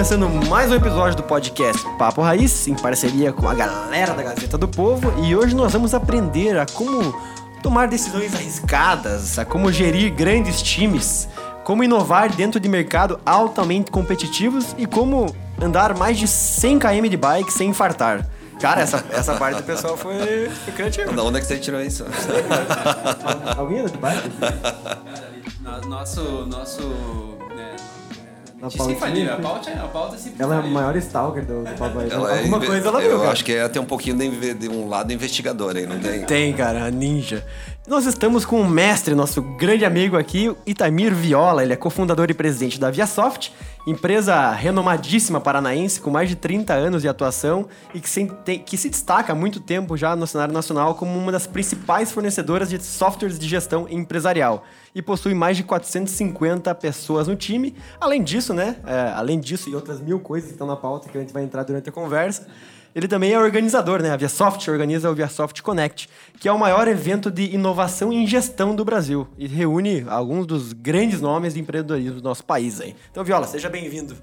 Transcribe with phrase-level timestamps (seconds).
[0.00, 4.56] começando mais um episódio do podcast Papo Raiz, em parceria com a galera da Gazeta
[4.56, 7.14] do Povo, e hoje nós vamos aprender a como
[7.62, 11.28] tomar decisões arriscadas, a como gerir grandes times,
[11.64, 17.18] como inovar dentro de mercado altamente competitivos e como andar mais de 100 km de
[17.18, 18.26] bike sem infartar.
[18.58, 21.12] Cara, essa, essa parte do pessoal foi, foi criativa.
[21.12, 22.06] Da onde é que você tirou isso?
[23.54, 24.30] Alguém anda de bike?
[25.60, 26.46] No- Nosso.
[26.46, 27.38] nosso
[28.62, 29.42] a gente sempre pautinha, fala, a né?
[29.42, 32.12] pauta, a pauta sempre Ela é a maior stalker do, do.
[32.12, 33.30] Ela é Alguma inve- coisa ela viu, Eu cara.
[33.32, 36.24] acho que ela tem um pouquinho de, de um lado investigador aí, não tem?
[36.24, 37.44] Tem, cara, a ninja.
[37.88, 41.62] Nós estamos com o mestre, nosso grande amigo aqui, Itamir Viola.
[41.62, 43.52] Ele é cofundador e presidente da Viasoft,
[43.86, 48.26] empresa renomadíssima paranaense com mais de 30 anos de atuação e que se,
[48.64, 52.68] que se destaca há muito tempo já no cenário nacional como uma das principais fornecedoras
[52.68, 57.76] de softwares de gestão empresarial e possui mais de 450 pessoas no time.
[58.00, 58.76] Além disso, né?
[58.86, 61.42] é, além disso e outras mil coisas que estão na pauta que a gente vai
[61.42, 62.46] entrar durante a conversa.
[62.94, 64.10] Ele também é organizador, né?
[64.10, 66.08] A Viasoft organiza o Viasoft Connect,
[66.40, 70.72] que é o maior evento de inovação em gestão do Brasil e reúne alguns dos
[70.72, 72.96] grandes nomes de empreendedorismo do nosso país aí.
[73.10, 74.16] Então, Viola, seja bem-vindo.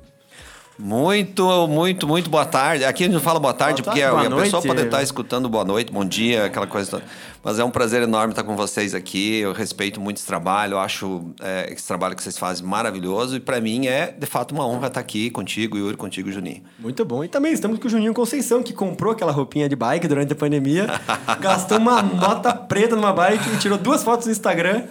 [0.80, 2.86] Muito, muito, muito boa tarde.
[2.86, 4.81] Aqui a gente não fala boa tarde, Boa porque tarde, a, boa a pessoa pode
[4.81, 7.03] estar escutando boa noite, bom dia, aquela coisa toda.
[7.44, 9.39] Mas é um prazer enorme estar com vocês aqui.
[9.39, 13.38] Eu respeito muito esse trabalho, eu acho é, esse trabalho que vocês fazem maravilhoso.
[13.38, 16.61] E para mim é, de fato, uma honra estar aqui contigo, Yuri, contigo, Juninho.
[16.78, 17.23] Muito bom.
[17.23, 20.36] E também estamos com o Juninho Conceição, que comprou aquela roupinha de bike durante a
[20.36, 20.88] pandemia,
[21.41, 24.84] gastou uma nota preta numa bike e tirou duas fotos no Instagram.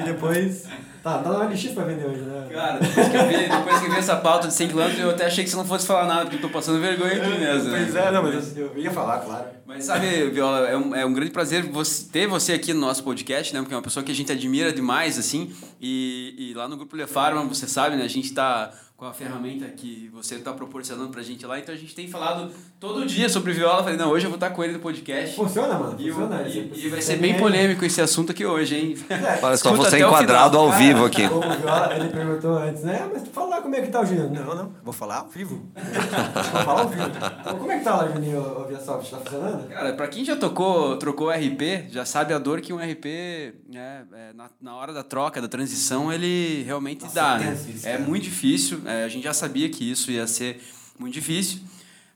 [0.00, 0.64] E depois.
[1.02, 2.48] Tá, tá na OLX pra vender hoje, né?
[2.52, 5.10] Cara, depois que, eu vi, depois que eu vi essa pauta de 100 km, eu
[5.10, 7.70] até achei que você não fosse falar nada, porque eu tô passando vergonha aqui mesmo.
[7.70, 7.78] né?
[7.82, 9.46] Pois é, não, mas eu, eu ia falar, claro.
[9.66, 13.02] Mas sabe, Viola, é um, é um grande prazer você- ter você aqui no nosso
[13.02, 13.60] podcast, né?
[13.60, 15.52] Porque é uma pessoa que a gente admira demais, assim.
[15.80, 18.04] E, e lá no Grupo Le Pharma, você sabe, né?
[18.04, 18.70] A gente tá
[19.02, 21.58] com a ferramenta que você tá proporcionando pra gente lá.
[21.58, 23.82] Então a gente tem falado todo dia sobre Viola.
[23.82, 25.34] Falei, não, hoje eu vou estar com ele no podcast.
[25.34, 25.98] Funciona, mano?
[25.98, 26.42] Funciona.
[26.42, 28.96] e- Você- e vai ser tem bem polêmico esse assunto aqui hoje, hein?
[29.42, 31.24] Olha só, você enquadrado ao vivo aqui.
[31.24, 33.10] O Viola, ele perguntou antes, né?
[33.12, 34.30] Mas fala lá como é que tá o Juninho.
[34.32, 35.66] Não, não, vou falar ao vivo.
[35.74, 37.02] vou falar ao vivo.
[37.40, 39.10] Então, como é que tá lá, Juninho, o Viasoft?
[39.10, 39.68] Tá funcionando?
[39.68, 44.04] Cara, pra quem já tocou, trocou RP, já sabe a dor que um RP, né,
[44.12, 47.58] é, na, na hora da troca, da transição, ele realmente Nossa, dá, é né?
[47.74, 50.62] isso, É muito difícil, é, a gente já sabia que isso ia ser
[50.98, 51.60] muito difícil,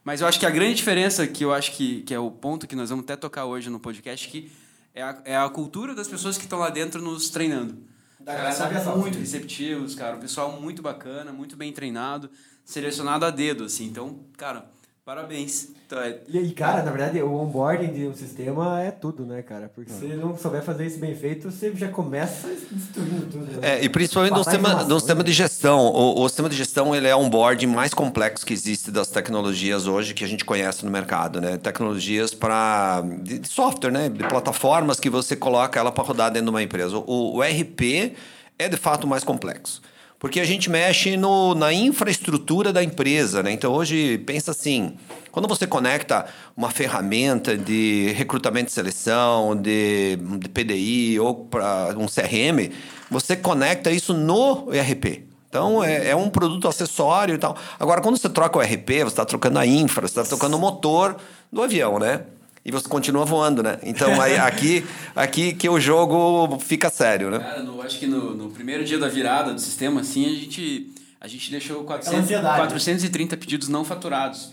[0.03, 2.65] mas eu acho que a grande diferença, que eu acho que, que é o ponto
[2.67, 4.51] que nós vamos até tocar hoje no podcast, que
[4.95, 7.77] é a, é a cultura das pessoas que estão lá dentro nos treinando.
[8.19, 8.99] Da galera Viasoft.
[8.99, 12.29] muito receptivos, cara, um pessoal muito bacana, muito bem treinado,
[12.65, 14.65] selecionado a dedo, assim, então, cara,
[15.07, 15.69] parabéns.
[15.85, 19.41] Então, é, E, e, cara, na verdade, o onboarding de um sistema é tudo, né,
[19.41, 19.71] cara?
[19.73, 23.45] Porque se não souber fazer isso bem feito, você já começa destruindo tudo.
[23.45, 23.59] Né?
[23.61, 25.23] É, e principalmente no Passar sistema, no sistema né?
[25.23, 25.79] de gestão.
[25.79, 29.87] O, o sistema de gestão ele é um board mais complexo que existe das tecnologias
[29.87, 31.57] hoje que a gente conhece no mercado, né?
[31.57, 33.01] Tecnologias para
[33.45, 34.09] software, né?
[34.09, 36.97] De plataformas que você coloca ela para rodar dentro de uma empresa.
[36.97, 38.13] O, o RP
[38.59, 39.81] é de fato mais complexo.
[40.19, 43.51] Porque a gente mexe no, na infraestrutura da empresa, né?
[43.51, 44.97] Então hoje pensa assim,
[45.31, 52.07] quando você conecta uma ferramenta de recrutamento e seleção, de, de PDI ou para um
[52.07, 52.71] CRM,
[53.11, 55.23] você conecta isso no ERP.
[55.49, 57.55] Então é, é um produto acessório e tal.
[57.79, 60.59] Agora, quando você troca o ERP, você está trocando a infra, você está trocando o
[60.59, 61.15] motor
[61.51, 62.21] do avião, né?
[62.67, 63.79] E você continua voando, né?
[63.81, 64.85] Então aí, aqui,
[65.15, 67.39] aqui que o jogo fica sério, né?
[67.39, 70.91] Cara, no, acho que no, no primeiro dia da virada do sistema, assim, a gente,
[71.21, 72.57] a gente deixou 400, ansiedade.
[72.57, 74.51] 430 pedidos não faturados.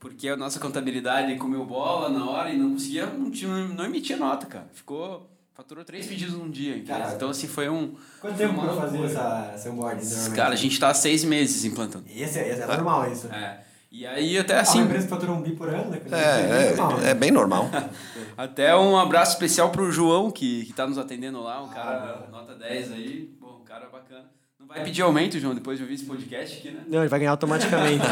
[0.00, 4.16] Porque a nossa contabilidade comeu bola na hora e não conseguia, não, tinha, não emitia
[4.16, 4.66] nota, cara.
[4.74, 6.82] Ficou, faturou três pedidos num dia.
[6.82, 7.14] Caraca.
[7.14, 7.94] Então, assim, foi um...
[8.20, 10.34] Quanto foi tempo uma pra fazer essa, esse onboarding?
[10.34, 12.06] Cara, a gente tá há seis meses implantando.
[12.12, 13.28] Esse, é- esse é normal, isso.
[13.28, 13.60] É.
[13.94, 14.78] E aí, até Assim, assim...
[14.78, 16.00] uma empresa fatura um bi por ano, né?
[16.10, 17.06] É, normal, né?
[17.06, 17.68] é, é bem normal.
[18.38, 21.74] Até um abraço especial pro João, que, que tá nos atendendo lá, um Ah.
[21.74, 24.24] cara nota 10 aí, bom, um cara bacana.
[24.58, 26.80] Não vai pedir aumento, João, depois de ouvir esse podcast aqui, né?
[26.88, 28.02] Não, ele vai ganhar automaticamente.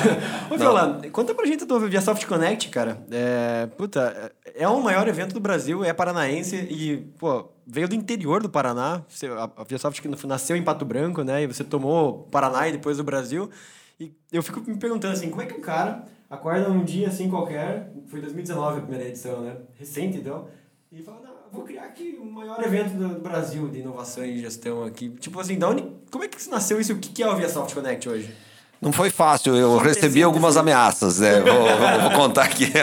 [0.50, 3.04] Ô, Viola, conta pra gente do Viasoft Connect, cara.
[3.10, 8.42] É, puta, é o maior evento do Brasil, é paranaense e, pô, veio do interior
[8.42, 9.02] do Paraná.
[9.06, 11.42] Você, a, a Viasoft nasceu em Pato Branco, né?
[11.42, 13.50] E você tomou Paraná e depois o Brasil.
[13.98, 17.30] E eu fico me perguntando assim, como é que um cara acorda um dia assim
[17.30, 19.56] qualquer, foi 2019 a primeira edição, né?
[19.78, 20.46] Recente, então,
[20.92, 24.84] e fala, não, vou criar aqui o maior evento do Brasil de inovação e gestão
[24.84, 25.08] aqui.
[25.18, 26.92] Tipo assim, da onde, como é que nasceu isso?
[26.92, 28.34] O que é o Viasoft Connect hoje?
[28.80, 31.40] Não foi fácil, eu recebi algumas ameaças, né?
[31.40, 32.66] vou, vou- vou contar aqui.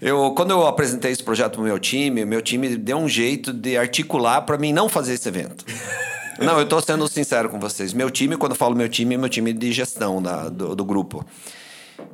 [0.00, 3.74] Eu, quando eu apresentei esse projeto pro meu time, meu time deu um jeito de
[3.74, 5.64] articular para mim não fazer esse evento.
[6.38, 7.92] Não, eu tô sendo sincero com vocês.
[7.92, 10.84] Meu time, quando eu falo meu time, é meu time de gestão da, do, do
[10.84, 11.24] grupo.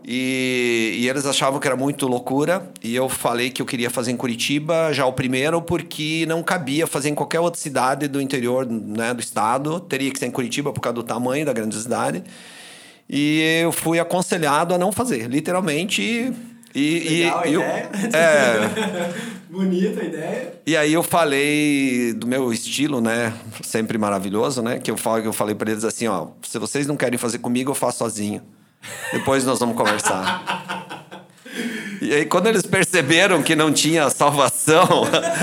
[0.05, 2.70] E, e, eles achavam que era muito loucura.
[2.82, 6.87] E eu falei que eu queria fazer em Curitiba já o primeiro, porque não cabia
[6.87, 9.81] fazer em qualquer outra cidade do interior né, do estado.
[9.81, 12.23] Teria que ser em Curitiba por causa do tamanho da grandiosidade.
[13.08, 16.32] E eu fui aconselhado a não fazer, literalmente.
[16.75, 17.90] E, Legal, e, ideia.
[17.94, 19.14] Eu, é,
[19.50, 20.55] Bonita a ideia.
[20.64, 23.32] E aí eu falei do meu estilo, né?
[23.62, 24.78] Sempre maravilhoso, né?
[24.78, 27.38] Que eu, falo, que eu falei para eles assim, ó, se vocês não querem fazer
[27.38, 28.40] comigo, eu faço sozinho.
[29.12, 30.61] Depois nós vamos conversar.
[32.00, 34.87] E aí, quando eles perceberam que não tinha salvação.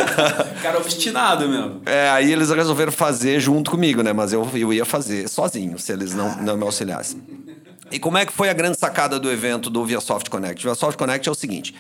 [0.64, 1.82] Cara obstinado mesmo.
[1.86, 4.12] É, aí eles resolveram fazer junto comigo, né?
[4.12, 7.22] Mas eu, eu ia fazer sozinho, se eles não, não me auxiliassem.
[7.92, 10.66] E como é que foi a grande sacada do evento do ViaSoft Connect?
[10.66, 11.74] O ViaSoft Connect é o seguinte: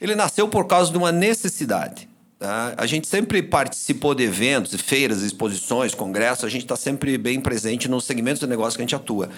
[0.00, 2.08] ele nasceu por causa de uma necessidade.
[2.38, 2.74] Tá?
[2.76, 7.88] A gente sempre participou de eventos, feiras, exposições, congressos, a gente está sempre bem presente
[7.88, 9.28] nos segmentos de negócio que a gente atua.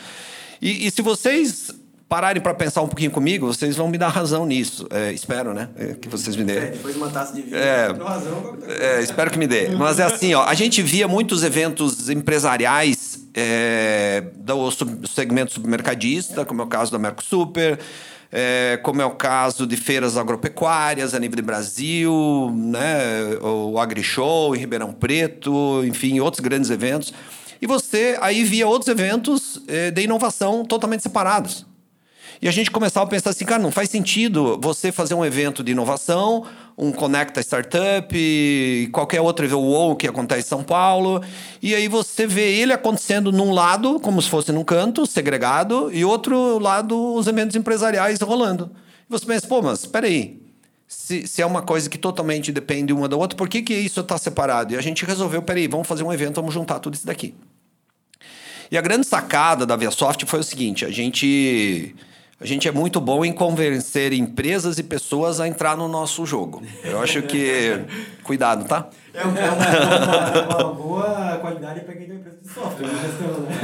[0.60, 1.70] E, e se vocês
[2.10, 4.84] pararem para pensar um pouquinho comigo, vocês vão me dar razão nisso.
[4.90, 5.68] É, espero, né?
[5.76, 6.58] É, que vocês me dêem.
[6.58, 8.58] É, depois de uma taça de vinho, é, razão.
[8.68, 9.68] É, espero que me dê.
[9.68, 13.20] Mas é assim, ó, a gente via muitos eventos empresariais
[14.34, 17.78] do segmento submercadista, como é o caso da Mercosuper,
[18.82, 23.38] como é o caso de feiras agropecuárias a nível de Brasil, né?
[23.40, 27.14] o AgriShow em Ribeirão Preto, enfim, outros grandes eventos.
[27.62, 29.62] E você aí via outros eventos
[29.94, 31.69] de inovação totalmente separados.
[32.42, 35.62] E a gente começava a pensar assim, cara, não faz sentido você fazer um evento
[35.62, 36.46] de inovação,
[36.76, 41.22] um Conecta Startup, qualquer outro evento, o que acontece em São Paulo,
[41.60, 46.02] e aí você vê ele acontecendo num lado, como se fosse num canto, segregado, e
[46.02, 48.70] outro lado, os eventos empresariais rolando.
[49.06, 50.40] E você pensa, pô, mas espera aí,
[50.88, 54.00] se, se, é uma coisa que totalmente depende uma da outra, por que, que isso
[54.00, 54.72] está separado?
[54.72, 57.34] E a gente resolveu, peraí, vamos fazer um evento, vamos juntar tudo isso daqui.
[58.70, 61.94] E a grande sacada da ViaSoft foi o seguinte: a gente,
[62.40, 66.62] a gente é muito bom em convencer empresas e pessoas a entrar no nosso jogo.
[66.82, 67.78] Eu acho que.
[68.24, 68.88] Cuidado, tá?
[69.12, 73.10] É uma, é uma, é uma boa qualidade para quem tem empresa de software, né?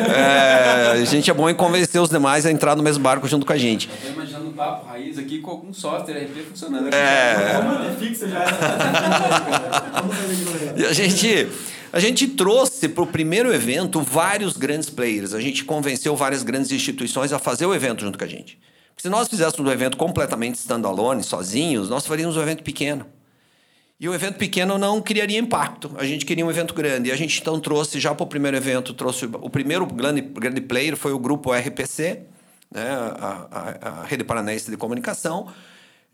[0.08, 3.46] É, a gente é bom em convencer os demais a entrar no mesmo barco junto
[3.46, 3.88] com a gente.
[3.88, 6.92] Eu tô imaginando um papo raiz aqui com algum software RP funcionando.
[6.92, 7.54] É.
[7.56, 8.44] Como é fixa já.
[10.76, 11.48] e a gente.
[11.92, 15.32] A gente trouxe para o primeiro evento vários grandes players.
[15.32, 18.58] A gente convenceu várias grandes instituições a fazer o evento junto com a gente.
[18.96, 23.06] Se nós fizéssemos um evento completamente standalone, sozinhos, nós faríamos um evento pequeno.
[23.98, 25.94] E o evento pequeno não criaria impacto.
[25.96, 27.08] A gente queria um evento grande.
[27.08, 30.60] E a gente então trouxe, já para o primeiro evento, trouxe o primeiro grande, grande
[30.60, 32.22] player foi o grupo RPC,
[32.70, 35.48] né, a, a, a Rede Paranaense de Comunicação,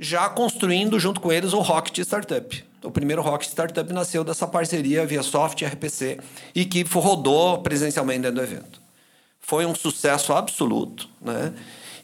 [0.02, 2.64] já construindo junto com eles o Rocket Startup.
[2.82, 6.18] O primeiro Rocket Startup nasceu dessa parceria via Soft e RPC
[6.52, 8.82] e que rodou presencialmente dentro do evento.
[9.38, 11.52] Foi um sucesso absoluto, né?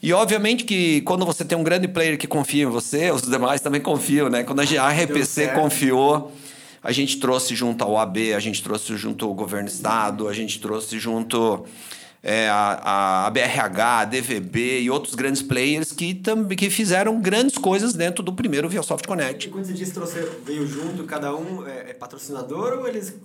[0.01, 3.59] E obviamente que quando você tem um grande player que confia em você, os demais
[3.59, 4.45] também confiam, né?
[4.45, 6.31] Quando a RPC confiou,
[6.81, 10.33] a gente trouxe junto ao AB, a gente trouxe junto ao governo do estado, a
[10.33, 11.65] gente trouxe junto
[12.21, 17.57] é, a, a BRH, a DVB e outros grandes players que, também que fizeram grandes
[17.57, 19.47] coisas dentro do primeiro ViaSoft Connect.
[19.47, 19.99] E quando você disse que
[20.45, 23.15] veio junto, cada um é, é, patrocinador ou eles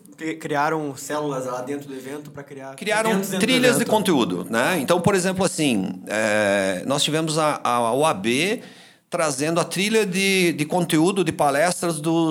[0.41, 2.77] criaram células lá dentro do evento para criar...
[2.77, 4.79] Criaram trilhas de conteúdo, né?
[4.79, 8.27] Então, por exemplo, assim, é, nós tivemos a, a OAB
[9.11, 12.31] trazendo a trilha de, de conteúdo de palestras do,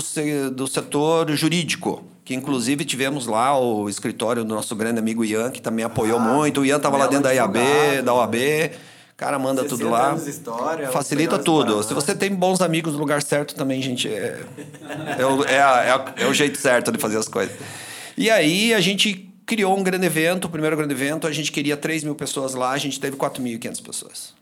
[0.56, 5.62] do setor jurídico que inclusive tivemos lá o escritório do nosso grande amigo Ian, que
[5.62, 6.62] também apoiou ah, muito.
[6.62, 7.58] O Ian estava lá dentro da IAB,
[8.04, 8.36] da OAB.
[9.12, 10.16] O cara manda tudo lá.
[10.16, 11.84] História, Facilita tudo.
[11.84, 14.42] Se você tem bons amigos no lugar certo também, gente, é,
[15.20, 17.56] é, o, é, é, é o jeito certo de fazer as coisas.
[18.18, 21.76] E aí a gente criou um grande evento, o primeiro grande evento, a gente queria
[21.76, 24.34] 3 mil pessoas lá, a gente teve 4.500 pessoas.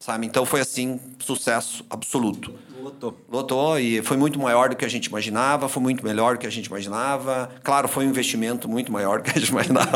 [0.00, 0.26] Sabe?
[0.26, 2.54] Então foi assim, sucesso absoluto.
[2.84, 3.16] Lotou.
[3.30, 6.46] Lotou e foi muito maior do que a gente imaginava, foi muito melhor do que
[6.46, 7.50] a gente imaginava.
[7.62, 9.90] Claro, foi um investimento muito maior do que a gente imaginava.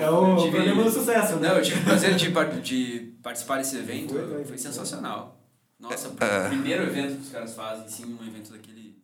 [0.00, 1.48] é, é, o tive, problema do sucesso, né?
[1.48, 2.30] Não, eu tive o prazer de,
[2.62, 5.38] de participar desse evento, foi, foi, foi sensacional.
[5.78, 8.96] Nossa, é, o primeiro evento que os caras fazem, sim, um evento daquele,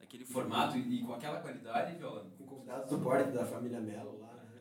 [0.00, 2.26] daquele formato e, e com aquela qualidade, Viola.
[2.36, 3.78] Com convidados do porte da família.
[3.78, 3.94] Né?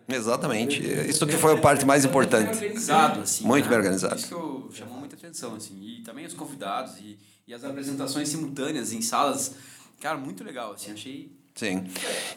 [0.08, 0.82] Exatamente.
[1.10, 2.50] Isso que foi a parte mais importante.
[2.50, 3.44] organizado, assim.
[3.46, 3.70] Muito né?
[3.70, 4.16] bem organizado.
[4.16, 5.78] Isso que eu, chamou muita atenção, assim.
[5.82, 9.56] E também os convidados e, e as apresentações simultâneas em salas.
[10.00, 10.92] Cara, muito legal, assim.
[10.92, 11.86] Achei Sim.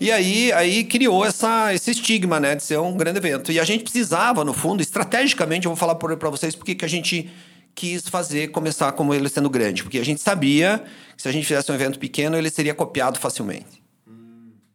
[0.00, 3.52] E aí, aí criou essa, esse estigma, né, de ser um grande evento.
[3.52, 6.88] E a gente precisava, no fundo, estrategicamente, eu vou falar para vocês porque que a
[6.88, 7.30] gente
[7.74, 9.82] quis fazer, começar como ele sendo grande.
[9.82, 10.82] Porque a gente sabia
[11.14, 13.82] que se a gente fizesse um evento pequeno, ele seria copiado facilmente.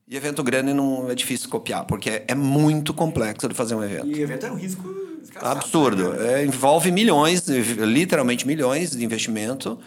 [0.08, 3.84] E evento grande não é difícil copiar, porque é, é muito complexo de fazer um
[3.84, 4.06] evento.
[4.06, 4.84] E evento é um risco
[5.20, 6.14] desgraçado, Absurdo.
[6.14, 6.42] né?
[6.42, 9.80] É, envolve milhões, literalmente milhões de investimento.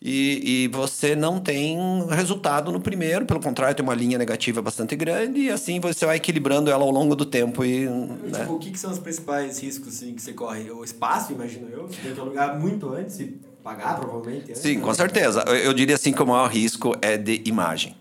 [0.00, 1.76] E, e você não tem
[2.10, 6.16] resultado no primeiro, pelo contrário, tem uma linha negativa bastante grande, e assim você vai
[6.16, 7.64] equilibrando ela ao longo do tempo.
[7.64, 8.40] E, né?
[8.40, 10.70] Tipo, o que, que são os principais riscos assim, que você corre?
[10.70, 14.58] O espaço, imagino eu, você tem que alugar muito antes e pagar provavelmente antes.
[14.58, 14.82] Sim, né?
[14.82, 15.42] com certeza.
[15.46, 17.96] Eu, eu diria assim que o maior risco é de imagem.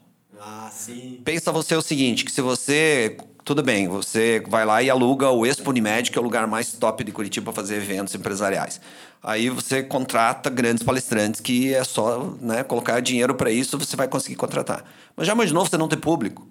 [0.48, 1.20] Ah, sim.
[1.26, 3.18] Pensa você o seguinte, que se você...
[3.44, 6.72] Tudo bem, você vai lá e aluga o Expo Unimed, que é o lugar mais
[6.74, 8.80] top de Curitiba para fazer eventos empresariais.
[9.24, 14.08] Aí você contrata grandes palestrantes que é só né, colocar dinheiro para isso, você vai
[14.08, 14.84] conseguir contratar.
[15.16, 16.48] Mas já imaginou você não ter público?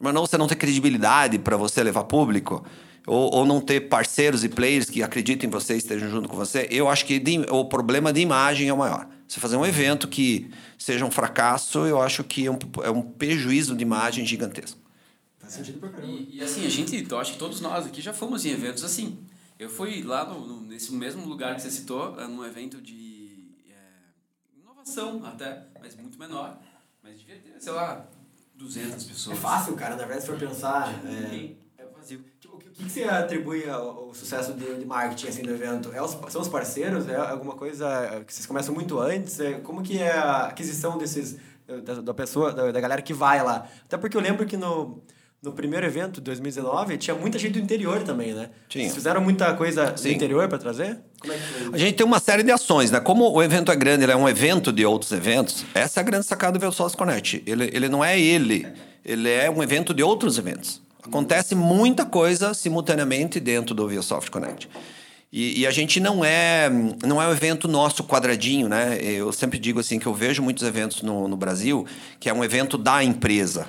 [0.00, 2.64] Imaginou você não ter credibilidade para você levar público?
[3.06, 6.36] Ou, ou não ter parceiros e players que acreditem em você e estejam junto com
[6.36, 6.66] você?
[6.70, 9.08] Eu acho que o problema de imagem é o maior.
[9.28, 13.02] Você fazer um evento que seja um fracasso, eu acho que é um, é um
[13.02, 14.80] prejuízo de imagem gigantesco.
[15.38, 16.12] Faz sentido pra caramba.
[16.12, 18.82] E, e assim, a gente, eu acho que todos nós aqui já fomos em eventos
[18.82, 19.18] assim.
[19.58, 23.38] Eu fui lá no, no- nesse mesmo lugar que você citou, eh, num evento de
[23.68, 26.58] eh, inovação até, mas muito menor.
[27.02, 28.06] Mas devia ter, sei lá,
[28.54, 29.38] 200 É pessoas.
[29.38, 31.04] fácil, cara, na verdade, se for pensar.
[31.06, 31.50] É,
[32.78, 35.90] que, o que você atribui ao, ao sucesso de, de marketing assim, do evento?
[35.92, 37.08] É os, são os parceiros?
[37.08, 39.40] É alguma coisa que vocês começam muito antes?
[39.40, 41.36] É, como que é a aquisição desses
[41.84, 43.66] da, da pessoa, da, da galera que vai lá?
[43.84, 45.02] Até porque eu lembro que no,
[45.42, 48.50] no primeiro evento, 2019, tinha muita gente do interior também, né?
[48.68, 48.84] Tinha.
[48.84, 50.12] Vocês fizeram muita coisa do Sim.
[50.12, 50.98] interior para trazer?
[51.24, 51.38] É?
[51.72, 53.00] A gente tem uma série de ações, né?
[53.00, 56.04] Como o evento é grande, ele é um evento de outros eventos, essa é a
[56.04, 57.42] grande sacada do Velsource Connect.
[57.46, 58.66] Ele, ele não é ele,
[59.04, 60.82] ele é um evento de outros eventos.
[61.08, 64.68] Acontece muita coisa simultaneamente dentro do ViaSoft Connect.
[65.32, 66.70] E, e a gente não é
[67.04, 68.98] não é um evento nosso quadradinho, né?
[69.02, 71.86] Eu sempre digo assim que eu vejo muitos eventos no, no Brasil
[72.20, 73.66] que é um evento da empresa.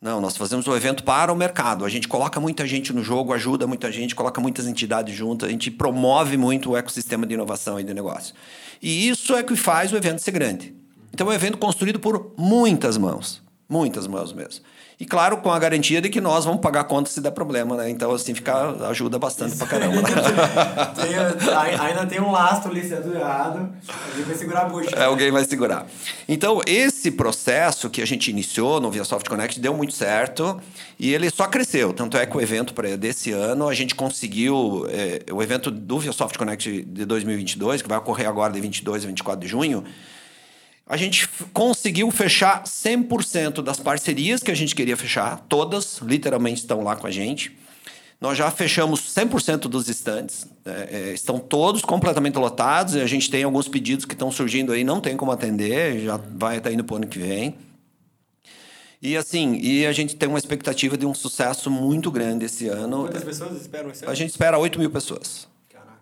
[0.00, 1.84] Não, nós fazemos um evento para o mercado.
[1.84, 5.52] A gente coloca muita gente no jogo, ajuda muita gente, coloca muitas entidades juntas, a
[5.52, 8.34] gente promove muito o ecossistema de inovação e de negócio.
[8.82, 10.74] E isso é que faz o evento ser grande.
[11.12, 14.64] Então é um evento construído por muitas mãos, muitas mãos mesmo.
[15.00, 17.74] E claro, com a garantia de que nós vamos pagar a conta se der problema,
[17.74, 17.88] né?
[17.88, 20.02] Então assim fica ajuda bastante pra caramba.
[20.94, 24.90] Tem- ai- ainda tem um lastro ali sendo errado, a gente vai segurar a bucha.
[24.94, 25.86] É, alguém vai segurar.
[26.28, 30.60] Então, esse processo que a gente iniciou no ViaSoft Connect deu muito certo
[30.98, 31.92] e ele só cresceu.
[31.94, 34.86] Tanto é que o evento desse ano, a gente conseguiu...
[34.90, 39.06] é, o evento do ViaSoft Connect de 2022, que vai ocorrer agora de 22 a
[39.06, 39.82] 24 de junho,
[40.90, 45.38] a gente conseguiu fechar 100% das parcerias que a gente queria fechar.
[45.48, 47.56] Todas, literalmente, estão lá com a gente.
[48.20, 50.46] Nós já fechamos 100% dos estantes.
[50.66, 52.94] é, é, estão todos completamente lotados.
[52.96, 56.00] E a gente tem alguns pedidos que estão surgindo aí, não tem como atender.
[56.04, 57.54] Já vai estar indo para o ano que vem.
[59.02, 63.04] E assim, e a gente tem uma expectativa de um sucesso muito grande esse ano.
[63.04, 64.12] Quantas pessoas esperam esse ano?
[64.12, 65.92] A gente espera 8 mil pessoas Caraca,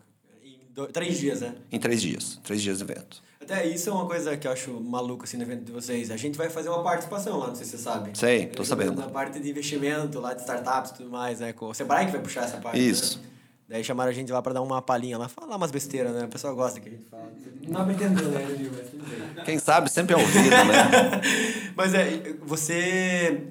[0.43, 1.55] em do- três dias, né?
[1.71, 2.41] em três dias.
[2.43, 3.23] Três dias de evento.
[3.51, 6.11] Até isso é uma coisa que eu acho maluco assim no evento de vocês.
[6.11, 8.11] A gente vai fazer uma participação lá, não sei se você sabe.
[8.13, 9.01] Sei, tô sabendo.
[9.01, 11.55] Na parte de investimento lá de startups e tudo mais, né?
[11.59, 12.79] O Sebrae que vai puxar essa parte.
[12.79, 13.19] Isso.
[13.19, 13.25] né?
[13.67, 16.27] Daí chamaram a gente lá pra dar uma palhinha lá, falar umas besteiras, né?
[16.27, 17.33] O pessoal gosta que a gente fala.
[17.63, 18.75] Não dá pra entender, né, Danilo?
[18.77, 19.45] Mas tudo bem.
[19.47, 21.21] Quem sabe sempre é ouvido, né?
[21.75, 23.45] Mas é, você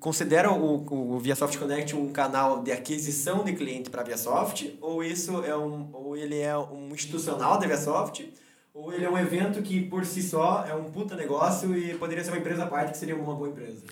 [0.00, 4.76] considera o, o ViaSoft Connect um canal de aquisição de cliente para a ViaSoft?
[4.80, 8.32] Ou isso é um, ou ele é um institucional da ViaSoft?
[8.74, 12.24] Ou ele é um evento que por si só é um puta negócio e poderia
[12.24, 13.84] ser uma empresa à parte que seria uma boa empresa?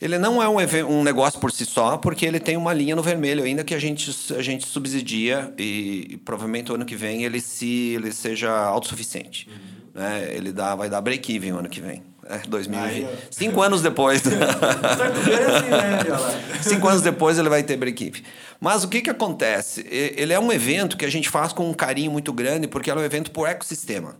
[0.00, 0.56] Ele não é um,
[0.88, 3.78] um negócio por si só, porque ele tem uma linha no vermelho ainda que a
[3.78, 8.50] gente, a gente subsidia e, e provavelmente o ano que vem ele se ele seja
[8.50, 9.50] autossuficiente.
[9.94, 10.34] Né?
[10.34, 12.02] Ele dá, vai dar break-even o ano que vem.
[12.32, 12.82] É, 2020.
[12.82, 13.18] Aí.
[13.30, 14.22] Cinco anos depois.
[14.32, 16.60] É assim, né?
[16.62, 18.22] Cinco anos depois ele vai ter break-even.
[18.58, 19.86] Mas o que, que acontece?
[19.90, 23.00] Ele é um evento que a gente faz com um carinho muito grande, porque ele
[23.00, 24.16] é um evento por ecossistema.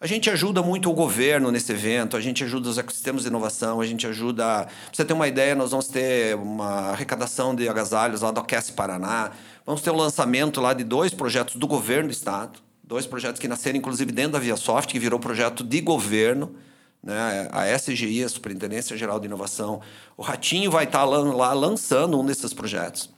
[0.00, 3.80] A gente ajuda muito o governo nesse evento, a gente ajuda os ecossistemas de inovação,
[3.80, 4.64] a gente ajuda.
[4.64, 8.72] Pra você ter uma ideia, nós vamos ter uma arrecadação de agasalhos lá do Aquece
[8.72, 9.30] Paraná.
[9.64, 13.48] Vamos ter o lançamento lá de dois projetos do governo do estado, dois projetos que
[13.48, 16.54] nasceram inclusive dentro da ViaSoft, que virou projeto de governo.
[17.02, 17.48] Né?
[17.52, 19.80] A SGI, a Superintendência Geral de Inovação.
[20.16, 23.10] O Ratinho vai estar lá, lá lançando um desses projetos.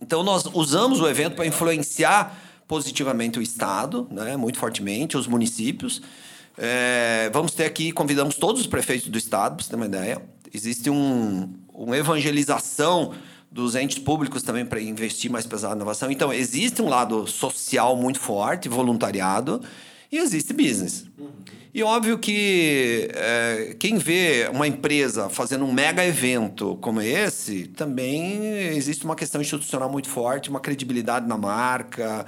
[0.00, 2.36] Então, nós usamos o evento para influenciar
[2.66, 6.02] positivamente o Estado, né, muito fortemente, os municípios.
[6.58, 10.20] É, vamos ter aqui, convidamos todos os prefeitos do Estado, para você ter uma ideia.
[10.52, 13.12] Existe um, uma evangelização
[13.50, 16.10] dos entes públicos também para investir mais pesado na inovação.
[16.10, 19.62] Então, existe um lado social muito forte, voluntariado,
[20.10, 21.04] e existe business.
[21.74, 28.44] E óbvio que é, quem vê uma empresa fazendo um mega evento como esse, também
[28.76, 32.26] existe uma questão institucional muito forte, uma credibilidade na marca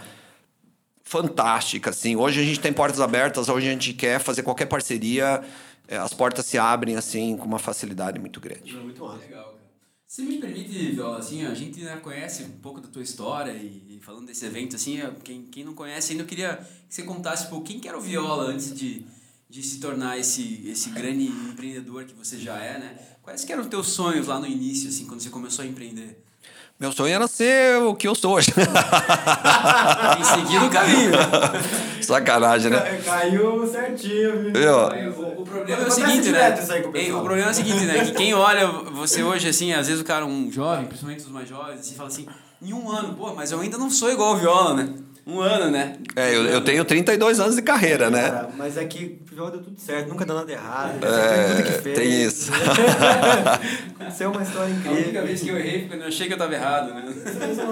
[1.02, 1.90] fantástica.
[1.90, 2.16] Assim.
[2.16, 5.42] Hoje a gente tem portas abertas, hoje a gente quer fazer qualquer parceria,
[5.86, 8.74] é, as portas se abrem assim com uma facilidade muito grande.
[8.74, 9.58] Muito legal.
[10.06, 13.96] Se me permite, Viola, assim, a gente né, conhece um pouco da tua história e,
[13.96, 16.56] e, falando desse evento, assim, quem, quem não conhece ainda, eu queria
[16.88, 19.04] que você contasse um pouco quem que era o Viola antes de,
[19.54, 22.90] de se tornar esse, esse grande empreendedor que você já é, né?
[23.22, 26.20] Quais que eram os teus sonhos lá no início, assim, quando você começou a empreender?
[26.76, 28.50] Meu sonho era ser o que eu sou hoje.
[28.50, 31.12] Tem seguido o caminho.
[32.02, 33.00] Sacanagem, né?
[33.04, 34.56] Caiu certinho.
[34.56, 36.54] Eu, o, o problema é o seguinte, né?
[37.16, 38.04] O problema é o seguinte, né?
[38.06, 41.48] Que quem olha você hoje, assim, às vezes o cara, um jovem, principalmente os mais
[41.48, 42.26] jovens, assim, fala assim,
[42.60, 44.94] em um ano, pô, mas eu ainda não sou igual o Viola, né?
[45.26, 45.96] Um ano, né?
[46.14, 48.30] É, eu, eu tenho 32 anos de carreira, né?
[48.30, 51.02] Cara, mas é que o deu tudo certo, nunca deu nada errado.
[51.02, 51.98] É, tudo que fez.
[51.98, 52.52] tem isso.
[53.98, 54.98] Aconteceu uma história incrível.
[54.98, 57.04] A única vez que eu errei foi quando eu achei que eu estava errado, né?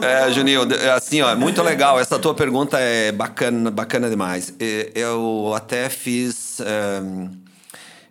[0.02, 0.62] É, Juninho,
[0.97, 2.00] assim, ó, muito legal.
[2.00, 4.54] Essa tua pergunta é bacana, bacana demais.
[4.94, 6.59] Eu até fiz.
[7.02, 7.30] Um,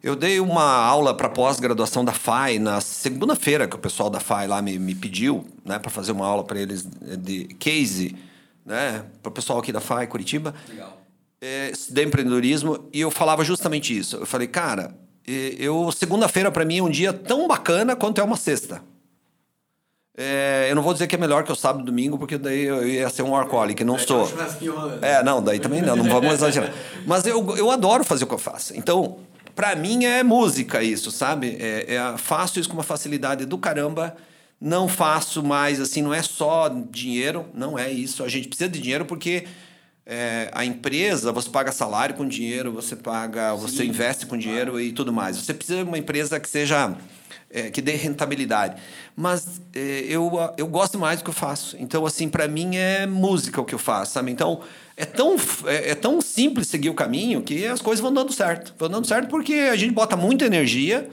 [0.04, 4.48] eu dei uma aula para pós-graduação da FAI na segunda-feira, que o pessoal da FAI
[4.48, 8.16] lá me, me pediu, né, para fazer uma aula para eles de case
[8.66, 10.54] né, para o pessoal aqui da FAI, Curitiba.
[10.68, 10.98] Legal.
[11.44, 14.18] É, de empreendedorismo e eu falava justamente isso.
[14.18, 18.38] Eu falei, cara, eu segunda-feira para mim é um dia tão bacana quanto é uma
[18.38, 18.84] sexta.
[20.16, 22.64] É, eu não vou dizer que é melhor que o sábado e domingo, porque daí
[22.64, 24.30] eu ia ser um alcoólico, não é, sou.
[25.02, 26.72] É, não, daí também não, não vamos exagerar.
[27.08, 28.78] Mas eu, eu adoro fazer o que eu faço.
[28.78, 29.20] Então,
[29.56, 31.58] para mim é música isso, sabe?
[31.60, 34.16] É, é, faço isso com uma facilidade do caramba
[34.62, 38.24] não faço mais assim, não é só dinheiro, não é isso.
[38.24, 39.46] A gente precisa de dinheiro porque
[40.06, 44.74] é, a empresa, você paga salário com dinheiro, você paga, Sim, você investe com dinheiro
[44.74, 44.86] claro.
[44.86, 45.38] e tudo mais.
[45.38, 46.96] Você precisa de uma empresa que seja
[47.50, 48.80] é, que dê rentabilidade.
[49.16, 51.76] Mas é, eu, eu gosto mais do que eu faço.
[51.80, 54.32] Então, assim, para mim é música o que eu faço, sabe?
[54.32, 54.62] Então,
[54.96, 58.76] é tão, é, é, tão simples seguir o caminho que as coisas vão dando certo.
[58.78, 61.10] Vão dando certo porque a gente bota muita energia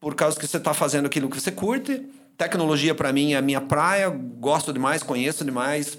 [0.00, 2.02] por causa que você está fazendo aquilo que você curte
[2.40, 5.98] Tecnologia para mim é a minha praia, gosto demais, conheço demais,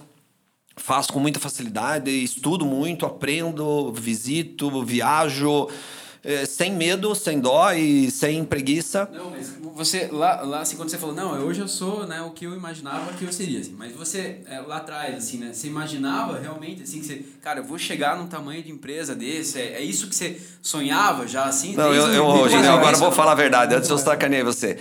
[0.75, 5.69] faço com muita facilidade, estudo muito, aprendo, visito, viajo.
[6.23, 9.09] É, sem medo, sem dó e sem preguiça.
[9.11, 12.29] Não, mas você, lá, lá assim, quando você falou, não, hoje eu sou né, o
[12.29, 15.65] que eu imaginava que eu seria, assim, mas você, é, lá atrás, assim, né, você
[15.65, 19.73] imaginava realmente, assim, que você, cara, eu vou chegar num tamanho de empresa desse, é,
[19.73, 21.75] é isso que você sonhava já, assim?
[21.75, 24.77] Não, eu, eu, hoje, né, agora eu vou falar a verdade, antes eu sacanei você.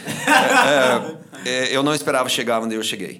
[1.47, 3.19] É, é, é, eu não esperava chegar onde eu cheguei.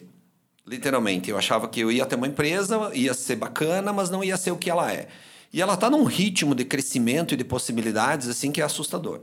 [0.67, 4.37] Literalmente, eu achava que eu ia ter uma empresa, ia ser bacana, mas não ia
[4.37, 5.09] ser o que ela é.
[5.53, 9.21] E ela está num ritmo de crescimento e de possibilidades assim que é assustador.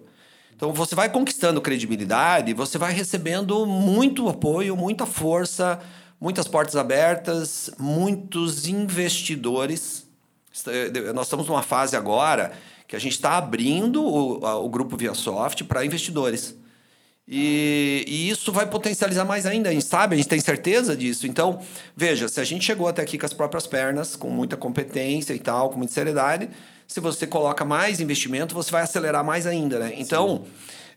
[0.56, 5.80] Então você vai conquistando credibilidade, você vai recebendo muito apoio, muita força,
[6.20, 10.08] muitas portas abertas, muitos investidores.
[10.66, 12.52] Eh, nós estamos numa fase agora
[12.88, 16.58] que a gente está abrindo o, o grupo ViaSoft para investidores.
[17.28, 21.28] E, e, isso vai potencializar mais ainda, a gente sabe, a gente tem certeza disso.
[21.28, 21.60] Então,
[21.94, 25.40] veja, se a gente chegou até aqui com as próprias pernas, com muita competência e
[25.40, 26.50] tal, com muita seriedade,
[26.88, 29.94] se você coloca mais investimento, você vai acelerar mais ainda, né?
[29.98, 30.46] Então,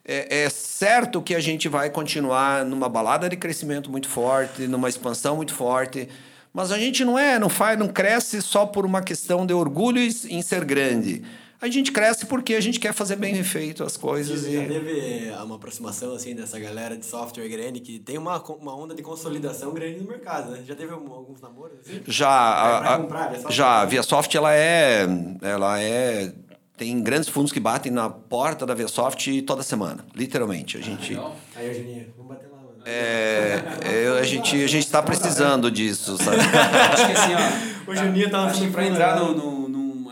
[0.04, 4.88] é, é, certo que a gente vai continuar numa balada de crescimento muito forte, numa
[4.88, 6.08] expansão muito forte,
[6.52, 10.00] mas a gente não é, não faz, não cresce só por uma questão de orgulho
[10.00, 11.24] em ser grande
[11.60, 14.40] a gente cresce porque a gente quer fazer bem feito as coisas.
[14.40, 14.54] Você e...
[14.54, 18.94] já teve uma aproximação assim dessa galera de software grande que tem uma, uma onda
[18.94, 20.62] de consolidação grande no mercado, né?
[20.66, 22.00] Já teve alguns namoros assim?
[22.06, 23.82] Já, a, comprar, a, já.
[23.82, 25.06] A ViaSoft ela é,
[25.42, 26.32] ela é
[26.78, 30.78] tem grandes fundos que batem na porta da ViaSoft toda semana, literalmente.
[30.78, 31.14] A gente.
[31.14, 32.60] Ah, Aí, Eugenia, vamos bater lá.
[32.86, 36.38] É, é, a gente a gente está precisando disso, sabe?
[36.90, 37.90] Acho que assim, ó.
[37.90, 39.69] O Juninho tá Acho que para entrar no, no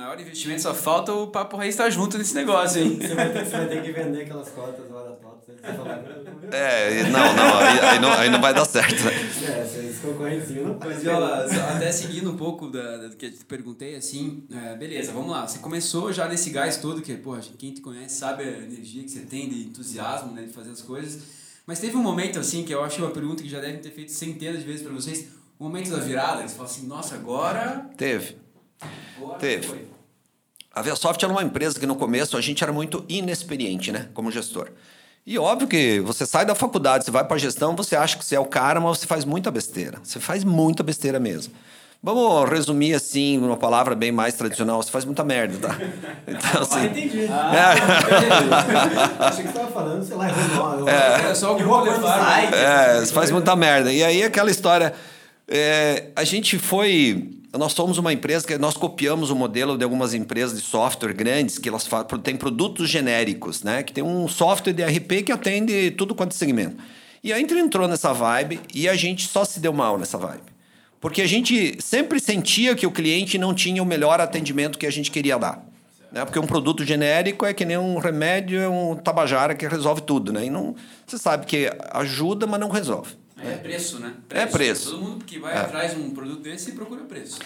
[0.09, 2.99] maior investimento, só falta o Papo Rei estar junto nesse negócio, hein?
[2.99, 5.49] Você vai ter, você vai ter que vender aquelas cotas lá das fotos.
[6.51, 9.05] É, não, não aí, aí, não, aí não vai dar certo.
[9.05, 9.13] Né?
[9.13, 13.45] É, vocês concorrencinho Mas, Viola, até seguindo um pouco da, da, do que eu te
[13.45, 15.47] perguntei, assim, é, beleza, vamos lá.
[15.47, 19.11] Você começou já nesse gás todo, que, pô, quem te conhece sabe a energia que
[19.11, 21.23] você tem de entusiasmo, né, de fazer as coisas.
[21.67, 24.11] Mas teve um momento, assim, que eu acho uma pergunta que já devem ter feito
[24.11, 27.91] centenas de vezes para vocês, o momento da virada, que você fala assim, nossa, agora...
[27.97, 28.37] Teve.
[29.19, 29.98] Agora Teve.
[30.79, 34.31] A Viasoft era uma empresa que no começo a gente era muito inexperiente, né, como
[34.31, 34.69] gestor.
[35.27, 38.25] E óbvio que você sai da faculdade, você vai para a gestão, você acha que
[38.25, 39.99] você é o cara, mas você faz muita besteira.
[40.05, 41.53] Você faz muita besteira mesmo.
[42.01, 44.81] Vamos resumir assim, uma palavra bem mais tradicional.
[44.81, 45.77] Você faz muita merda, tá?
[46.29, 47.25] Então, assim, Ah, entendi.
[47.25, 47.29] É.
[49.25, 50.89] Achei que você estava falando, sei lá, Renault.
[50.89, 52.25] É só o Renault levar.
[52.25, 52.55] site.
[52.55, 53.93] É, você faz muita merda.
[53.93, 54.95] E aí aquela história.
[55.49, 57.38] é, a gente foi.
[57.59, 61.59] Nós somos uma empresa que nós copiamos o modelo de algumas empresas de software grandes
[61.59, 61.89] que elas
[62.23, 63.83] têm produtos genéricos, né?
[63.83, 66.77] Que tem um software de RP que atende tudo quanto é segmento.
[67.23, 70.45] E a gente entrou nessa vibe e a gente só se deu mal nessa vibe.
[71.01, 74.93] Porque a gente sempre sentia que o cliente não tinha o melhor atendimento que a
[74.93, 75.61] gente queria dar.
[76.13, 76.25] Né?
[76.25, 80.33] Porque um produto genérico é que nem um remédio, é um tabajara que resolve tudo.
[80.33, 80.45] Né?
[80.45, 83.17] E não, você sabe que ajuda, mas não resolve.
[83.43, 84.15] É preço, né?
[84.31, 84.91] É preço.
[84.91, 87.39] Todo mundo que vai atrás de um produto desse procura preço.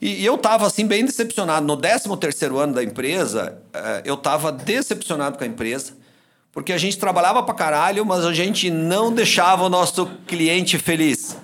[0.00, 1.66] E, e eu estava assim bem decepcionado.
[1.66, 5.92] No 13 terceiro ano da empresa, eh, eu estava decepcionado com a empresa,
[6.52, 11.36] porque a gente trabalhava pra caralho, mas a gente não deixava o nosso cliente feliz,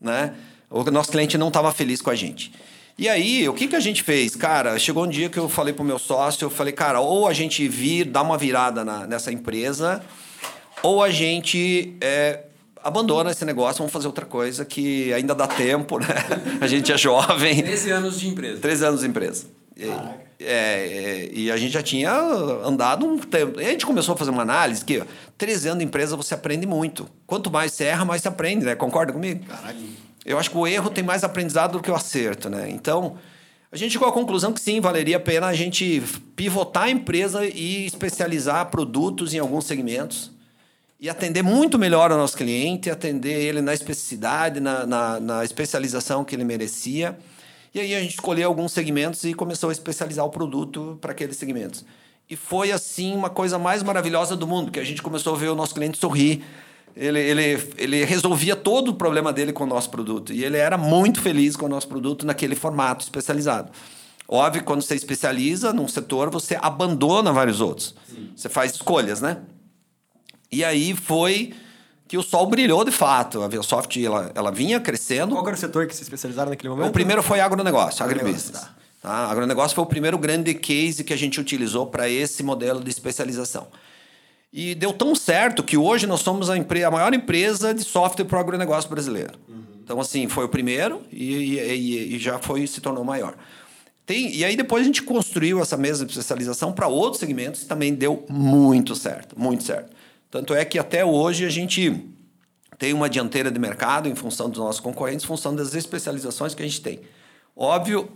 [0.00, 0.34] né?
[0.70, 2.52] O nosso cliente não estava feliz com a gente.
[2.98, 4.36] E aí, o que, que a gente fez?
[4.36, 7.32] Cara, chegou um dia que eu falei pro meu sócio, eu falei, cara, ou a
[7.32, 10.02] gente vir, dar uma virada na- nessa empresa,
[10.82, 12.40] ou a gente é,
[12.82, 16.06] abandona esse negócio, vamos fazer outra coisa que ainda dá tempo, né?
[16.60, 17.62] A gente é jovem.
[17.62, 18.60] 13 anos de empresa.
[18.60, 19.46] Três anos de empresa.
[19.76, 23.60] E, é, é, e a gente já tinha andado um tempo.
[23.60, 25.04] E a gente começou a fazer uma análise que, ó,
[25.38, 27.08] 13 anos de empresa você aprende muito.
[27.26, 28.74] Quanto mais você erra, mais você aprende, né?
[28.74, 29.44] Concorda comigo?
[30.24, 32.68] Eu acho que o erro tem mais aprendizado do que o acerto, né?
[32.70, 33.16] Então,
[33.70, 36.02] a gente chegou à conclusão que sim, valeria a pena a gente
[36.36, 40.30] pivotar a empresa e especializar produtos em alguns segmentos
[41.02, 46.22] e atender muito melhor o nosso cliente, atender ele na especificidade, na, na, na especialização
[46.22, 47.18] que ele merecia.
[47.74, 51.36] E aí a gente escolheu alguns segmentos e começou a especializar o produto para aqueles
[51.36, 51.84] segmentos.
[52.30, 55.48] E foi assim uma coisa mais maravilhosa do mundo, que a gente começou a ver
[55.48, 56.44] o nosso cliente sorrir.
[56.96, 60.32] Ele, ele, ele resolvia todo o problema dele com o nosso produto.
[60.32, 63.72] E ele era muito feliz com o nosso produto naquele formato especializado.
[64.28, 67.92] Óbvio que quando você especializa num setor, você abandona vários outros.
[68.36, 69.38] Você faz escolhas, né?
[70.52, 71.54] E aí foi
[72.06, 73.42] que o sol brilhou de fato.
[73.42, 75.34] A Velsoft ela, ela vinha crescendo.
[75.34, 76.88] Qual era o setor que se especializaram naquele momento?
[76.90, 78.48] O primeiro foi agronegócio, agribusiness.
[78.48, 79.26] Agronegócio, Tá?
[79.30, 83.66] Agronegócio foi o primeiro grande case que a gente utilizou para esse modelo de especialização.
[84.52, 88.36] E deu tão certo que hoje nós somos a, a maior empresa de software para
[88.36, 89.32] o agronegócio brasileiro.
[89.82, 93.34] Então, assim, foi o primeiro e, e- e já foi se tornou maior.
[94.06, 97.94] Tem, e aí depois a gente construiu essa mesma especialização para outros segmentos e também
[97.94, 99.90] deu muito certo, muito certo.
[100.32, 102.08] Tanto é que até hoje a gente
[102.78, 106.62] tem uma dianteira de mercado em função dos nossos concorrentes, em função das especializações que
[106.62, 107.02] a gente tem.
[107.54, 108.10] Óbvio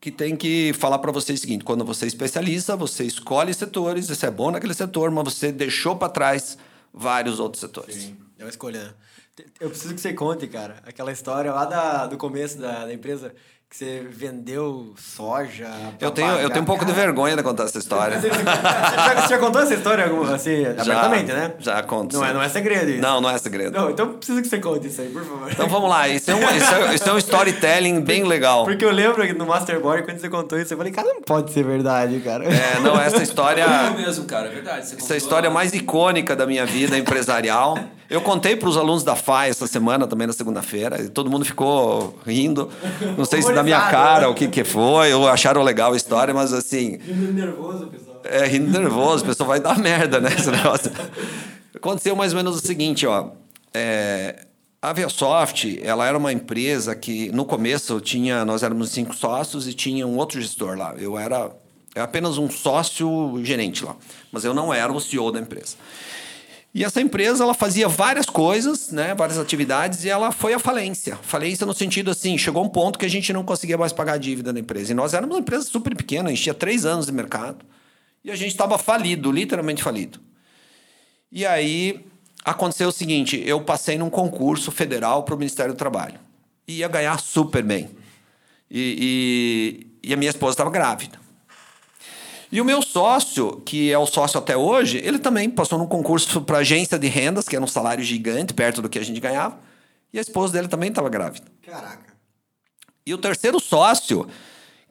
[0.00, 4.26] que tem que falar para vocês o seguinte: quando você especializa, você escolhe setores, você
[4.26, 6.58] é bom naquele setor, mas você deixou para trás
[6.92, 8.12] vários outros setores.
[8.40, 8.92] É uma escolha.
[9.60, 13.32] Eu preciso que você conte, cara, aquela história lá da, do começo da, da empresa
[13.72, 15.66] que você vendeu soja.
[15.98, 18.20] Eu tenho, eu tenho um pouco de vergonha de contar essa história.
[18.20, 21.54] Você já, você já contou essa história alguma- assim, abertamente, né?
[21.58, 22.14] Já conto.
[22.14, 23.00] Não é, não é segredo isso.
[23.00, 23.72] Não, não é segredo.
[23.72, 25.50] Não, então preciso que você conte isso aí, por favor.
[25.50, 28.64] Então vamos lá, isso é, um, isso, é, isso é um storytelling bem legal.
[28.64, 31.50] Porque eu lembro que no Masterboard, quando você contou isso, eu falei, cara, não pode
[31.50, 32.44] ser verdade, cara.
[32.44, 33.64] É, não, essa história.
[33.72, 34.86] É mesmo, cara, é verdade.
[34.86, 37.78] Você Essa é história mais icônica da minha vida empresarial.
[38.12, 41.46] Eu contei para os alunos da FAI essa semana, também na segunda-feira, e todo mundo
[41.46, 42.68] ficou rindo.
[43.16, 46.34] Não sei se da minha cara, o que, que foi, ou acharam legal a história,
[46.34, 46.98] mas assim,
[47.32, 48.20] nervoso, pessoal.
[48.24, 50.30] é rindo nervoso, o pessoal vai dar merda, né?
[50.36, 50.90] Esse negócio.
[51.74, 53.30] Aconteceu mais ou menos o seguinte, ó.
[53.74, 54.44] É,
[54.80, 59.72] a Aviasoft, ela era uma empresa que no começo tinha, nós éramos cinco sócios e
[59.72, 60.94] tinha um outro gestor lá.
[60.98, 61.50] Eu era
[61.94, 63.96] apenas um sócio gerente lá,
[64.30, 65.76] mas eu não era o CEO da empresa.
[66.74, 71.16] E essa empresa, ela fazia várias coisas, né, várias atividades, e ela foi à falência.
[71.16, 74.18] Falência no sentido assim, chegou um ponto que a gente não conseguia mais pagar a
[74.18, 74.92] dívida da empresa.
[74.92, 77.64] E nós éramos uma empresa super pequena, a gente tinha três anos de mercado,
[78.24, 80.18] e a gente estava falido, literalmente falido.
[81.30, 82.06] E aí
[82.44, 86.20] aconteceu o seguinte: eu passei num concurso federal para o Ministério do Trabalho.
[86.66, 87.90] E ia ganhar super bem.
[88.70, 91.21] E, e, e a minha esposa estava grávida.
[92.52, 96.42] E o meu sócio, que é o sócio até hoje, ele também passou num concurso
[96.42, 99.58] para agência de rendas, que era um salário gigante, perto do que a gente ganhava.
[100.12, 101.46] E a esposa dele também estava grávida.
[101.64, 102.12] Caraca.
[103.06, 104.28] E o terceiro sócio,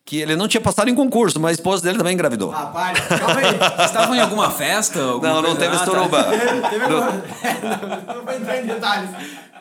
[0.03, 2.51] que ele não tinha passado em concurso, mas a esposa dele também engravidou.
[2.51, 3.57] Para, calma aí.
[3.59, 4.99] Vocês estavam em alguma festa?
[4.99, 6.65] alguma não, não teve Ah, tá.
[6.67, 9.09] Teve não, não vou entrar em detalhes.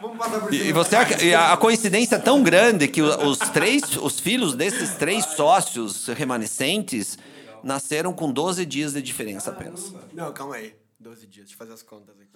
[0.01, 0.65] Vamos passar por cima.
[0.65, 5.27] e você a, a coincidência é tão grande que os três, os filhos desses três
[5.37, 7.19] sócios remanescentes
[7.63, 9.93] nasceram com 12 dias de diferença apenas.
[10.13, 10.75] Não, calma aí.
[10.99, 12.29] 12 dias, deixa eu fazer as contas aqui.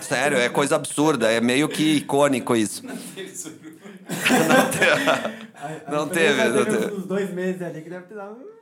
[0.00, 2.82] Sério, é coisa absurda, é meio que icônico isso.
[2.86, 5.90] não teve.
[5.90, 6.44] Não teve.
[6.48, 6.94] Não teve.
[6.94, 8.55] Uns dois meses ali que deve ter dado.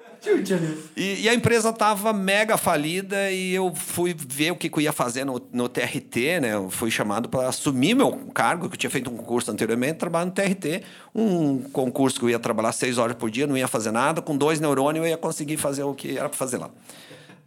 [0.96, 4.82] E, e a empresa estava mega falida e eu fui ver o que, que eu
[4.82, 6.54] ia fazer no, no TRT, né?
[6.54, 10.26] Eu fui chamado para assumir meu cargo, que eu tinha feito um concurso anteriormente, trabalhar
[10.26, 10.82] no TRT.
[11.14, 14.22] Um concurso que eu ia trabalhar seis horas por dia, não ia fazer nada.
[14.22, 16.70] Com dois neurônios eu ia conseguir fazer o que era para fazer lá.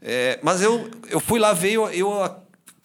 [0.02, 2.36] É, mas eu, eu fui lá ver, eu, eu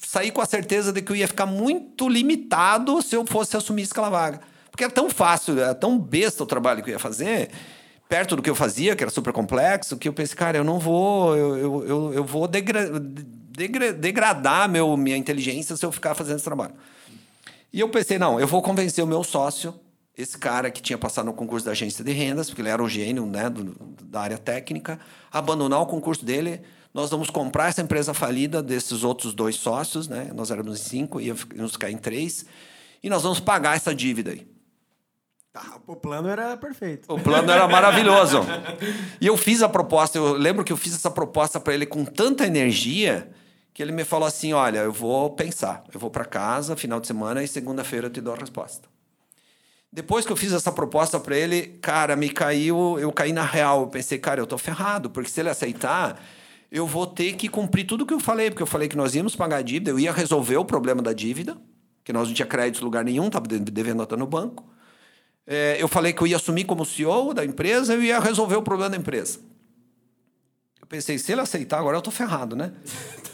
[0.04, 3.86] saí com a certeza de que eu ia ficar muito limitado se eu fosse assumir
[3.90, 4.40] aquela vaga.
[4.70, 7.50] Porque era tão fácil, era tão besta o trabalho que eu ia fazer,
[8.12, 10.78] perto do que eu fazia, que era super complexo, que eu pensei, cara, eu não
[10.78, 16.14] vou, eu, eu, eu, eu vou degra degra degradar meu, minha inteligência se eu ficar
[16.14, 16.74] fazendo esse trabalho.
[17.72, 19.74] E eu pensei, não, eu vou convencer o meu sócio,
[20.14, 22.88] esse cara que tinha passado no concurso da agência de rendas, porque ele era um
[22.88, 25.00] gênio né, do, da área técnica,
[25.32, 26.60] abandonar o concurso dele
[26.92, 30.30] nós vamos comprar essa empresa falida desses outros dois sócios, né?
[30.34, 32.44] Nós éramos cinco, íamos ficar em três,
[33.02, 34.51] e nós vamos pagar essa dívida aí.
[35.52, 37.12] Tá, o plano era perfeito.
[37.12, 38.38] O plano era maravilhoso.
[39.20, 42.06] e eu fiz a proposta, eu lembro que eu fiz essa proposta para ele com
[42.06, 43.30] tanta energia
[43.74, 45.84] que ele me falou assim: "Olha, eu vou pensar.
[45.92, 48.88] Eu vou para casa final de semana e segunda-feira eu te dou a resposta".
[49.92, 53.82] Depois que eu fiz essa proposta para ele, cara, me caiu, eu caí na real.
[53.82, 56.18] Eu pensei, cara, eu tô ferrado, porque se ele aceitar,
[56.70, 59.36] eu vou ter que cumprir tudo que eu falei, porque eu falei que nós íamos
[59.36, 61.58] pagar a dívida, eu ia resolver o problema da dívida,
[62.02, 64.72] que nós não tinha crédito em lugar nenhum, estava devendo até no banco.
[65.46, 68.62] É, eu falei que eu ia assumir como CEO da empresa, eu ia resolver o
[68.62, 69.40] problema da empresa.
[70.80, 72.72] Eu pensei, se ele aceitar, agora eu estou ferrado, né?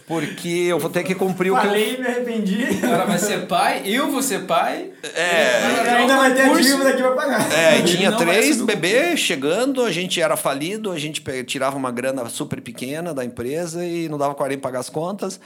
[0.09, 2.03] Porque eu vou ter que cumprir Falei, o que eu...
[2.03, 2.64] Falei, me arrependi.
[2.83, 4.90] Agora vai ser pai, eu vou ser pai.
[5.14, 5.90] É.
[5.99, 7.53] ainda vai ter a dívida aqui pra pagar.
[7.53, 12.27] É, e tinha três bebês chegando, a gente era falido, a gente tirava uma grana
[12.31, 15.38] super pequena da empresa e não dava 40 pagar as contas.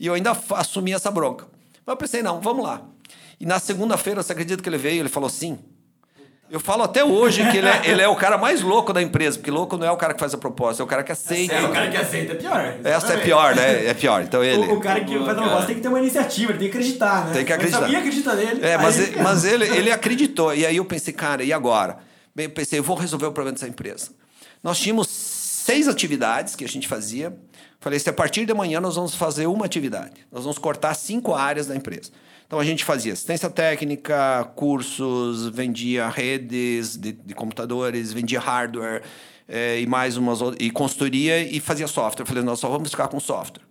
[0.00, 1.46] E eu ainda assumi essa bronca.
[1.86, 2.82] Mas eu pensei, não, vamos lá.
[3.38, 5.00] E na segunda-feira, você acredita que ele veio?
[5.00, 5.60] Ele falou sim.
[6.50, 9.36] Eu falo até hoje que ele é, ele é o cara mais louco da empresa,
[9.36, 11.54] porque louco não é o cara que faz a proposta, é o cara que aceita.
[11.54, 12.74] É, o cara que aceita é pior.
[12.82, 13.86] Essa é pior, né?
[13.86, 14.22] É pior.
[14.22, 14.66] Então ele.
[14.66, 16.76] O, o cara que faz a proposta tem que ter uma iniciativa, ele tem que
[16.76, 17.32] acreditar, né?
[17.34, 17.78] Tem que acreditar.
[17.78, 18.66] Eu sabia acreditar nele.
[18.66, 20.54] É, mas, ele, mas ele, ele acreditou.
[20.54, 21.98] E aí eu pensei, cara, e agora?
[22.34, 24.10] Bem, eu pensei, eu vou resolver o problema dessa empresa.
[24.62, 27.36] Nós tínhamos seis atividades que a gente fazia.
[27.78, 30.26] Falei, se a partir de amanhã nós vamos fazer uma atividade.
[30.32, 32.10] Nós vamos cortar cinco áreas da empresa.
[32.48, 39.02] Então a gente fazia assistência técnica, cursos, vendia redes de, de computadores, vendia hardware
[39.46, 42.22] é, e mais umas e consultoria e fazia software.
[42.22, 43.62] Eu falei, nós só vamos ficar com software.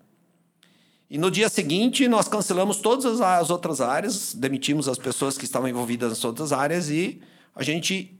[1.09, 5.67] E no dia seguinte nós cancelamos todas as outras áreas, demitimos as pessoas que estavam
[5.67, 7.19] envolvidas nas outras áreas e
[7.55, 8.15] a gente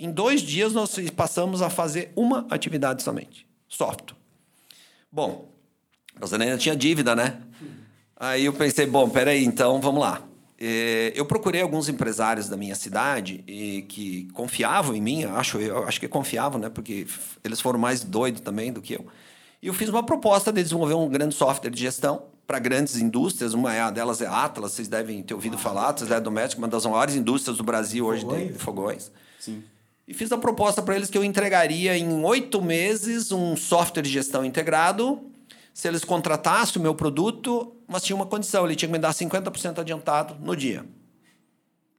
[0.00, 4.16] em dois dias nós passamos a fazer uma atividade somente, software.
[5.12, 5.48] Bom,
[6.20, 7.40] nós ainda tinha dívida, né?
[8.18, 10.22] Aí eu pensei, bom, peraí, então vamos lá.
[10.58, 15.84] É, eu procurei alguns empresários da minha cidade e que confiavam em mim, acho, eu
[15.84, 16.70] acho que confiavam, né?
[16.70, 17.06] Porque
[17.44, 19.06] eles foram mais doidos também do que eu.
[19.62, 23.52] E eu fiz uma proposta de desenvolver um grande software de gestão para grandes indústrias.
[23.52, 26.86] Uma delas é a Atlas, vocês devem ter ouvido falar, Atlas é doméstica, uma das
[26.86, 28.52] maiores indústrias do Brasil hoje fogões.
[28.52, 29.12] de fogões.
[29.38, 29.62] Sim.
[30.08, 34.08] E fiz a proposta para eles que eu entregaria em oito meses um software de
[34.08, 35.20] gestão integrado
[35.76, 39.10] se eles contratassem o meu produto, mas tinha uma condição, ele tinha que me dar
[39.10, 40.86] 50% adiantado no dia.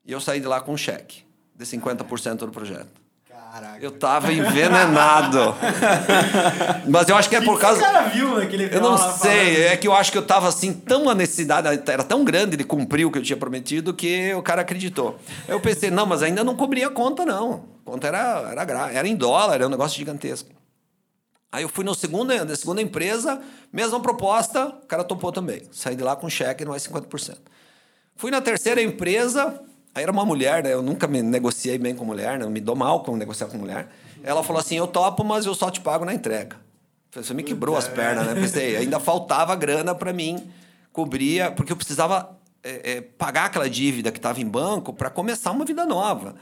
[0.03, 1.23] E eu saí de lá com um cheque
[1.55, 2.89] de 50% do projeto.
[3.29, 3.77] Caraca.
[3.79, 5.53] Eu tava envenenado.
[6.89, 7.79] Mas eu acho que é por causa.
[7.79, 10.73] O cara viu naquele Eu não sei, é que eu acho que eu tava assim,
[10.73, 14.41] tão a necessidade, era tão grande de cumprir o que eu tinha prometido que o
[14.41, 15.19] cara acreditou.
[15.47, 17.65] Eu pensei, não, mas ainda não cobria a conta, não.
[17.85, 20.56] A conta era, era, era em dólar, era um negócio gigantesco.
[21.51, 25.61] Aí eu fui no segunda, na segunda empresa, mesma proposta, o cara topou também.
[25.71, 27.37] Saí de lá com cheque mais 50%.
[28.15, 29.61] Fui na terceira empresa,
[29.95, 30.73] aí era uma mulher, né?
[30.73, 32.45] Eu nunca me negociei bem com mulher, né?
[32.45, 33.87] Eu me dou mal com negociar com mulher.
[34.23, 36.57] Ela falou assim: eu topo, mas eu só te pago na entrega.
[37.11, 38.35] Você me quebrou as pernas, né?
[38.35, 40.51] Pensei, ainda faltava grana para mim,
[40.91, 45.51] cobria, porque eu precisava é, é, pagar aquela dívida que estava em banco para começar
[45.51, 46.35] uma vida nova.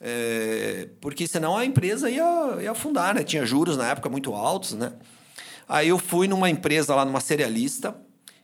[0.00, 3.24] É, porque senão a empresa ia, ia afundar, né?
[3.24, 4.92] Tinha juros na época muito altos, né?
[5.68, 7.94] Aí eu fui numa empresa lá, numa cerealista,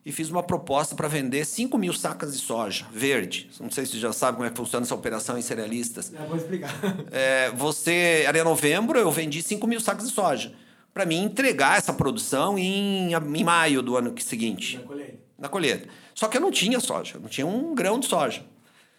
[0.05, 3.49] e fiz uma proposta para vender 5 mil sacas de soja verde.
[3.59, 6.13] Não sei se você já sabe como é que funciona essa operação em cerealistas.
[6.13, 6.75] Eu vou explicar.
[7.11, 10.53] É, você, era novembro, eu vendi 5 mil sacas de soja.
[10.93, 14.77] Para mim entregar essa produção em, em maio do ano seguinte.
[14.77, 15.19] Na colheita.
[15.39, 15.89] Na colheita.
[16.15, 18.45] Só que eu não tinha soja, não tinha um grão de soja.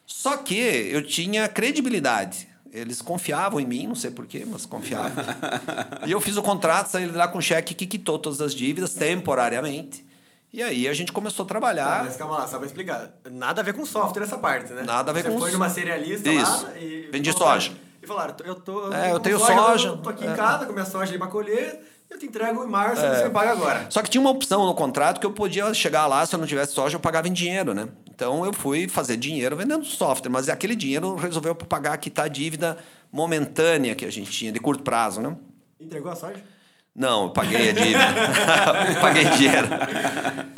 [0.05, 2.47] Só que eu tinha credibilidade.
[2.71, 5.11] Eles confiavam em mim, não sei porquê, mas confiavam.
[6.05, 10.05] e eu fiz o contrato, saí lá com cheque que quitou todas as dívidas temporariamente.
[10.51, 12.03] E aí a gente começou a Tá, trabalhar.
[12.05, 13.11] mas calma lá, só pra explicar.
[13.29, 14.83] Nada a ver com software essa parte, né?
[14.83, 16.63] Nada a ver Você com foi so- numa cerealista Isso.
[16.65, 17.09] lá e...
[17.11, 17.71] Vendi soja.
[18.01, 19.87] E falaram, eu, tô, É, eu tenho soja.
[19.89, 20.35] Eu tô aqui em É.
[20.35, 21.81] casa com minha soja ali pra colher,
[22.15, 23.21] eu te entrego em março, É.
[23.23, 23.85] você paga agora.
[23.89, 26.47] Só que tinha uma opção no contrato que eu podia chegar lá, se eu não
[26.47, 27.87] tivesse soja, eu pagava em dinheiro, né?
[28.09, 32.77] Então eu fui fazer dinheiro vendendo software, mas aquele dinheiro resolveu pagar, quitar a dívida
[33.11, 35.35] momentânea que a gente tinha, de curto prazo, né?
[35.79, 36.41] Entregou a soja?
[36.95, 37.99] Não, eu paguei a dívida.
[39.01, 39.67] paguei dinheiro.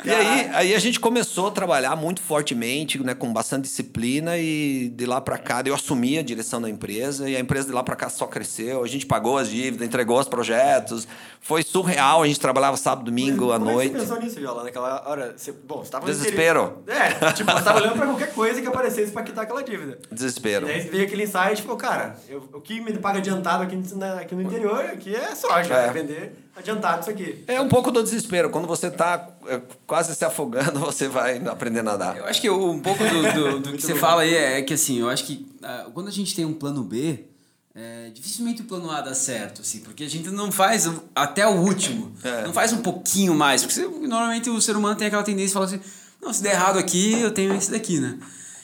[0.04, 4.88] E aí, aí a gente começou a trabalhar muito fortemente, né, com bastante disciplina e
[4.90, 7.82] de lá para cá eu assumi a direção da empresa e a empresa de lá
[7.82, 8.84] para cá só cresceu.
[8.84, 11.08] A gente pagou as dívidas, entregou os projetos.
[11.40, 13.90] Foi surreal, a gente trabalhava sábado, domingo, à Como noite.
[13.90, 15.34] é que você pensou nisso, Viola, naquela hora?
[15.36, 16.84] Você, bom, você tava Desespero.
[16.86, 19.98] É, tipo, você tava olhando pra qualquer coisa que aparecesse pra quitar aquela dívida.
[20.10, 20.68] Desespero.
[20.68, 23.74] E aí veio aquele insight e falou, cara, eu- o que me paga adiantado aqui,
[23.74, 25.86] no- aqui no interior, aqui é soja, É.
[25.86, 25.90] é.
[25.90, 27.44] vender adiantado isso aqui.
[27.46, 28.50] É um pouco do desespero.
[28.50, 29.28] Quando você está
[29.86, 32.16] quase se afogando, você vai aprender a nadar.
[32.16, 34.98] Eu acho que um pouco do, do, do que você fala aí é que assim,
[35.00, 37.24] eu acho que ah, quando a gente tem um plano B,
[37.74, 41.52] é, dificilmente o plano A dá certo, assim, porque a gente não faz até o
[41.60, 42.44] último, É.
[42.44, 45.52] não faz um pouquinho mais, porque você- normalmente o ser humano tem aquela tendência de
[45.54, 45.80] falar assim,
[46.20, 48.18] não, se der errado aqui, eu tenho esse daqui, né?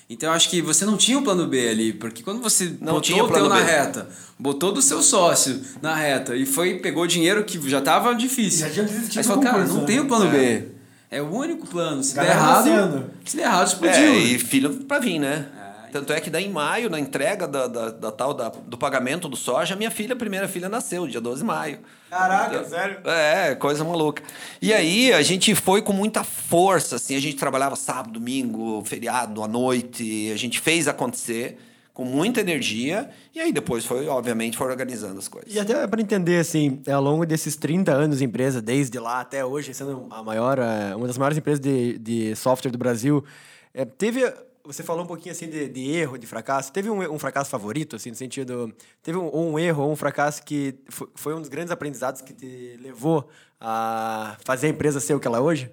[0.09, 2.95] Então eu acho que você não tinha o plano B ali, porque quando você Não
[2.95, 3.63] botou tinha o teu plano na B.
[3.63, 8.67] reta, botou do seu sócio na reta e foi pegou dinheiro que já tava difícil.
[8.67, 9.87] Já tinha desistido Aí você falou, cara, não né?
[9.87, 10.31] tem o plano É.
[10.59, 10.69] B.
[11.11, 12.03] É o único plano.
[12.03, 13.11] Se der Galera errado, nascendo.
[13.25, 14.03] se der errado, explodiu.
[14.03, 15.47] É, e filho para vir, né?
[15.93, 19.29] Tanto é que daí em maio, na entrega da, da, da tal da, do pagamento
[19.29, 21.79] do soja, minha filha, a primeira filha, nasceu, dia 12 de maio.
[22.15, 22.99] Caraca, sério?
[23.05, 24.23] É, coisa maluca.
[24.63, 29.43] E aí a gente foi com muita força, assim, a gente trabalhava sábado, domingo, feriado,
[29.43, 31.59] à noite, a gente fez acontecer
[31.93, 35.53] com muita energia, e aí depois foi, obviamente, foi organizando as coisas.
[35.53, 39.45] E até para entender, assim, ao longo desses 30 anos de empresa, desde lá até
[39.45, 43.25] hoje, sendo a maior, eh, uma das maiores empresas de, de software do Brasil,
[43.73, 44.33] eh, teve...
[44.67, 46.73] Você falou um pouquinho, assim, de, de erro, de fracasso.
[46.73, 48.75] Teve um, um fracasso favorito, assim, no sentido...
[49.03, 50.75] Teve um, um erro ou um fracasso que
[51.15, 53.29] foi, um dos grandes aprendizados que te levou
[53.61, 55.71] a fazer a empresa ser o que ela é hoje?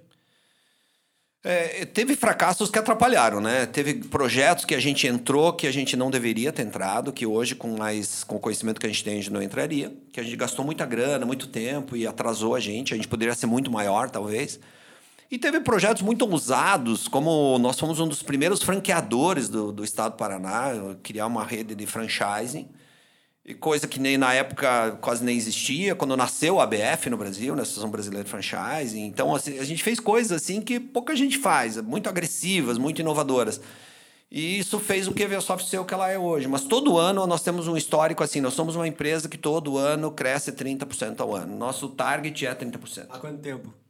[1.44, 3.66] É, teve fracassos que atrapalharam, né?
[3.66, 7.56] Teve projetos que a gente entrou que a gente não deveria ter entrado, que hoje,
[7.56, 9.92] com mais com o conhecimento que a gente tem, a gente não entraria.
[10.12, 12.94] Que a gente gastou muita grana, muito tempo e atrasou a gente.
[12.94, 14.60] A gente poderia ser muito maior, talvez.
[15.32, 20.12] E teve projetos muito ousados, como nós fomos um dos primeiros franqueadores do, do estado
[20.12, 22.68] do Paraná, criar uma rede de franchising.
[23.46, 27.56] E coisa que nem na época quase nem existia, quando nasceu a ABF no Brasil,
[27.56, 29.00] né, Associação Brasileira de Franchise.
[29.00, 33.62] Então, assim, a gente fez coisas assim que pouca gente faz, muito agressivas, muito inovadoras.
[34.30, 36.48] E isso fez o que a Veosoft ser o que ela é hoje.
[36.50, 40.12] Mas todo ano nós temos um histórico assim, nós somos uma empresa que todo ano
[40.12, 41.58] cresce 30% ao ano.
[41.58, 43.08] Nosso target é 30%.
[43.10, 43.81] Há quanto tempo?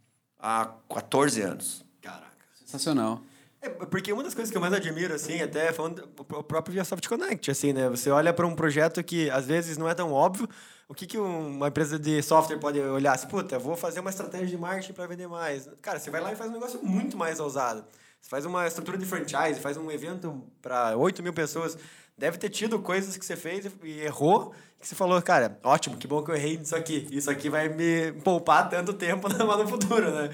[0.42, 1.86] Há 14 anos.
[2.02, 2.32] Caraca.
[2.56, 3.22] Sensacional.
[3.62, 7.08] É, porque uma das coisas que eu mais admiro, assim, até falando o próprio ViaSoft
[7.08, 7.88] Connect, assim, né?
[7.90, 10.50] Você olha para um projeto que às vezes não é tão óbvio.
[10.90, 13.14] O que, que uma empresa de software pode olhar?
[13.14, 15.70] Assim, puta, vou fazer uma estratégia de marketing para vender mais.
[15.82, 17.86] Cara, você vai lá e faz um negócio muito mais ousado.
[18.20, 21.78] Você faz uma estrutura de franchise, faz um evento para 8 mil pessoas.
[22.18, 26.08] Deve ter tido coisas que você fez e errou, que você falou, cara, ótimo, que
[26.08, 27.08] bom que eu errei nisso aqui.
[27.12, 30.30] Isso aqui vai me poupar tanto tempo no futuro, né?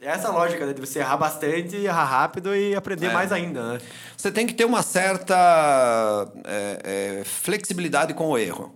[0.00, 3.12] Essa lógica né, de você errar bastante, errar rápido e aprender É.
[3.12, 3.80] mais ainda, né?
[4.16, 8.74] Você tem que ter uma certa é, é, flexibilidade com o erro.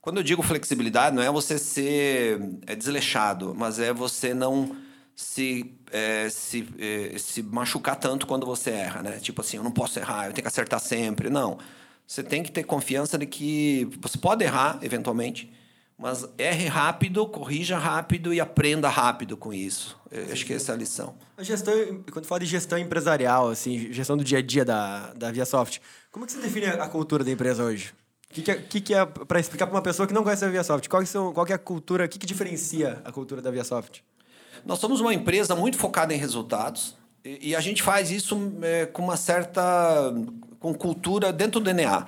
[0.00, 4.76] Quando eu digo flexibilidade, não é você ser é, desleixado, mas é você não
[5.14, 9.18] se, é, se, é, se machucar tanto quando você erra, né?
[9.18, 11.30] Tipo assim, eu não posso errar, eu tenho que acertar sempre.
[11.30, 11.58] Não.
[12.06, 15.52] Você tem que ter confiança de que você pode errar, eventualmente,
[15.98, 19.98] mas erre rápido, corrija rápido e aprenda rápido com isso.
[20.32, 21.14] Acho que essa é a lição.
[21.36, 21.74] A gestão,
[22.12, 26.24] quando fala de gestão empresarial, assim, gestão do dia a dia da, da ViaSoft, como
[26.24, 27.92] que você define a a cultura da empresa hoje?
[28.30, 30.44] O que, que é, que que é para explicar para uma pessoa que não conhece
[30.44, 33.10] a ViaSoft, qual que, são, qual que é a cultura, o que, que diferencia a
[33.10, 34.04] cultura da ViaSoft?
[34.64, 38.86] Nós somos uma empresa muito focada em resultados e, e a gente faz isso é,
[38.86, 40.14] com uma certa
[40.58, 42.06] com cultura dentro do DNA.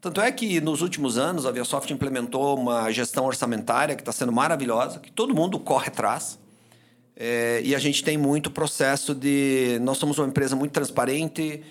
[0.00, 4.30] Tanto é que nos últimos anos a ViaSoft implementou uma gestão orçamentária que está sendo
[4.30, 6.38] maravilhosa, que todo mundo corre atrás.
[7.16, 9.78] É, e a gente tem muito processo de.
[9.82, 11.64] Nós somos uma empresa muito transparente,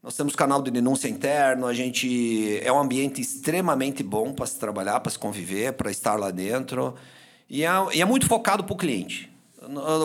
[0.00, 2.60] nós temos canal de denúncia interno, a gente.
[2.62, 6.94] É um ambiente extremamente bom para se trabalhar, para se conviver, para estar lá dentro.
[7.50, 9.31] E é, e é muito focado para o cliente.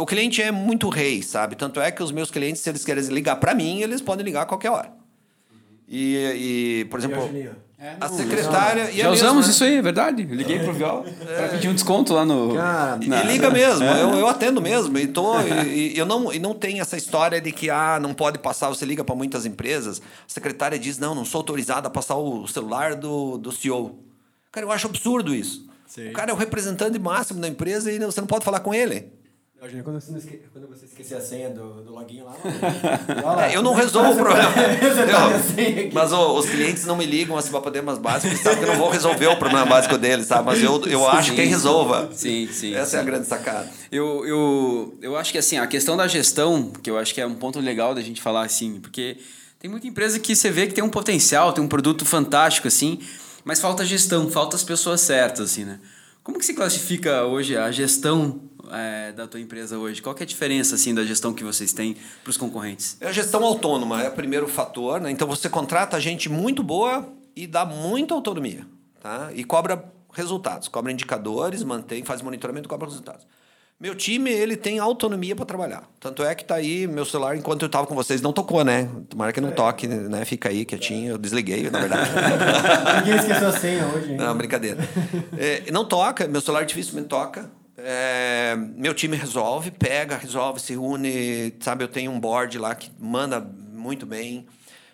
[0.02, 1.56] O cliente é muito rei, sabe?
[1.56, 4.44] Tanto é que os meus clientes, se eles querem ligar para mim, eles podem ligar
[4.44, 4.92] a qualquer hora.
[5.88, 7.30] E, e por exemplo.
[7.80, 8.90] É, A não, secretária.
[8.90, 9.50] e Já é usamos mesmo, né?
[9.52, 10.28] isso aí, é verdade.
[10.28, 12.56] Eu liguei pro Viola pra pedir um desconto lá no.
[12.56, 14.02] Cara, E na- liga mesmo, É.
[14.02, 14.98] eu, eu atendo mesmo.
[14.98, 18.16] E, tô, e, e eu não, e não tem essa história de que ah, não
[18.16, 20.04] pode passar, você liga para muitas empresas, a
[20.34, 24.00] secretária diz: não, não sou autorizada a passar o celular do, do CEO.
[24.52, 25.68] Cara, eu acho absurdo isso.
[25.86, 26.10] Sim.
[26.10, 29.08] O cara é o representante máximo da empresa e você não pode falar com ele.
[29.84, 30.40] Quando você, esque...
[30.54, 32.36] quando você esquecer a senha do, do login lá,
[33.26, 33.48] lá.
[33.48, 34.52] É, eu não resolvo o problema.
[34.54, 38.60] Tá a senha Eu- mas os clientes não me ligam assim para problemas básicos, sabem
[38.60, 40.46] que eu não vou resolver o problema básico deles, sabe?
[40.46, 42.08] Mas eu, eu acho que quem resolva.
[42.14, 42.76] Sim, sim.
[42.76, 43.10] Essa é a sim.
[43.10, 43.68] grande sacada.
[43.92, 47.26] Eu, eu, eu acho que assim, a questão da gestão, que eu acho que é
[47.26, 49.18] um ponto legal da gente falar assim, porque
[49.60, 53.00] tem muita empresa que você vê que tem um potencial, tem um produto fantástico, assim,
[53.44, 55.80] mas falta gestão, falta as pessoas certas, assim, né?
[56.24, 58.42] Como que se classifica hoje a gestão
[58.72, 60.02] é, da tua empresa hoje?
[60.02, 62.98] Qual que é a diferença, assim, da gestão que vocês têm para os concorrentes?
[63.00, 65.02] É a gestão autônoma, é o primeiro fator.
[65.02, 65.12] Né?
[65.12, 68.66] Então você contrata gente muito boa e dá muita autonomia.
[69.02, 69.30] Tá?
[69.34, 73.26] E cobra resultados, cobra indicadores, mantém, faz monitoramento e cobra resultados.
[73.80, 75.84] Meu time, ele tem autonomia para trabalhar.
[76.00, 78.90] Tanto é que tá aí, meu celular, enquanto eu estava com vocês, não tocou, né?
[79.08, 80.26] Tomara que não toque, né?
[80.26, 81.12] Fica aí quietinho.
[81.12, 82.10] Eu desliguei, na verdade.
[83.06, 84.18] Ninguém esqueceu a senha hoje, hein?
[84.18, 84.80] Não, brincadeira.
[85.38, 87.52] É, não toca, meu celular dificilmente toca.
[87.78, 91.54] É, meu time resolve, pega, resolve, se une.
[91.60, 94.48] Sabe, eu tenho um board lá que manda muito bem,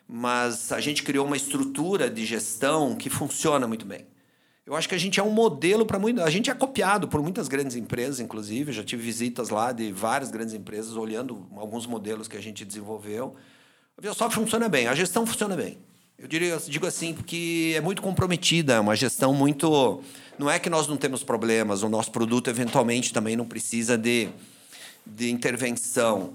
[0.07, 4.05] mas a gente criou uma estrutura de gestão que funciona muito bem.
[4.65, 6.21] Eu acho que a gente é um modelo para muito.
[6.21, 8.71] A gente é copiado por muitas grandes empresas, inclusive.
[8.71, 12.63] Eu já tive visitas lá de várias grandes empresas olhando alguns modelos que a gente
[12.63, 13.35] desenvolveu.
[13.97, 15.77] A Biosoft funciona bem, a gestão funciona bem.
[16.17, 20.01] Eu diria, digo assim, porque é muito comprometida, é uma gestão muito.
[20.37, 24.29] Não é que nós não temos problemas, o nosso produto eventualmente também não precisa de,
[25.05, 26.33] de intervenção.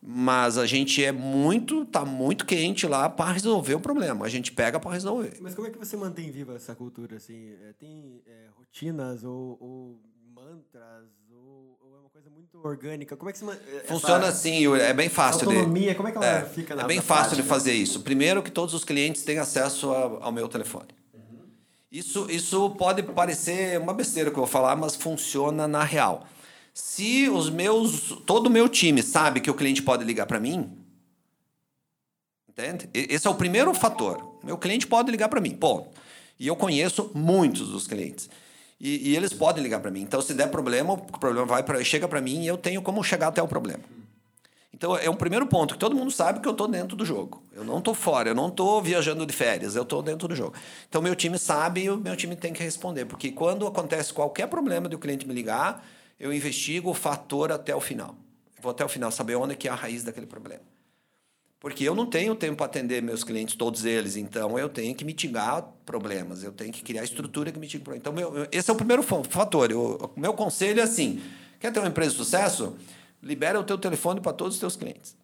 [0.00, 4.24] Mas a gente é muito, tá muito quente lá para resolver o problema.
[4.26, 5.36] A gente pega para resolver.
[5.40, 7.50] Mas como é que você mantém viva essa cultura, assim?
[7.68, 10.00] É, Tem é, rotinas ou, ou
[10.32, 13.16] mantras ou, ou é uma coisa muito orgânica?
[13.16, 15.48] Como é que se é, Funciona assim, é bem fácil.
[15.48, 17.54] de- autonomia, como é que ela É, fica na é bem fácil de prática?
[17.54, 18.02] fazer isso.
[18.02, 20.88] Primeiro que todos os clientes têm acesso a- ao meu telefone.
[21.90, 26.26] Isso, isso pode parecer uma besteira que eu vou falar, mas funciona na real.
[26.74, 30.70] Se os meus, todo o meu time sabe que o cliente pode ligar para mim,
[32.48, 32.88] entende?
[32.92, 34.38] Esse é o primeiro fator.
[34.44, 35.88] Meu cliente pode ligar para mim, ponto.
[36.38, 38.28] E eu conheço muitos dos clientes.
[38.78, 40.02] E, e eles podem ligar para mim.
[40.02, 43.02] Então, se der problema, o problema vai pra, chega para mim e eu tenho como
[43.02, 43.82] chegar até o problema.
[44.72, 47.42] Então, é um primeiro ponto, que todo mundo sabe que eu estou dentro do jogo.
[47.52, 50.54] Eu não estou fora, eu não estou viajando de férias, eu estou dentro do jogo.
[50.88, 53.06] Então, meu time sabe e o meu time tem que responder.
[53.06, 55.84] Porque quando acontece qualquer problema de o cliente me ligar,
[56.20, 58.14] eu investigo o fator até o final.
[58.56, 60.62] Eu vou até o final, saber onde é que é a raiz daquele problema.
[61.58, 64.16] Porque eu não tenho tempo para atender meus clientes, todos eles.
[64.16, 66.44] Então, eu tenho que mitigar problemas.
[66.44, 68.02] Eu tenho que criar estrutura que mitigue problemas.
[68.02, 69.72] Então, meu, esse é o primeiro fa- fator.
[69.72, 71.20] O meu conselho é assim,
[71.58, 72.76] quer ter uma empresa de sucesso?
[73.22, 75.16] Libera o teu telefone para todos os teus clientes.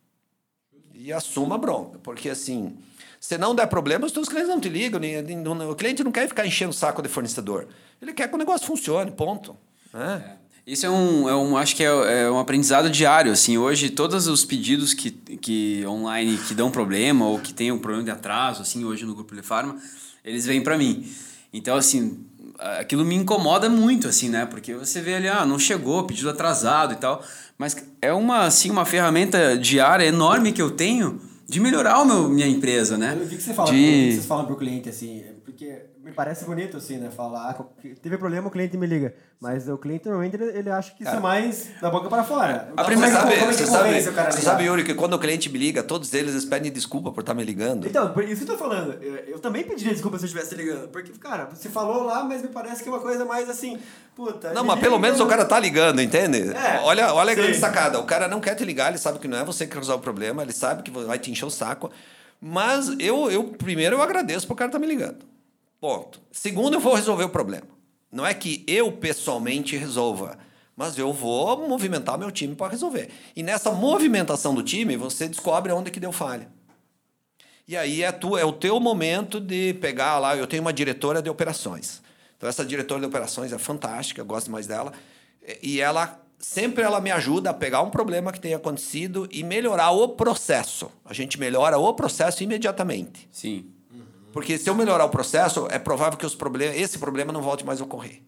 [0.92, 1.98] E assuma a bronca.
[2.02, 2.76] Porque, assim,
[3.20, 5.00] se não der problema, os teus clientes não te ligam.
[5.70, 7.68] o cliente não quer ficar enchendo o saco de fornecedor.
[8.00, 9.56] Ele quer que o negócio funcione, ponto.
[9.92, 10.36] Né?
[10.66, 14.26] Isso é um, é um acho que é, é um aprendizado diário, assim, hoje todos
[14.26, 18.62] os pedidos que, que online que dão problema ou que tem um problema de atraso,
[18.62, 19.78] assim, hoje no Grupo Lefarma,
[20.24, 21.06] eles vêm para mim.
[21.52, 22.26] Então, assim,
[22.58, 24.46] aquilo me incomoda muito, assim, né?
[24.46, 27.22] Porque você vê ali, ah, não chegou, pedido atrasado e tal,
[27.58, 32.28] mas é uma, assim, uma ferramenta diária enorme que eu tenho de melhorar o meu,
[32.28, 33.16] minha empresa, né?
[33.18, 33.76] Eu vi que você fala, de...
[33.76, 37.10] que vocês falam pro cliente assim, porque me parece bonito assim, né?
[37.10, 37.56] Falar,
[38.02, 39.14] teve problema, o cliente me liga.
[39.40, 42.72] Mas o cliente normalmente ele, ele acha que isso é mais da boca para fora.
[42.76, 44.94] A primeira, é sabe, como é você sabe, o cara a você sabe, Yuri, que
[44.94, 47.86] quando o cliente me liga, todos eles eles pedem desculpa por estar me ligando.
[47.86, 49.02] Então, por isso que eu tô falando.
[49.02, 50.88] Eu, eu também pediria desculpa se eu estivesse ligando.
[50.88, 53.78] Porque, cara, você falou lá, mas me parece que é uma coisa mais assim,
[54.14, 54.52] puta.
[54.52, 56.52] Não, mas pelo menos o cara tá ligando, entende?
[56.52, 57.98] É, olha olha a grande sacada.
[57.98, 60.04] O cara não quer te ligar, ele sabe que não é você que resolve o
[60.04, 61.90] problema, ele sabe que vai te encher o saco.
[62.40, 65.33] Mas eu, eu primeiro, eu agradeço pro cara estar me ligando.
[65.84, 66.18] Ponto.
[66.32, 67.66] Segundo, eu vou resolver o problema.
[68.10, 70.38] Não é que eu pessoalmente resolva,
[70.74, 73.10] mas eu vou movimentar meu time para resolver.
[73.36, 76.48] E nessa movimentação do time, você descobre onde que deu falha.
[77.68, 80.34] E aí é, tu, é o teu momento de pegar lá.
[80.34, 82.00] Eu tenho uma diretora de operações.
[82.34, 84.90] Então, essa diretora de operações é fantástica, eu gosto mais dela.
[85.62, 89.90] E ela sempre ela me ajuda a pegar um problema que tenha acontecido e melhorar
[89.90, 90.90] o processo.
[91.04, 93.28] A gente melhora o processo imediatamente.
[93.30, 93.73] Sim.
[94.34, 97.64] Porque se eu melhorar o processo, é provável que os problemas, esse problema não volte
[97.64, 98.20] mais a ocorrer.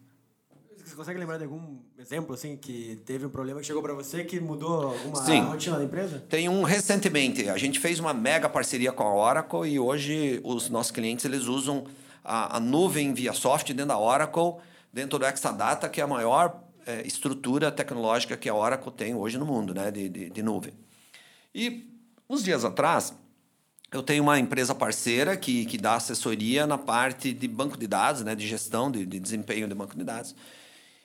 [0.77, 4.23] Você consegue lembrar de algum exemplo, assim, que teve um problema que chegou pra você
[4.23, 5.41] que mudou alguma Sim.
[5.41, 6.23] rotina da empresa?
[6.29, 10.69] Tem um recentemente, a gente fez uma mega parceria com a Oracle e hoje os
[10.69, 11.83] nossos clientes eles usam
[12.23, 16.63] a, a nuvem via software dentro da Oracle, dentro do Exadata, que é a maior
[16.85, 20.73] é, estrutura tecnológica que a Oracle tem hoje no mundo, né, de, de, de nuvem.
[21.53, 21.85] E
[22.29, 23.13] uns dias atrás,
[23.91, 28.23] eu tenho uma empresa parceira que, que dá assessoria na parte de banco de dados,
[28.23, 30.35] né, de gestão, de, de desempenho de banco de dados.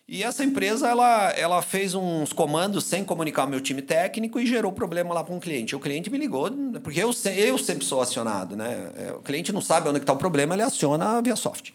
[0.09, 4.47] E essa empresa ela, ela fez uns comandos sem comunicar o meu time técnico e
[4.47, 5.77] gerou problema lá para um cliente.
[5.77, 6.51] O cliente me ligou,
[6.83, 8.91] porque eu, eu sempre sou acionado, né?
[8.97, 11.71] É, o cliente não sabe onde está o problema, ele aciona via soft.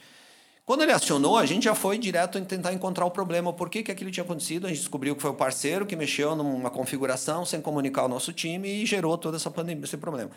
[0.65, 3.81] Quando ele acionou, a gente já foi direto em tentar encontrar o problema, por que,
[3.81, 4.65] que aquilo tinha acontecido.
[4.65, 8.33] A gente descobriu que foi o parceiro que mexeu numa configuração sem comunicar o nosso
[8.33, 10.31] time e gerou toda essa pandemia, esse problema.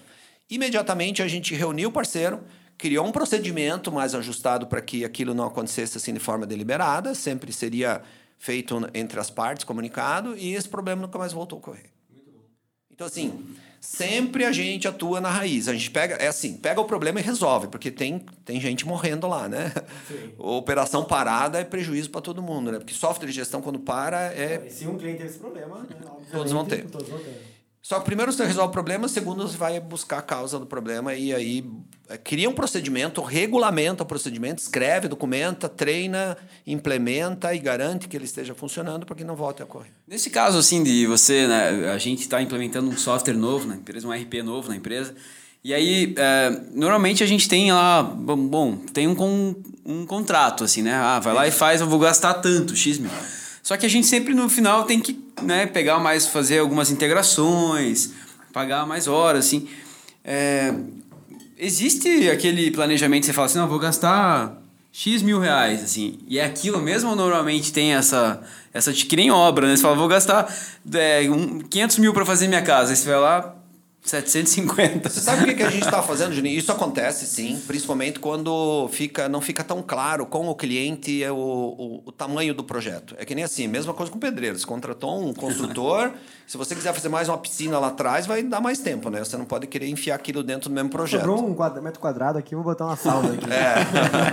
[0.50, 2.40] Imediatamente a gente reuniu o parceiro,
[2.76, 7.52] criou um procedimento mais ajustado para que aquilo não acontecesse assim de forma deliberada, sempre
[7.52, 8.02] seria
[8.38, 11.90] feito entre as partes, comunicado, e esse problema nunca mais voltou a ocorrer.
[12.90, 13.46] Então, assim,
[13.80, 15.68] sempre a gente atua na raiz.
[15.68, 19.26] A gente pega, é assim, pega o problema e resolve, porque tem, tem gente morrendo
[19.26, 19.72] lá, né?
[20.06, 20.32] Sim.
[20.36, 22.78] Operação parada é prejuízo para todo mundo, né?
[22.78, 24.68] Porque software de gestão, quando para, é.
[24.68, 25.96] se um cliente teve esse problema, né?
[26.30, 26.84] todos vão ter.
[26.90, 27.59] Todos vão ter.
[27.82, 31.14] Só que primeiro você resolve o problema, segundo você vai buscar a causa do problema
[31.14, 31.64] e aí
[32.08, 38.26] é, cria um procedimento, regulamenta o procedimento, escreve, documenta, treina, implementa e garante que ele
[38.26, 39.90] esteja funcionando para que não volte a ocorrer.
[40.06, 44.06] Nesse caso, assim, de você, né, a gente está implementando um software novo na empresa,
[44.06, 45.14] um RP novo na empresa,
[45.62, 49.54] e aí, é, normalmente a gente tem lá, bom, tem um,
[49.84, 50.94] um contrato, assim, né?
[50.94, 53.10] Ah, vai lá e faz, eu vou gastar tanto, X mil.
[53.70, 58.10] Só que a gente sempre no final tem que né, pegar mais, fazer algumas integrações,
[58.52, 59.68] pagar mais horas, assim.
[60.24, 60.74] É,
[61.56, 64.60] existe aquele planejamento que você fala assim, não, vou gastar
[64.90, 68.42] X mil reais, assim, e é aquilo mesmo normalmente tem essa,
[68.74, 69.76] essa que nem obra, né?
[69.76, 70.52] Você fala, vou gastar
[70.92, 73.54] é, um, 500 mil para fazer minha casa, aí você vai lá,
[74.02, 75.08] 750.
[75.08, 76.58] Você sabe o que, que a gente está fazendo, Juninho?
[76.58, 82.02] Isso acontece, sim, principalmente quando fica, não fica tão claro com o cliente o, o,
[82.06, 83.14] o, tamanho do projeto.
[83.18, 84.58] É que nem assim, mesma coisa com pedreiro.
[84.58, 86.12] Você contratou um construtor,
[86.50, 89.20] se você quiser fazer mais uma piscina lá atrás, vai dar mais tempo, né?
[89.20, 91.20] Você não pode querer enfiar aquilo dentro do mesmo projeto.
[91.20, 93.46] Sobrou um quadro, metro quadrado aqui, vou botar uma sauna aqui.
[93.48, 93.84] É.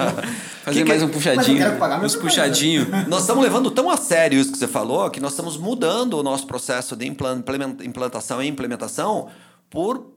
[0.66, 1.64] fazer que mais um puxadinho.
[2.04, 2.88] Uns puxadinhos.
[3.08, 6.24] Nós estamos levando tão a sério isso que você falou, que nós estamos mudando o
[6.24, 9.28] nosso processo de implantação e implementação
[9.70, 10.12] por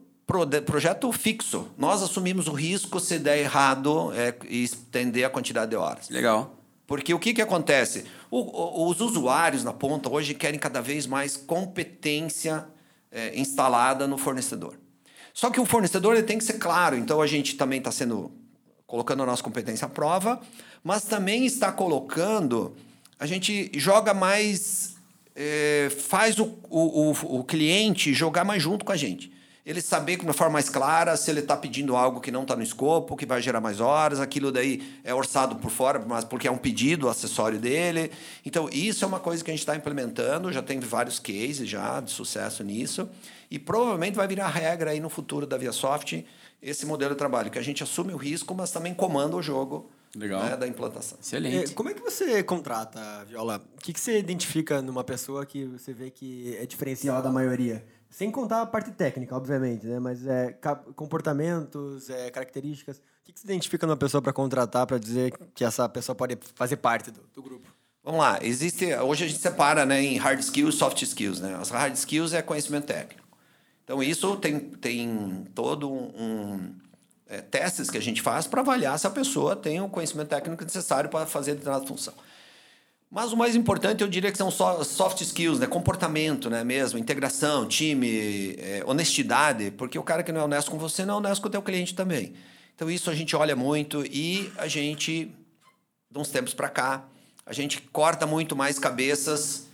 [0.65, 1.67] projeto fixo.
[1.77, 6.09] Nós assumimos o risco se der errado é, e estender a quantidade de horas.
[6.09, 6.60] Legal.
[6.91, 8.03] Porque o que, que acontece?
[8.29, 12.65] O, o, os usuários na ponta hoje querem cada vez mais competência
[13.09, 14.77] é, instalada no fornecedor.
[15.33, 18.29] Só que o fornecedor ele tem que ser claro, então a gente também está sendo
[18.85, 20.41] colocando a nossa competência à prova,
[20.83, 22.75] mas também está colocando,
[23.17, 24.95] a gente joga mais,
[25.33, 29.31] é, faz o, o, o cliente jogar mais junto com a gente
[29.65, 32.55] ele saber de uma forma mais clara se ele está pedindo algo que não está
[32.55, 36.47] no escopo, que vai gerar mais horas, aquilo daí é orçado por fora, mas porque
[36.47, 38.11] é um pedido acessório dele.
[38.45, 41.99] Então, isso é uma coisa que a gente está implementando, já tem vários cases já
[41.99, 43.09] de sucesso nisso,
[43.49, 46.25] e provavelmente vai virar regra aí no futuro da ViaSoft
[46.61, 49.89] esse modelo de trabalho, que a gente assume o risco, mas também comanda o jogo
[50.15, 50.43] Legal.
[50.43, 51.17] Né, da implantação.
[51.21, 51.71] Excelente.
[51.71, 53.63] É, como é que você contrata, Viola?
[53.77, 57.83] O que, que você identifica numa pessoa que você vê que é diferencial da maioria?
[58.11, 59.97] Sem contar a parte técnica, obviamente, né?
[59.97, 60.53] Mas é,
[60.97, 62.97] comportamentos, é, características.
[62.97, 66.37] O que, que você identifica numa pessoa para contratar para dizer que essa pessoa pode
[66.53, 67.73] fazer parte do, do, grupo?
[68.03, 68.37] Vamos lá.
[68.41, 71.39] Existe, hoje a gente separa né, em hard skills soft skills.
[71.39, 71.55] Né?
[71.55, 73.25] As hard skills é conhecimento técnico.
[73.85, 76.75] Então, isso tem, tem todo um, um
[77.27, 80.65] é, testes que a gente faz para avaliar se a pessoa tem o conhecimento técnico
[80.65, 82.13] necessário para fazer determinada função.
[83.11, 85.67] Mas o mais importante, eu diria que são soft skills, né?
[85.67, 86.63] comportamento né?
[86.63, 91.15] mesmo, integração, time, é, honestidade, porque o cara que não é honesto com você não
[91.15, 92.33] é honesto com o teu cliente também.
[92.73, 95.29] Então isso a gente olha muito e a gente,
[96.09, 97.03] de uns tempos para cá,
[97.45, 99.67] a gente corta muito mais cabeças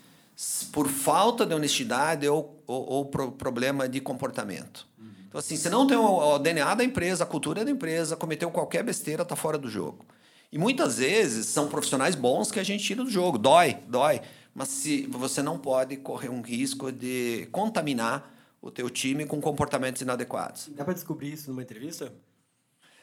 [0.72, 4.88] por falta de honestidade ou, ou, ou pro, problema de comportamento.
[4.98, 5.12] Uhum.
[5.28, 8.50] Então assim, se não tem o, o DNA da empresa, a cultura da empresa, cometeu
[8.50, 10.04] qualquer besteira, está fora do jogo.
[10.52, 13.38] E muitas vezes são profissionais bons que a gente tira do jogo.
[13.38, 14.22] Dói, dói.
[14.54, 20.02] Mas se você não pode correr um risco de contaminar o teu time com comportamentos
[20.02, 20.70] inadequados.
[20.76, 22.12] Dá para descobrir isso numa entrevista?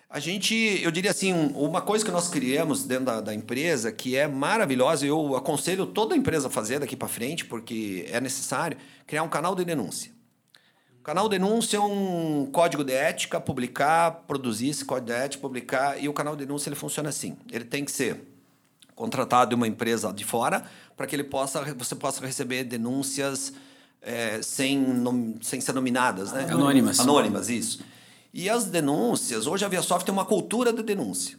[0.09, 4.17] A gente, eu diria assim, uma coisa que nós criamos dentro da, da empresa que
[4.17, 8.77] é maravilhosa, eu aconselho toda a empresa a fazer daqui para frente, porque é necessário,
[9.07, 10.13] criar um canal de denúncia.
[11.05, 16.09] Canal denúncia é um código de ética, publicar, produzir esse código de ética, publicar, e
[16.09, 17.37] o canal denúncia ele funciona assim.
[17.53, 18.23] Ele tem que ser
[18.95, 20.65] contratado de uma empresa de fora
[20.97, 23.53] para que ele possa, você possa receber denúncias
[24.01, 26.47] é, sem, nom, sem ser nominadas, né?
[26.51, 26.99] Anônimas.
[26.99, 27.85] Anônimas, isso.
[28.33, 31.39] E as denúncias, hoje a ViaSoft tem uma cultura de denúncia.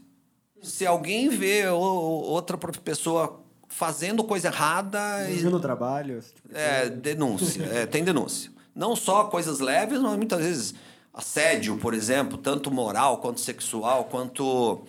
[0.61, 6.22] Se alguém vê outra pessoa fazendo coisa errada, Desvio no trabalho.
[6.22, 8.53] tipo de é, denúncia, é, tem denúncia.
[8.76, 10.76] Não só coisas leves, mas muitas vezes
[11.13, 14.84] assédio, por exemplo, tanto moral quanto sexual, quanto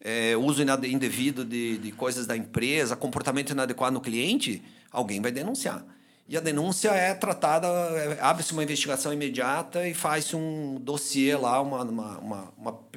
[0.00, 5.84] é, uso indevido de, de coisas da empresa, comportamento inadequado no cliente, alguém vai denunciar.
[6.28, 11.60] E a denúncia é tratada, é, abre-se uma investigação imediata e faz-se um dossiê lá,
[11.60, 12.52] uma, uma, uma,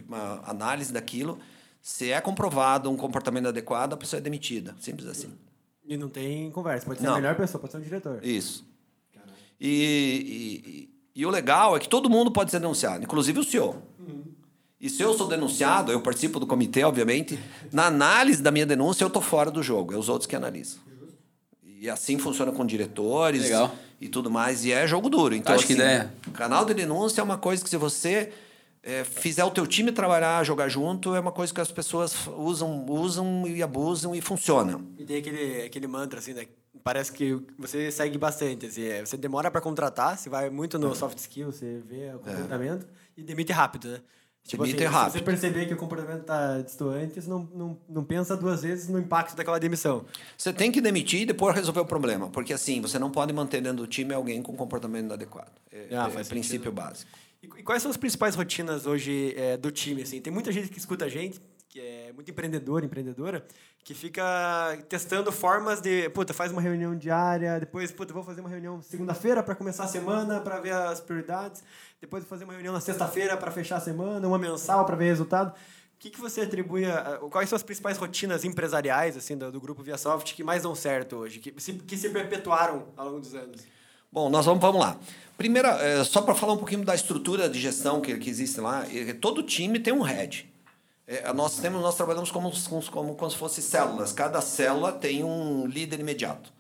[0.08, 1.40] uma- análise daquilo.
[1.82, 4.76] Se é comprovado um comportamento inadequado, a pessoa é demitida.
[4.80, 5.32] Simples assim.
[5.86, 6.86] E não tem conversa.
[6.86, 7.14] Pode ser Não.
[7.14, 8.20] a melhor pessoa, pode ser um diretor.
[8.24, 8.66] Isso.
[9.64, 13.76] E, e, e- o legal é que todo mundo pode ser denunciado, inclusive o senhor.
[14.80, 17.38] E se eu sou denunciado, eu participo do comitê, obviamente,
[17.72, 20.80] na análise da minha denúncia, eu tô fora do jogo, é os outros que analisam.
[21.64, 23.76] E assim funciona com diretores Legal.
[24.00, 25.36] e tudo mais, e é jogo duro.
[25.36, 26.12] Então, Acho que assim, ideia.
[26.34, 28.34] Canal de denúncia é uma coisa que se você
[28.82, 32.86] eh, fizer o teu time trabalhar, jogar junto, é uma coisa que as pessoas usam,
[32.90, 34.82] usam e abusam e funciona.
[34.98, 36.48] E tem aquele, aquele mantra, assim, né?
[36.84, 38.84] Parece que você segue bastante, assim.
[38.84, 42.88] é, Você demora pra contratar, você vai muito no soft skill, você vê o comportamento
[43.16, 44.02] e demite rápido, né?
[44.50, 45.24] Demite Se você rápido.
[45.24, 49.36] perceber que o comportamento tá destoante, você não, não, não pensa duas vezes no impacto
[49.36, 50.04] daquela demissão.
[50.36, 52.28] Você tem que demitir e depois resolver o problema.
[52.30, 55.52] Porque assim, você não pode manter dentro do time alguém com comportamento inadequado.
[55.72, 57.12] É, Ah, é faz princípio básico.
[57.44, 60.02] E, e quais são as principais rotinas hoje é, do time?
[60.02, 60.20] Assim?
[60.20, 61.40] Tem muita gente que escuta a gente,
[61.72, 63.46] que é muito empreendedor, empreendedora,
[63.82, 68.50] que fica testando formas de, puta, faz uma reunião diária, depois, puta, vou fazer uma
[68.50, 71.64] reunião segunda-feira para começar a semana, para ver as prioridades,
[72.02, 75.06] depois vou fazer uma reunião na sexta-feira para fechar a semana, uma mensal para ver
[75.06, 75.52] resultado.
[75.52, 75.54] O
[75.98, 79.82] que, que você atribui a, quais são as principais rotinas empresariais assim do, do grupo
[79.82, 83.62] ViaSoft que mais dão certo hoje, que se, que se perpetuaram ao longo dos anos?
[84.12, 85.00] Bom, nós vamos, vamos lá.
[85.38, 88.86] Primeira, é, só para falar um pouquinho da estrutura de gestão que, que existe lá,
[88.94, 90.51] é, todo time tem um head.
[91.12, 92.50] É, nós, temos, nós trabalhamos como,
[92.90, 94.14] como, como, se fossem células.
[94.14, 96.54] Cada célula tem um líder imediato,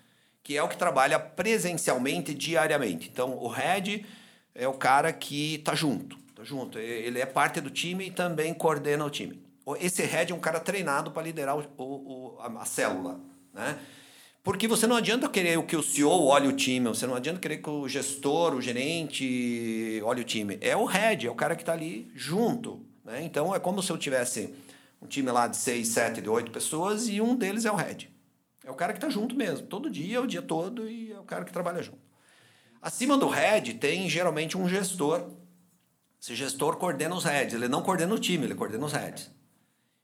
[0.43, 3.09] que é o que trabalha presencialmente diariamente.
[3.09, 4.05] Então, o head
[4.53, 6.17] é o cara que está junto.
[6.35, 6.77] Tá junto.
[6.77, 9.41] Ele é parte do time e também coordena o time.
[9.79, 13.21] Esse head é um cara treinado para liderar o, o- a, a célula.
[13.53, 13.77] Né?
[14.43, 17.59] Porque você não adianta querer que o CEO olhe o time, você não adianta querer
[17.59, 20.57] que o gestor, o gerente olhe o time.
[20.59, 22.85] É o head, é o cara que está ali junto.
[23.03, 23.23] Né?
[23.23, 24.53] Então é como se eu tivesse
[25.01, 28.09] um time lá de seis, sete, de oito pessoas e um deles é o head.
[28.63, 31.23] É o cara que está junto mesmo, todo dia, o dia todo, e é o
[31.23, 31.99] cara que trabalha junto.
[32.81, 35.29] Acima do head tem geralmente um gestor.
[36.21, 39.31] Esse gestor coordena os heads, ele não coordena o time, ele coordena os heads.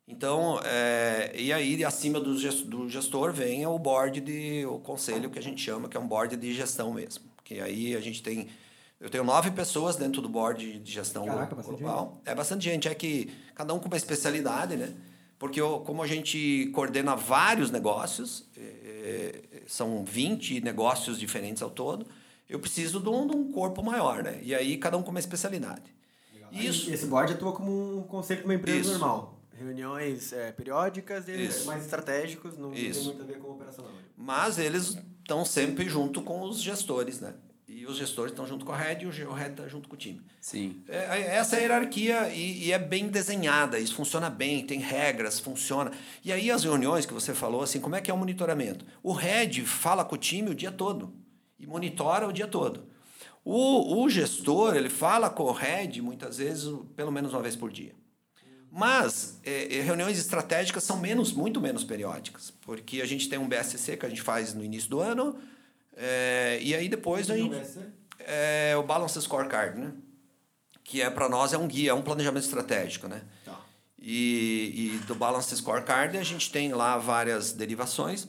[0.07, 5.29] Então, é, e aí acima do ges- do gestor vem o board de o conselho
[5.29, 7.25] que a gente chama, que é um board de gestão mesmo.
[7.43, 8.47] Que aí a gente tem
[8.99, 12.21] eu tenho nove pessoas dentro do board de gestão Caraca, glo- bastante global.
[12.25, 14.93] É bastante gente, é que cada um com uma especialidade, né?
[15.39, 22.07] Porque eu- como a gente coordena vários negócios, é, são 20 negócios diferentes ao todo,
[22.49, 24.39] eu preciso de um, de um corpo maior, né?
[24.41, 25.95] E aí cada um com uma especialidade.
[26.51, 26.89] Isso.
[26.89, 28.91] E esse board atua como um conceito de uma empresa Isso.
[28.91, 29.37] normal.
[29.53, 31.65] Reuniões é, periódicas e Isso.
[31.67, 33.03] mais estratégicos, não tem Isso.
[33.05, 33.91] muito a ver com operacional.
[34.15, 37.33] Mas eles estão sempre junto com os gestores, né?
[37.67, 39.97] E os gestores estão junto com a head e o head está junto com o
[39.97, 40.21] time.
[40.39, 40.81] Sim.
[40.87, 44.79] É, é- essa é a hierarquia e, e é bem desenhada, isso funciona bem, tem
[44.79, 45.91] regras, funciona.
[46.23, 48.85] E aí as reuniões que você falou, assim, como é que é o monitoramento?
[49.03, 51.13] O head fala com o time o dia todo
[51.59, 52.87] e monitora o dia todo.
[53.43, 57.71] O, o gestor, ele fala com o head muitas vezes, pelo menos uma vez por
[57.71, 57.93] dia.
[58.71, 63.47] Mas é, é, reuniões estratégicas são menos, muito menos periódicas, porque a gente tem um
[63.47, 65.37] BSC que a gente faz no início do ano,
[65.97, 67.49] é, e aí depois a que
[68.19, 69.91] é o Balance Scorecard, né?
[70.83, 73.21] Que é para nós é um guia, é um planejamento estratégico, né?
[73.43, 73.59] Tá.
[73.99, 78.27] E, e do Balance Scorecard a gente tem lá várias derivações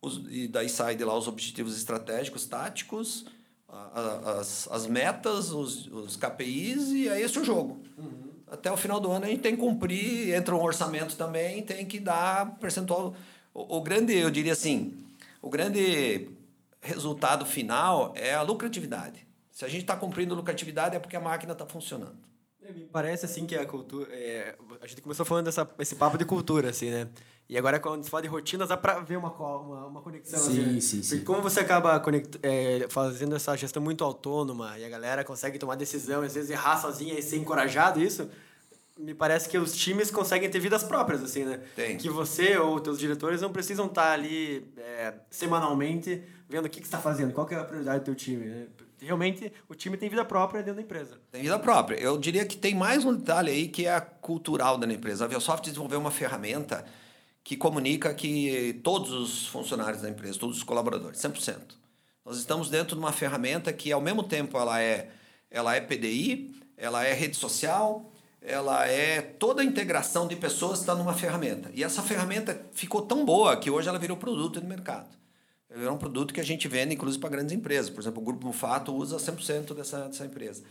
[0.00, 3.26] os- e daí sai de lá os objetivos estratégicos, táticos,
[3.68, 7.82] as, as metas, os, os KPIs e é esse o jogo.
[8.46, 11.84] Até o final do ano a gente tem que cumprir, entra um orçamento também, tem
[11.86, 13.14] que dar percentual.
[13.54, 14.94] O, o grande, eu diria assim,
[15.40, 16.30] o grande
[16.80, 19.26] resultado final é a lucratividade.
[19.50, 22.18] Se a gente está cumprindo lucratividade é porque a máquina está funcionando.
[22.62, 24.08] É, Me parece assim que a cultura.
[24.12, 27.08] é, a gente começou falando dessa, esse papo de cultura, assim, né?
[27.48, 30.38] E agora, quando se fala de rotinas, dá pra ver uma, uma, uma conexão.
[30.38, 30.80] Sim, assim, né?
[30.80, 31.16] sim, sim.
[31.16, 35.58] Porque como você acaba conect, é, fazendo essa gestão muito autônoma e a galera consegue
[35.58, 38.30] tomar decisão, às vezes errar sozinha e ser encorajado, isso.
[38.96, 41.60] Me parece que os times conseguem ter vidas próprias, assim, né?
[41.74, 41.96] Tem.
[41.96, 46.86] Que você ou teus diretores não precisam estar ali é, semanalmente vendo o que, que
[46.86, 48.66] você está fazendo, qual que é a prioridade do teu time, né?
[49.00, 51.18] realmente o time tem vida própria dentro da empresa.
[51.30, 51.96] Tem vida própria.
[51.96, 55.24] Eu diria que tem mais um detalhe aí que é a cultural da empresa.
[55.24, 56.84] A Aviasoft desenvolveu uma ferramenta
[57.42, 61.56] que comunica que todos os funcionários da empresa, todos os colaboradores, 100%.
[62.24, 65.10] Nós estamos dentro de uma ferramenta que, ao mesmo tempo, ela é,
[65.50, 70.94] ela é PDI, ela é rede social, ela é toda a integração de pessoas está
[70.94, 71.70] numa ferramenta.
[71.72, 75.19] E essa ferramenta ficou tão boa que hoje ela virou produto no mercado.
[75.70, 77.88] Ela virou um produto que a gente vende, inclusive, para grandes empresas.
[77.88, 80.62] Por exemplo, o Grupo Mufato usa 100% dessa, dessa empresa.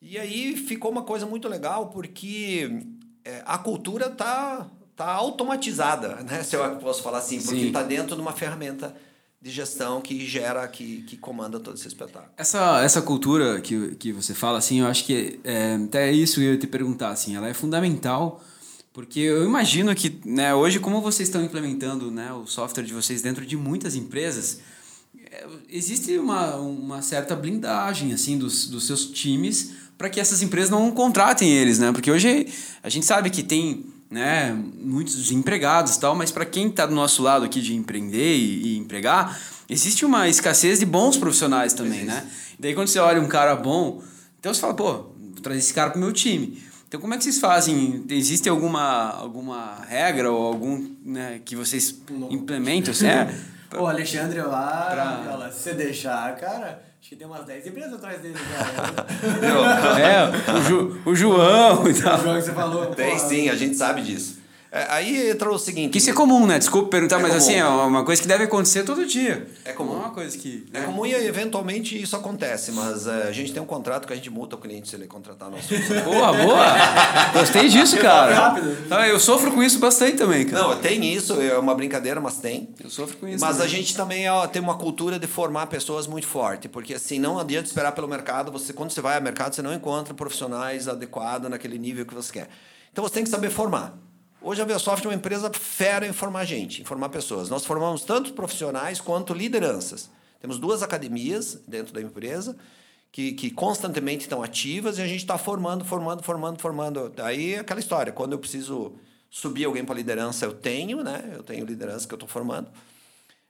[0.00, 2.84] E aí ficou uma coisa muito legal, porque
[3.24, 6.42] é, a cultura está tá automatizada, né?
[6.42, 8.94] se eu posso falar assim, porque está dentro de uma ferramenta
[9.40, 12.32] de gestão que gera, que, que comanda todo esse espetáculo.
[12.36, 16.52] Essa, essa cultura que, que você fala, assim, eu acho que é, até isso eu
[16.52, 18.42] ia te perguntar, assim, ela é fundamental,
[18.94, 23.20] porque eu imagino que, né, hoje, como vocês estão implementando né, o software de vocês
[23.20, 24.60] dentro de muitas empresas,
[25.32, 30.70] é, existe uma, uma certa blindagem, assim, dos, dos seus times para que essas empresas
[30.70, 31.90] não contratem eles, né?
[31.90, 32.46] Porque hoje
[32.84, 37.20] a gente sabe que tem né, muitos desempregados tal, mas para quem está do nosso
[37.20, 42.14] lado aqui de empreender e, e, empregar, existe uma escassez de bons profissionais também, existe.
[42.14, 42.30] né?
[42.60, 44.00] Daí quando você olha um cara bom,
[44.38, 46.62] então você fala, pô, vou trazer esse cara pro meu time.
[46.94, 48.04] Então como é que vocês fazem?
[48.08, 52.92] Existe alguma, alguma regra ou algum né, que vocês implementam?
[52.92, 53.34] Assim, é,
[53.76, 55.50] o Alexandre lá, pra...
[55.50, 60.00] se você deixar, cara Acho que tem umas 10 empresas atrás dele, cara.
[60.00, 62.18] é, o, Ju, o João e tal.
[62.18, 62.86] O João que você falou.
[62.94, 64.38] Tem sim, a gente sabe disso.
[64.74, 65.92] É, aí entra o seguinte.
[65.92, 66.58] Que isso é comum, né?
[66.58, 67.44] Desculpa perguntar, é mas comum.
[67.44, 69.46] assim, é uma coisa que deve acontecer todo dia.
[69.64, 69.92] É comum.
[69.92, 70.66] É uma coisa que.
[70.74, 74.12] É, é comum e eventualmente isso acontece, mas é, a gente tem um contrato que
[74.12, 75.68] a gente multa o cliente se ele contratar nosso
[76.02, 76.64] Boa, boa!
[77.32, 78.34] Gostei disso, cara.
[78.34, 78.76] Rápido.
[78.90, 80.60] Ah, eu sofro com isso bastante também, cara.
[80.60, 82.70] Não, tem isso, é uma brincadeira, mas tem.
[82.82, 83.40] Eu sofro com isso.
[83.40, 83.66] Mas também.
[83.66, 87.38] a gente também ó, tem uma cultura de formar pessoas muito forte, porque assim, não
[87.38, 88.50] adianta esperar pelo mercado.
[88.50, 92.32] Você, quando você vai ao mercado, você não encontra profissionais adequados naquele nível que você
[92.32, 92.48] quer.
[92.90, 93.96] Então você tem que saber formar.
[94.46, 97.48] Hoje a Veosoft é uma empresa fera em formar gente, em formar pessoas.
[97.48, 100.10] Nós formamos tanto profissionais quanto lideranças.
[100.38, 102.54] Temos duas academias dentro da empresa
[103.10, 107.08] que, que constantemente estão ativas e a gente está formando, formando, formando, formando.
[107.08, 108.92] Daí é aquela história, quando eu preciso
[109.30, 111.32] subir alguém para liderança, eu tenho, né?
[111.32, 112.68] Eu tenho liderança que eu estou formando.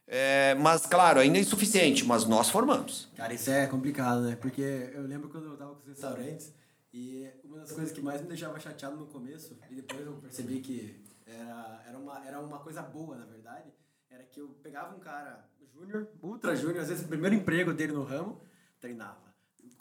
[0.06, 3.08] É, mas, claro, ainda é insuficiente, mas nós formamos.
[3.16, 4.36] Cara, isso é complicado, né?
[4.40, 6.52] Porque eu lembro quando eu estava com os restaurantes,
[6.96, 10.60] e uma das coisas que mais me deixava chateado no começo, e depois eu percebi
[10.60, 13.68] que era, era, uma, era uma coisa boa, na verdade,
[14.08, 17.92] era que eu pegava um cara júnior, ultra júnior, às vezes o primeiro emprego dele
[17.92, 18.40] no ramo,
[18.80, 19.24] treinava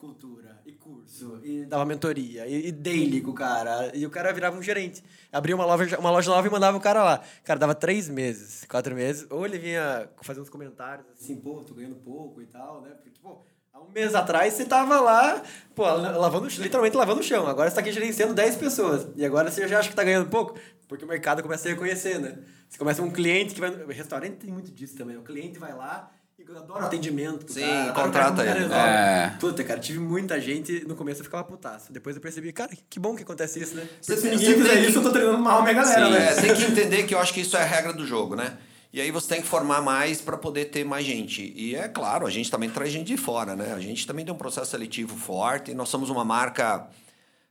[0.03, 4.33] cultura, e curso, e dava mentoria, e, e daily com o cara, e o cara
[4.33, 5.01] virava um gerente.
[5.31, 7.23] Abria uma loja, uma loja nova e mandava o cara lá.
[7.41, 11.73] Cara, dava três meses, quatro meses, ou ele vinha fazer uns comentários assim, pô, tô
[11.73, 12.89] ganhando pouco e tal, né?
[12.89, 15.41] Porque, pô, Há um mês atrás você tava lá,
[15.73, 17.47] pô, lavando, literalmente lavando o chão.
[17.47, 19.07] Agora você tá aqui gerenciando 10 pessoas.
[19.15, 20.59] E agora você já acha que tá ganhando pouco?
[20.87, 22.37] Porque o mercado começa a reconhecer, né?
[22.69, 23.71] Você começa um cliente que vai.
[23.71, 25.17] O restaurante tem muito disso também.
[25.17, 27.51] O cliente vai lá e eu adoro atendimento.
[27.51, 28.71] Sim, cara, contrata ele.
[28.71, 29.33] É.
[29.39, 30.85] Puta, cara, tive muita gente.
[30.87, 31.91] No começo eu ficava putaço.
[31.91, 33.89] Depois eu percebi, cara, que bom que acontece isso, né?
[34.05, 36.31] Porque se ninguém fizer isso, eu tô treinando mal a minha galera, Sim, né?
[36.31, 38.55] É, tem que entender que eu acho que isso é a regra do jogo, né?
[38.93, 41.51] E aí você tem que formar mais para poder ter mais gente.
[41.55, 43.73] E é claro, a gente também traz gente de fora, né?
[43.73, 45.73] A gente também tem um processo seletivo forte.
[45.73, 46.87] Nós somos uma marca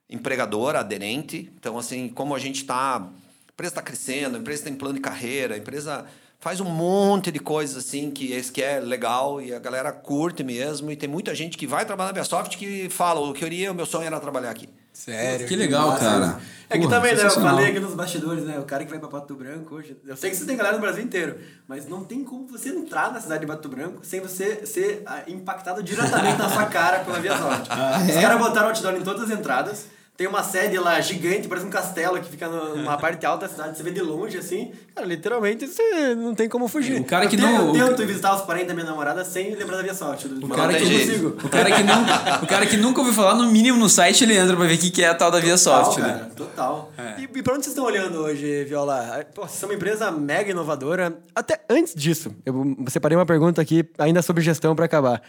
[0.09, 1.51] empregadora, aderente.
[1.59, 2.99] Então, assim, como a gente está...
[2.99, 3.09] A
[3.53, 6.07] empresa está crescendo, a empresa tem plano de carreira, a empresa
[6.39, 10.93] faz um monte de coisas assim que, que é legal e a galera curte mesmo.
[10.93, 13.73] E tem muita gente que vai trabalhar na Biasoft que fala, o que eu queria,
[13.73, 14.69] o meu sonho era trabalhar aqui.
[14.93, 15.47] Sério?
[15.47, 16.39] Que legal, cara.
[16.69, 17.25] É que também, né?
[17.25, 18.59] Eu falei aqui nos bastidores, né?
[18.59, 19.97] O cara que vai pra Pato Branco hoje.
[20.07, 21.39] Eu sei que você tem galera no Brasil inteiro,
[21.69, 25.23] mas não tem como você entrar na cidade de Pato Branco sem você ser ah,
[25.27, 27.69] impactado diretamente na sua cara pela Via Sorte.
[27.73, 28.17] Ah, é?
[28.17, 29.87] Os caras botaram outdoor em todas as entradas.
[30.15, 33.79] Tem uma sede lá gigante, parece um castelo que fica numa parte alta da cidade,
[33.79, 34.71] você vê de longe assim.
[34.95, 37.01] Cara, literalmente você não tem como fugir.
[37.01, 37.75] O cara que eu não.
[37.75, 40.27] Eu tento visitar os parentes da minha namorada sem lembrar da Via Sorte.
[40.27, 43.79] O cara, que, o, cara que nunca, o cara que nunca ouviu falar, no mínimo
[43.79, 45.57] no site ele entra pra ver o que é a tal da Via.
[45.57, 46.31] Total, né?
[46.37, 46.93] total.
[46.99, 47.21] É.
[47.23, 49.27] E, e pra onde vocês estão olhando hoje, Viola?
[49.35, 51.17] Pô, vocês são uma empresa mega inovadora.
[51.35, 55.23] Até antes disso, eu separei uma pergunta aqui, ainda sobre gestão para acabar.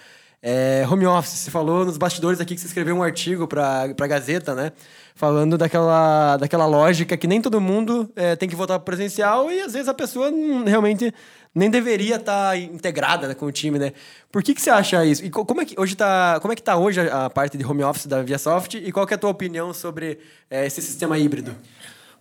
[0.45, 4.07] É, home office, você falou nos bastidores aqui que você escreveu um artigo para a
[4.07, 4.73] Gazeta, né?
[5.15, 9.61] Falando daquela, daquela lógica que nem todo mundo é, tem que voltar para presencial e
[9.61, 10.29] às vezes a pessoa
[10.65, 11.13] realmente
[11.55, 13.93] nem deveria estar tá integrada né, com o time, né?
[14.29, 15.23] Por que, que você acha isso?
[15.23, 17.65] E como é que hoje tá, como é que tá hoje a, a parte de
[17.65, 20.19] home office da ViaSoft e qual é a tua opinião sobre
[20.51, 21.55] é, esse sistema híbrido?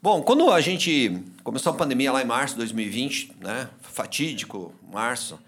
[0.00, 3.68] Bom, quando a gente começou a pandemia lá em março de 2020, né?
[3.80, 5.40] Fatídico, março,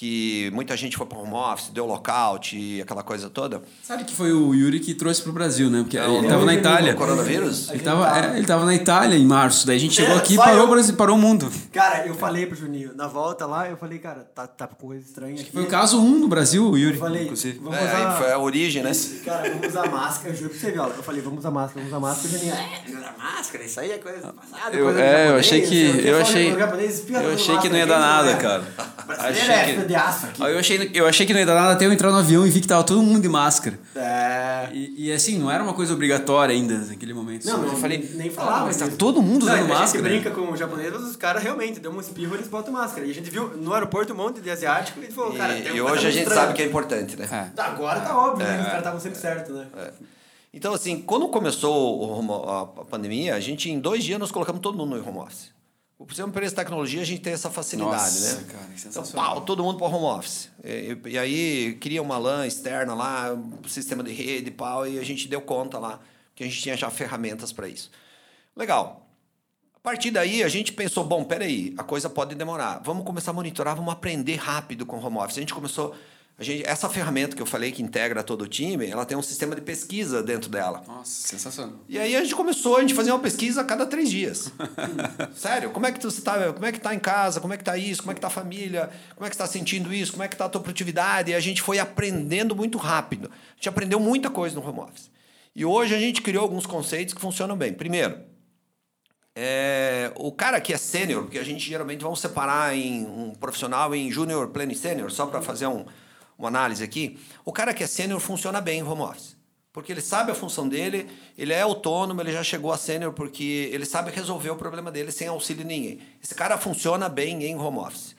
[0.00, 3.60] que muita gente foi para home office, deu lockout e aquela coisa toda.
[3.82, 5.80] Sabe que foi o Yuri que trouxe pro Brasil, né?
[5.82, 6.94] Porque Não, ele tava na Itália.
[6.94, 7.68] O coronavírus?
[7.68, 10.32] Ele tava, é, ele tava na Itália em março, daí a gente chegou É, aqui
[10.32, 10.64] e parou, eu.
[10.64, 11.52] o Brasil, parou o mundo.
[11.70, 15.04] Cara, eu falei pro Juninho, na volta lá, eu falei, cara, tá, tá com coisa
[15.04, 15.52] estranha aqui.
[15.52, 16.94] Foi o caso 1 no Brasil, o Yuri.
[16.94, 17.58] Eu falei, inclusive.
[17.58, 18.10] vamos É, usar...
[18.12, 18.92] aí foi a origem, né?
[19.22, 20.94] Cara, vamos usar máscara, eu juro pra você, Viola.
[20.96, 22.26] Eu falei, vamos usar máscara, vamos usar máscara.
[22.26, 25.90] O Juninho, é, usar máscara, isso aí é coisa passada, Eu, é, eu achei que.
[25.90, 26.00] o.
[26.00, 26.54] Eu achei.
[26.54, 28.40] o Eu achei que não ia máscara, dar nada, não é?
[28.40, 28.64] cara.
[29.28, 30.42] Achei é que- de aço aqui.
[30.42, 32.46] Aí Eu achei, eu achei que não ia dar nada até eu entrar no avião
[32.46, 33.78] e vi que tava todo mundo de máscara.
[33.94, 34.68] É...
[34.72, 37.44] E, e, assim, não era uma coisa obrigatória ainda naquele momento.
[37.46, 38.60] Não, eu falei, nem falava.
[38.60, 40.08] "Ah, mas tá todo mundo Não, usando a gente máscara.
[40.08, 43.06] brinca com os japoneses, os caras realmente dão um espirro, eles botam máscara.
[43.06, 45.76] E a gente viu no aeroporto um monte de asiático e falou, cara, E, tem
[45.76, 46.40] e hoje a gente estranha.
[46.42, 47.50] sabe que é importante, né?
[47.56, 47.60] É.
[47.62, 48.58] Agora tá óbvio, né?
[48.60, 49.66] Os caras estavam sempre certos, né?
[50.52, 52.44] Então, assim, quando começou o home-
[52.76, 55.50] a a pandemia, a gente, em dois dias, nós colocamos todo mundo no home office.
[56.06, 58.46] Por ser uma empresa de tecnologia, a gente tem essa facilidade, Nossa, né?
[58.50, 60.48] cara, que então, pau, todo mundo para home office.
[60.64, 65.04] E, e aí, cria uma LAN externa lá, um sistema de rede, pau, e a
[65.04, 66.00] gente deu conta lá,
[66.34, 67.90] que a gente tinha já ferramentas para isso.
[68.56, 69.06] Legal.
[69.76, 72.80] A partir daí, a gente pensou, bom, peraí, a coisa pode demorar.
[72.82, 75.36] Vamos começar a monitorar, vamos aprender rápido com o home office.
[75.36, 75.94] A gente começou...
[76.40, 79.20] A gente, essa ferramenta que eu falei que integra todo o time, ela tem um
[79.20, 80.82] sistema de pesquisa dentro dela.
[80.88, 81.74] Nossa, sensacional.
[81.86, 84.50] E aí a gente começou, a gente fazia uma pesquisa a cada três dias.
[85.36, 87.64] Sério, como é que tu está, como é que tá em casa, como é que
[87.64, 90.12] tá isso, como é que tá a família, como é que você está sentindo isso,
[90.12, 91.30] como é que tá a tua produtividade?
[91.30, 93.30] E a gente foi aprendendo muito rápido.
[93.30, 95.10] A gente aprendeu muita coisa no home office.
[95.54, 97.74] E hoje a gente criou alguns conceitos que funcionam bem.
[97.74, 98.18] Primeiro,
[99.36, 103.94] é, o cara que é sênior, porque a gente geralmente vamos separar em um profissional
[103.94, 105.84] em júnior, pleno e sênior, só para fazer um,
[106.42, 107.18] uma análise aqui.
[107.44, 109.36] O cara que é sênior funciona bem em home office.
[109.72, 113.70] Porque ele sabe a função dele, ele é autônomo, ele já chegou a sênior porque
[113.72, 116.00] ele sabe resolver o problema dele sem auxílio de ninguém.
[116.22, 118.16] Esse cara funciona bem em home office.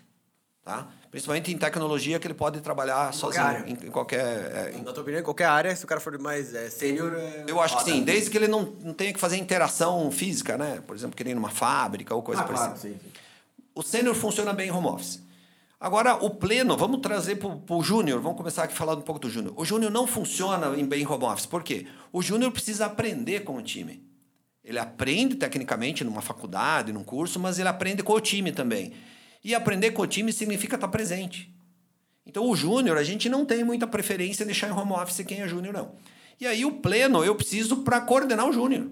[0.64, 0.88] Tá?
[1.10, 4.20] Principalmente em tecnologia, que ele pode trabalhar sozinho em, em qualquer.
[4.22, 7.14] é, em Na tua opinião, em qualquer área, se o cara for mais é, sênior...
[7.16, 7.46] É...
[7.48, 10.82] eu acho que sim, desde que ele não, não tenha que fazer interação física, né?
[10.88, 12.70] Por exemplo, que nem numa fábrica ou coisa Ah, parecida.
[12.70, 12.94] claro, sim.
[12.94, 13.12] sim.
[13.76, 15.20] O sênior funciona bem em home office.
[15.82, 19.28] Agora, o pleno, vamos trazer para o júnior, vamos começar aqui falando um pouco do
[19.28, 19.56] júnior.
[19.58, 21.48] O júnior não funciona em bem home office.
[21.48, 21.88] Por quê?
[22.14, 24.06] O júnior precisa aprender com o time.
[24.64, 28.94] Ele aprende tecnicamente numa faculdade, num curso, mas ele aprende com o time também.
[29.44, 31.52] E aprender com o time significa estar presente.
[32.28, 35.42] Então, o júnior, a gente não tem muita preferência em deixar em home office quem
[35.42, 35.94] é júnior, não.
[36.40, 38.88] E aí, o pleno, eu preciso para coordenar o júnior.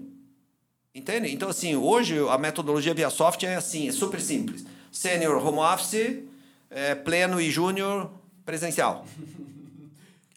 [0.92, 1.32] Entende?
[1.32, 4.66] Então, assim, hoje a metodologia via soft é assim, é super simples.
[4.90, 6.28] Sênior home office,
[6.70, 8.10] é, pleno e júnior
[8.44, 9.04] presencial.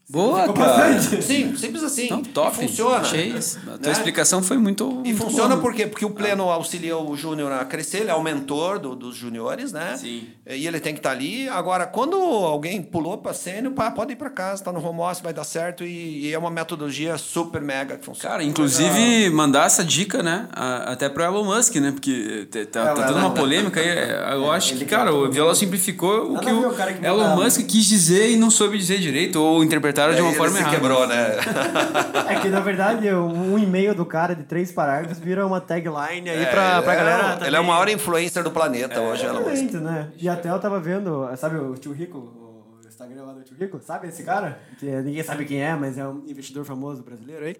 [0.10, 1.02] Boa, cara.
[1.02, 2.10] Sim, simples assim.
[2.10, 2.56] Não, top.
[2.64, 2.98] E funciona.
[2.98, 3.58] Achei isso.
[3.62, 3.92] A tua né?
[3.92, 4.84] explicação foi muito.
[4.84, 5.62] E muito funciona boa.
[5.62, 5.88] por quê?
[5.88, 9.72] Porque o pleno auxilia o júnior a crescer, ele é o mentor do- dos juniores,
[9.72, 9.98] né?
[9.98, 10.28] Sim.
[10.46, 11.48] E ele tem que estar ali.
[11.48, 15.22] Agora, quando alguém pulou para sênior, pá, pode ir para casa, está no home office,
[15.22, 15.86] vai dar certo.
[15.86, 18.30] E, e é uma metodologia super mega que funciona.
[18.34, 20.48] Cara, inclusive mandar essa dica, né?
[20.52, 21.92] a- Até pro Elon Musk, né?
[21.92, 23.88] Porque tá, É, tá o tendo uma polêmica aí.
[23.88, 27.36] é, Eu acho que, cara, o quer- Viola simplificou o Nada que o o Elon.
[27.42, 30.76] Musk quis dizer e não soube dizer direito, ou interpretaram de uma Aí forma errada.
[30.76, 31.38] quebrou, né?
[32.28, 36.46] É que, na verdade, um e-mail do cara de três parágrafos vira uma tagline aí
[36.48, 37.24] pra, É, pra galera...
[37.24, 39.48] é, o- ele é o também- maior influencer do planeta hoje, Elon Musk.
[39.54, 40.08] Exatamente, né?
[40.20, 43.80] E até eu tava vendo, sabe o tio Rico, o Instagram lá do tio Rico?
[43.80, 44.60] Sabe esse cara?
[44.80, 47.56] Que ninguém sabe quem é, mas é um investidor famoso brasileiro aí.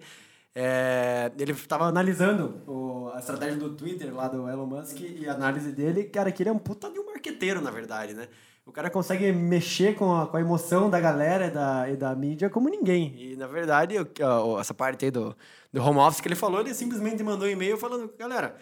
[0.56, 5.32] É, ele tava analisando o- a estratégia do Twitter lá do Elon Musk e a
[5.34, 8.28] análise dele, cara, que ele é um puta de um marqueteiro, na verdade, né?
[8.64, 12.14] O cara consegue mexer com a, com a emoção da galera e da, e da
[12.14, 13.14] mídia como ninguém.
[13.32, 15.36] E, na verdade, ó, essa parte aí do,
[15.72, 18.56] do home office que ele falou, ele simplesmente mandou um e-mail falando, galera,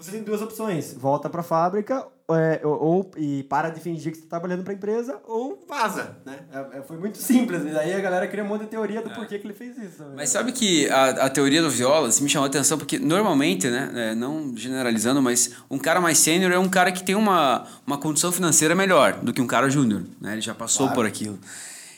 [0.00, 0.94] você tem duas opções.
[0.94, 4.62] Volta para a fábrica é, ou, ou- e para de fingir que você está trabalhando
[4.62, 6.38] para a empresa ou vaza, né?
[6.52, 7.62] É- é- foi muito simples.
[7.62, 10.02] E daí a galera cria um monte de teoria do porquê que ele fez isso.
[10.04, 10.12] né?
[10.16, 13.68] Mas sabe que a, a teoria do Viola assim, me chamou a atenção, porque normalmente,
[13.68, 17.66] né, é, não generalizando, mas um cara mais sênior é um cara que tem uma,
[17.86, 20.32] uma condição financeira melhor do que um cara júnior, né?
[20.34, 21.36] Ele já passou por aquilo.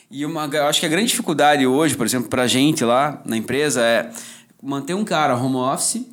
[0.09, 3.37] E uma, eu acho que a grande dificuldade hoje, por exemplo, pra gente lá na
[3.37, 4.09] empresa é
[4.61, 6.07] manter um cara home office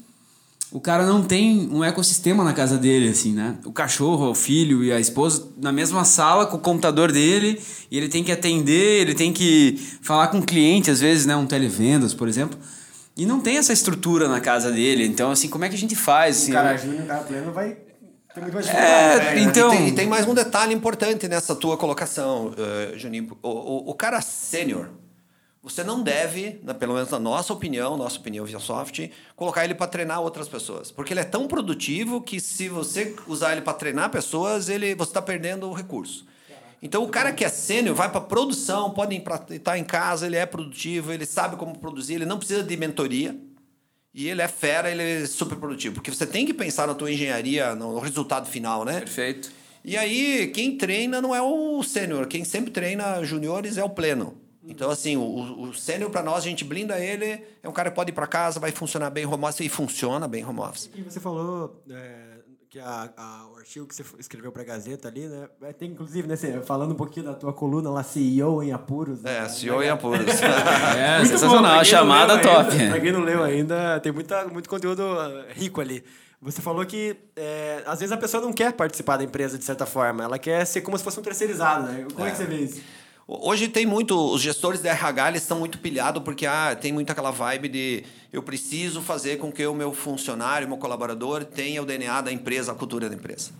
[0.72, 3.56] o cara não tem um ecossistema na casa dele, assim, né?
[3.64, 7.60] O cachorro, o filho e a esposa na mesma sala com o computador dele
[7.90, 11.34] e ele tem que atender, ele tem que falar com o cliente, às vezes, né?
[11.34, 12.58] Um televendas, por exemplo.
[13.16, 15.04] E não tem essa estrutura na casa dele.
[15.04, 16.36] Então, assim, como é que a gente faz?
[16.42, 16.78] Assim, o cara né?
[16.78, 17.76] júnior, o cara pleno vai
[18.32, 19.40] ter muito mais É, né?
[19.42, 23.36] então- E tem, e tem mais um detalhe importante nessa tua colocação, eh, Juninho.
[23.42, 24.88] O, o, o cara sênior,
[25.62, 29.74] você não deve, na- pelo menos na nossa opinião, nossa opinião via soft, colocar ele
[29.74, 30.90] para treinar outras pessoas.
[30.90, 35.10] Porque ele é tão produtivo que se você usar ele para treinar pessoas, ele, você
[35.10, 36.26] está perdendo o recurso.
[36.82, 40.46] Então, o cara que é sênior vai para produção, pode estar em casa, ele é
[40.46, 43.38] produtivo, ele sabe como produzir, ele não precisa de mentoria.
[44.14, 45.96] E ele é fera, ele é super produtivo.
[45.96, 49.00] Porque você tem que pensar na tua engenharia, no resultado final, né?
[49.00, 49.52] Perfeito.
[49.84, 52.26] E aí, quem treina não é o sênior.
[52.26, 54.39] Quem sempre treina juniores é o pleno.
[54.62, 57.96] Então, assim, o, o sênior para nós, a gente blinda ele, é um cara que
[57.96, 60.90] pode ir para casa, vai funcionar bem home office, e funciona bem home office.
[60.94, 62.30] E você falou é,
[62.68, 65.48] que a, a, o artigo que você escreveu para a Gazeta ali, né?
[65.78, 69.24] Tem, inclusive, né, você, falando um pouquinho da tua coluna lá, CEO em apuros.
[69.24, 70.26] É, né, CEO em apuros.
[70.96, 72.76] é, Muito sensacional, bom, chamada top.
[72.76, 76.04] Para quem não leu ainda, tem muita, muito conteúdo ah, rico ali.
[76.42, 79.84] Você falou que é, às vezes a pessoa não quer participar da empresa de certa
[79.84, 82.06] forma, ela quer ser como se fosse um terceirizado, né?
[82.14, 82.80] Como é, é que você vê isso?
[83.32, 87.12] Hoje tem muito, os gestores de RH eles estão muito pilhados porque ah, tem muito
[87.12, 88.02] aquela vibe de
[88.32, 92.72] eu preciso fazer com que o meu funcionário, meu colaborador tenha o DNA da empresa,
[92.72, 93.52] a cultura da empresa.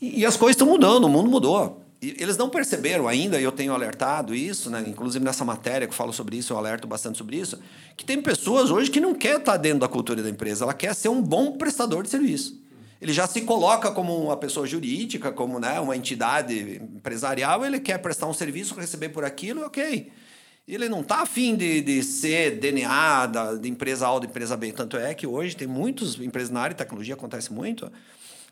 [0.00, 1.82] E, e as coisas estão mudando, o mundo mudou.
[2.00, 4.84] E eles não perceberam ainda, e eu tenho alertado isso, né?
[4.86, 7.58] inclusive nessa matéria que eu falo sobre isso, eu alerto bastante sobre isso,
[7.96, 10.94] que tem pessoas hoje que não quer estar dentro da cultura da empresa, ela quer
[10.94, 12.56] ser um bom prestador de serviço.
[13.00, 17.98] Ele já se coloca como uma pessoa jurídica, como né, uma entidade empresarial, ele quer
[17.98, 20.10] prestar um serviço, receber por aquilo, ok.
[20.66, 24.56] Ele não está afim de, de ser DNA da, de empresa A ou de empresa
[24.56, 24.72] B.
[24.72, 27.90] Tanto é que hoje tem muitos empresas na área de tecnologia, acontece muito.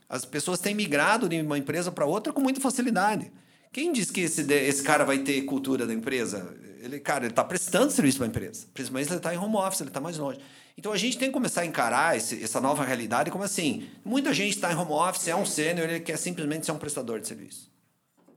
[0.08, 3.32] As pessoas têm migrado de uma empresa para outra com muita facilidade.
[3.72, 6.54] Quem diz que esse, esse cara vai ter cultura da empresa?
[6.80, 8.66] Ele, cara, ele está prestando serviço para a empresa.
[8.72, 10.38] Principalmente se ele está em home office, ele está mais longe.
[10.76, 14.34] Então a gente tem que começar a encarar esse, essa nova realidade como assim: muita
[14.34, 17.28] gente está em home office, é um sênior, ele quer simplesmente ser um prestador de
[17.28, 17.72] serviço.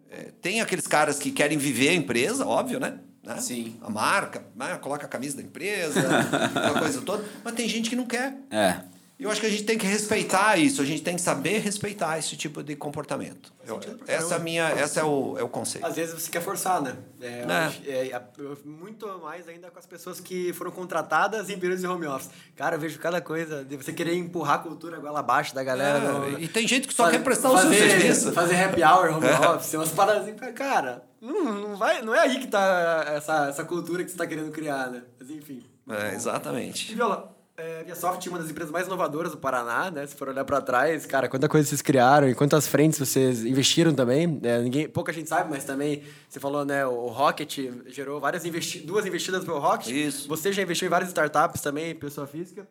[0.09, 2.99] É, tem aqueles caras que querem viver a empresa, óbvio, né?
[3.23, 3.38] né?
[3.41, 3.77] Sim.
[3.81, 4.77] A marca, né?
[4.77, 5.99] coloca a camisa da empresa,
[6.55, 7.25] aquela coisa toda.
[7.43, 8.38] Mas tem gente que não quer.
[8.49, 8.81] É.
[9.20, 12.20] Eu acho que a gente tem que respeitar isso, a gente tem que saber respeitar
[12.20, 13.51] esse tipo de comportamento.
[13.65, 15.86] Eu, essa é minha, essa é o, é o conceito.
[15.86, 16.95] Às vezes você quer forçar, né?
[17.20, 17.43] É,
[17.88, 18.09] é.
[18.11, 18.22] é,
[18.63, 22.30] muito mais ainda com as pessoas que foram contratadas em períodos de home office.
[22.55, 25.97] Cara, eu vejo cada coisa de você querer empurrar a cultura agora abaixo da galera.
[25.97, 28.32] É, no, e tem gente que só fazer, quer prestar o seu serviço.
[28.34, 29.49] Fazer happy hour, home é.
[29.49, 33.65] office, umas paradas assim, cara, não, não, vai, não é aí que tá essa, essa
[33.65, 35.01] cultura que você está querendo criar, né?
[35.20, 35.63] Mas enfim.
[35.89, 36.93] É, exatamente.
[36.93, 40.05] Viola, é, a Soft é uma das empresas mais inovadoras do Paraná, né?
[40.05, 43.93] Se for olhar para trás, cara, quanta coisa vocês criaram e quantas frentes vocês investiram
[43.93, 44.39] também.
[44.43, 46.86] É, ninguém, pouca gente sabe, mas também você falou, né?
[46.86, 49.88] O Rocket gerou várias investi duas investidas pelo Rocket.
[49.88, 50.28] Isso.
[50.28, 52.68] Você já investiu em várias startups também, pessoa física.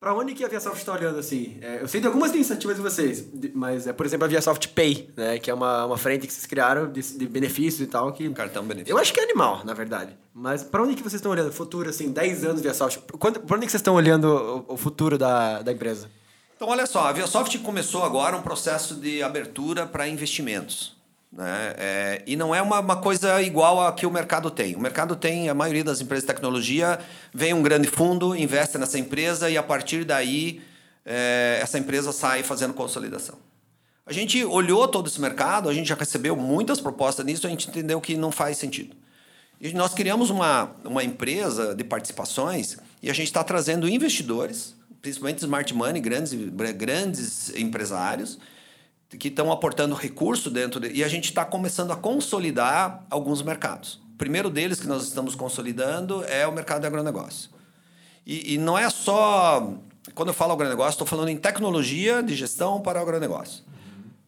[0.00, 1.58] Para onde que a ViaSoft está olhando assim?
[1.60, 3.22] É, eu sei de algumas iniciativas de vocês,
[3.52, 5.38] mas é, por exemplo, a ViaSoft Pay, né?
[5.38, 8.10] Que é uma, uma frente que vocês criaram de, de benefícios e tal.
[8.10, 8.94] Que, Cartão benefício.
[8.94, 10.16] Eu acho que é animal, na verdade.
[10.32, 11.52] Mas para onde que vocês estão olhando?
[11.52, 13.00] Futuro, assim, 10 anos ViaSoft.
[13.18, 16.10] Para onde que vocês estão olhando o, o futuro da, da empresa?
[16.56, 20.96] Então, olha só, a ViaSoft começou agora um processo de abertura para investimentos.
[21.32, 21.74] Né?
[21.78, 24.74] É, e não é uma, uma coisa igual a que o mercado tem.
[24.74, 26.98] O mercado tem, a maioria das empresas de tecnologia,
[27.32, 30.60] vem um grande fundo, investe nessa empresa e a partir daí
[31.04, 33.38] é, essa empresa sai fazendo consolidação.
[34.04, 37.68] A gente olhou todo esse mercado, a gente já recebeu muitas propostas nisso, a gente
[37.68, 38.96] entendeu que não faz sentido.
[39.60, 45.38] E nós criamos uma, uma empresa de participações e a gente está trazendo investidores, principalmente
[45.38, 46.32] smart money, grandes,
[46.76, 48.38] grandes empresários,
[49.18, 54.00] que estão aportando recurso dentro de, e a gente está começando a consolidar alguns mercados.
[54.14, 57.50] O primeiro deles que nós estamos consolidando é o mercado de agronegócio.
[58.26, 59.74] E, e não é só.
[60.14, 63.64] Quando eu falo agronegócio, estou falando em tecnologia de gestão para o agronegócio.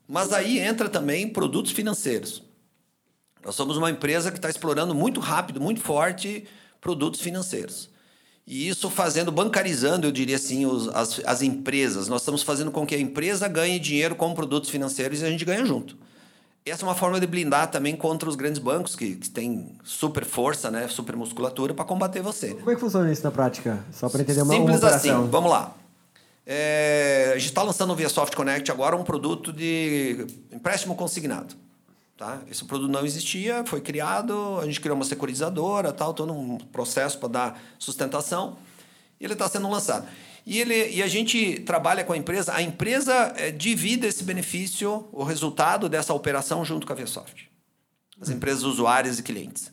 [0.08, 2.42] Mas aí entra também produtos financeiros.
[3.44, 6.46] Nós somos uma empresa que está explorando muito rápido, muito forte
[6.80, 7.91] produtos financeiros.
[8.46, 12.08] E isso fazendo, bancarizando, eu diria assim, os, as, as empresas.
[12.08, 15.44] Nós estamos fazendo com que a empresa ganhe dinheiro com produtos financeiros e a gente
[15.44, 15.96] ganha junto.
[16.64, 20.24] Essa é uma forma de blindar também contra os grandes bancos que, que têm super
[20.24, 22.54] força, né, super musculatura para combater você.
[22.54, 23.84] Como é que funciona isso na prática?
[23.92, 25.74] Só para entender uma Simples assim, vamos lá.
[26.46, 31.54] É, a gente está lançando Via Soft Connect agora um produto de empréstimo consignado.
[32.22, 32.40] Tá?
[32.48, 37.18] Esse produto não existia, foi criado, a gente criou uma securizadora, tal, todo um processo
[37.18, 38.58] para dar sustentação,
[39.18, 40.06] e ele está sendo lançado.
[40.46, 45.08] E, ele, e a gente trabalha com a empresa, a empresa é, divide esse benefício,
[45.10, 47.50] o resultado dessa operação junto com a Vsoft.
[48.20, 49.72] As empresas usuárias e clientes.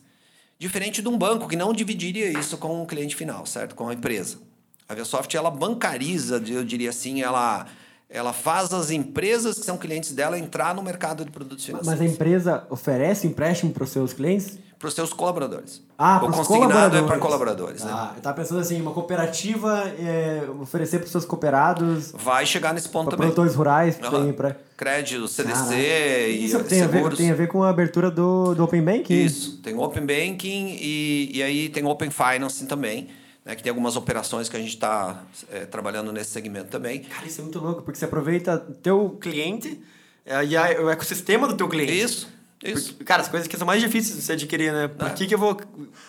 [0.58, 3.76] Diferente de um banco que não dividiria isso com o cliente final, certo?
[3.76, 4.40] Com a empresa.
[4.88, 7.68] A Vsoft, ela bancariza, eu diria assim, ela
[8.10, 12.00] ela faz as empresas que são clientes dela entrar no mercado de produtos financeiros.
[12.00, 14.58] Mas a empresa oferece empréstimo para os seus clientes?
[14.80, 15.82] para os seus colaboradores.
[15.98, 17.04] Ah, o consignado colaboradores.
[17.04, 17.84] é para colaboradores.
[17.84, 17.90] né?
[17.94, 22.72] Ah, eu tava pensando assim, uma cooperativa é, oferecer para os seus cooperados, Vai chegar
[22.72, 23.26] nesse ponto também.
[23.26, 24.24] produtores rurais, Aham.
[24.24, 25.76] tem para Crédito, CDC Caraca.
[25.76, 27.18] e Isso tem a, ver, seguros.
[27.18, 29.22] tem a ver com a abertura do, do Open Banking?
[29.22, 33.08] Isso, tem Open Banking e, e aí tem Open Financing também,
[33.50, 35.22] né, que tem algumas operações que a gente está
[35.70, 37.00] trabalhando nesse segmento também.
[37.00, 39.80] Cara, isso é muito louco, porque você aproveita teu cliente
[40.24, 41.92] é, e a- o ecossistema do teu cliente.
[42.00, 42.28] Isso,
[42.62, 42.88] isso.
[42.92, 44.86] Porque, cara, as coisas que são mais difíceis de você adquirir, né?
[44.86, 45.58] Por que, que eu vou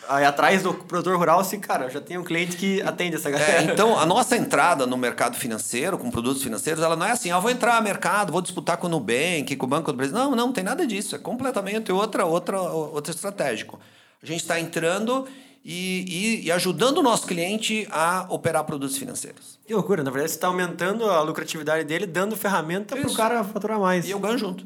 [0.09, 3.29] aí, atrás do produtor rural se, cara, eu já tenho um cliente que atende essa
[3.31, 3.51] galera?
[3.53, 7.31] É, então, a nossa entrada no mercado financeiro, com produtos financeiros, ela não é assim,
[7.31, 10.13] ah, vou entrar no mercado, vou disputar com o Nubank, com o Banco do Brasil.
[10.13, 11.15] Não, não, não tem nada disso.
[11.15, 13.79] É completamente outra, outra, outra estratégico.
[14.21, 15.25] A gente está entrando
[15.63, 19.59] e, e, e ajudando o nosso cliente a operar produtos financeiros.
[19.65, 23.43] Que loucura, na verdade você está aumentando a lucratividade dele, dando ferramenta para o cara
[23.43, 24.07] faturar mais.
[24.07, 24.65] E eu ganho junto.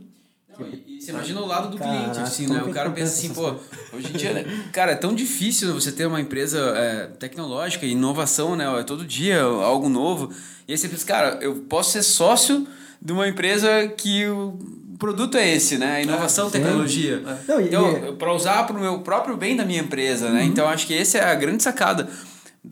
[0.57, 2.63] Não, e, e você imagina o lado do Caraca, cliente, assim, né?
[2.63, 3.55] O cara pensa assim, pô,
[3.93, 4.69] hoje em dia, né?
[4.71, 8.79] Cara, é tão difícil você ter uma empresa é, tecnológica, inovação, né?
[8.79, 10.31] É todo dia algo novo.
[10.67, 12.65] E aí você pensa, cara, eu posso ser sócio
[13.01, 14.57] de uma empresa que o
[14.97, 16.03] produto é esse, né?
[16.03, 17.21] Inovação, tecnologia.
[17.47, 20.33] Não, e- então, e- para usar para o meu próprio bem da minha empresa, Uhum.
[20.33, 20.43] né?
[20.45, 22.07] Então, acho que essa é a grande sacada.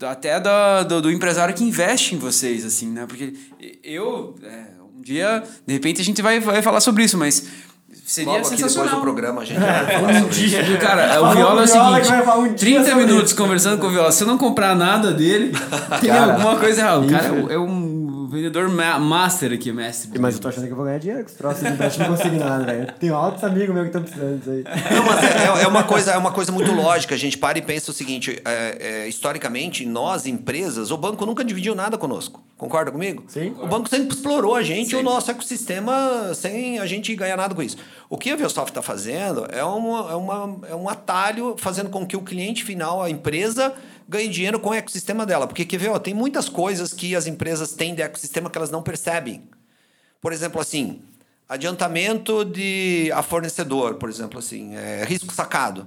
[0.02, 3.04] Até da, do, do empresário que investe em vocês, assim, né?
[3.06, 3.32] Porque
[3.82, 4.64] eu, é,
[4.96, 7.44] um dia, de repente, a gente vai, vai falar sobre isso, mas
[8.04, 8.96] seria Logo aqui depois sensacional.
[8.96, 10.62] do programa a gente vai falar Um sobre isso.
[10.64, 13.32] dia, cara, o Viola é o o seguinte: vai falar um dia 30 sobre minutos
[13.32, 14.10] conversando com o Viola.
[14.10, 15.52] Se eu não comprar nada dele,
[16.00, 17.00] tem Cara, alguma coisa errada.
[17.00, 17.93] O cara é um
[18.34, 20.18] vendedor ma- master aqui, mestre.
[20.18, 22.64] Mas eu tô achando que eu vou ganhar dinheiro com esse troço de empréstimo consignado,
[22.66, 22.92] velho.
[23.00, 24.64] Tenho altos amigos meus que estão precisando disso aí.
[24.94, 27.14] Não, mas é, é uma coisa, é uma coisa muito lógica.
[27.14, 31.44] A gente para e pensa o seguinte: é, é, historicamente, nós, empresas, o banco nunca
[31.44, 32.42] dividiu nada conosco.
[32.56, 33.24] Concorda comigo?
[33.28, 33.54] Sim.
[33.60, 37.54] O banco sempre explorou a gente e o nosso ecossistema sem a gente ganhar nada
[37.54, 37.76] com isso.
[38.08, 42.06] O que a Velsoft está fazendo é, uma, é, uma, é um atalho fazendo com
[42.06, 43.72] que o cliente final, a empresa,
[44.08, 45.46] ganhe dinheiro com o ecossistema dela.
[45.46, 48.70] Porque, quer ver, ó, tem muitas coisas que as empresas têm de ecossistema que elas
[48.70, 49.48] não percebem.
[50.20, 51.02] Por exemplo, assim,
[51.48, 55.86] adiantamento de a fornecedor, por exemplo, assim, é, risco sacado.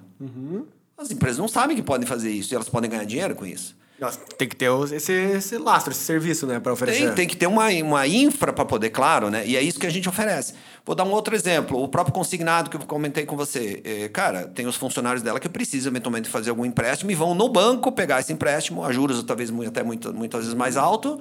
[0.97, 3.75] As empresas não sabem que podem fazer isso e elas podem ganhar dinheiro com isso.
[3.99, 7.07] Nossa, tem que ter esse, esse lastro, esse serviço, né, para oferecer.
[7.07, 9.45] Tem, tem que ter uma, uma infra para poder, claro, né?
[9.45, 10.53] E é isso que a gente oferece.
[10.85, 11.81] Vou dar um outro exemplo.
[11.81, 13.81] O próprio consignado que eu comentei com você.
[13.83, 17.49] É, cara, tem os funcionários dela que precisam eventualmente fazer algum empréstimo e vão no
[17.49, 21.19] banco pegar esse empréstimo, a juros talvez até muita, muitas vezes mais alto,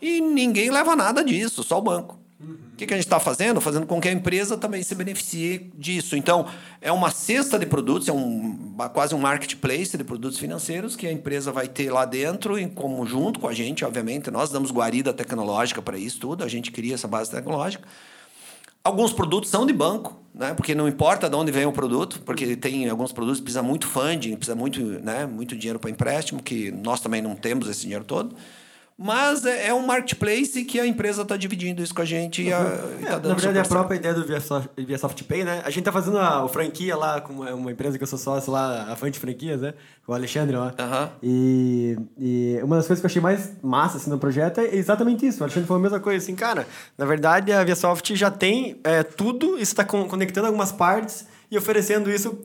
[0.00, 2.18] e ninguém leva nada disso, só o banco.
[2.42, 3.60] O que, que a gente está fazendo?
[3.60, 6.16] Fazendo com que a empresa também se beneficie disso.
[6.16, 6.46] Então,
[6.80, 11.12] é uma cesta de produtos, é um, quase um marketplace de produtos financeiros que a
[11.12, 14.30] empresa vai ter lá dentro, em como junto com a gente, obviamente.
[14.30, 17.86] Nós damos guarida tecnológica para isso tudo, a gente cria essa base tecnológica.
[18.82, 20.52] Alguns produtos são de banco, né?
[20.54, 23.86] Porque não importa de onde vem o produto, porque tem alguns produtos que precisa muito
[23.86, 28.04] funding, precisa muito, né, muito dinheiro para empréstimo, que nós também não temos esse dinheiro
[28.04, 28.34] todo.
[28.96, 32.52] Mas é, é um marketplace que a empresa está dividindo isso com a gente e,
[32.52, 32.60] a,
[33.00, 35.62] e É, tá na verdade, é a própria ideia do ViaSoft, ViaSoft Pay, né?
[35.64, 38.52] A gente tá fazendo a, franquia lá com uma, uma empresa que eu sou sócio
[38.52, 39.74] lá, a Fante Franquias, né?
[40.04, 40.74] Com o Alexandre lá.
[40.78, 41.10] Aham.
[41.22, 45.26] E, e uma das coisas que eu achei mais massa assim, no projeto é exatamente
[45.26, 45.40] isso.
[45.40, 46.66] O Alexandre falou a mesma coisa, assim, cara,
[46.96, 52.10] na verdade a ViaSoft já tem é, tudo, isso está conectando algumas partes e oferecendo
[52.10, 52.38] isso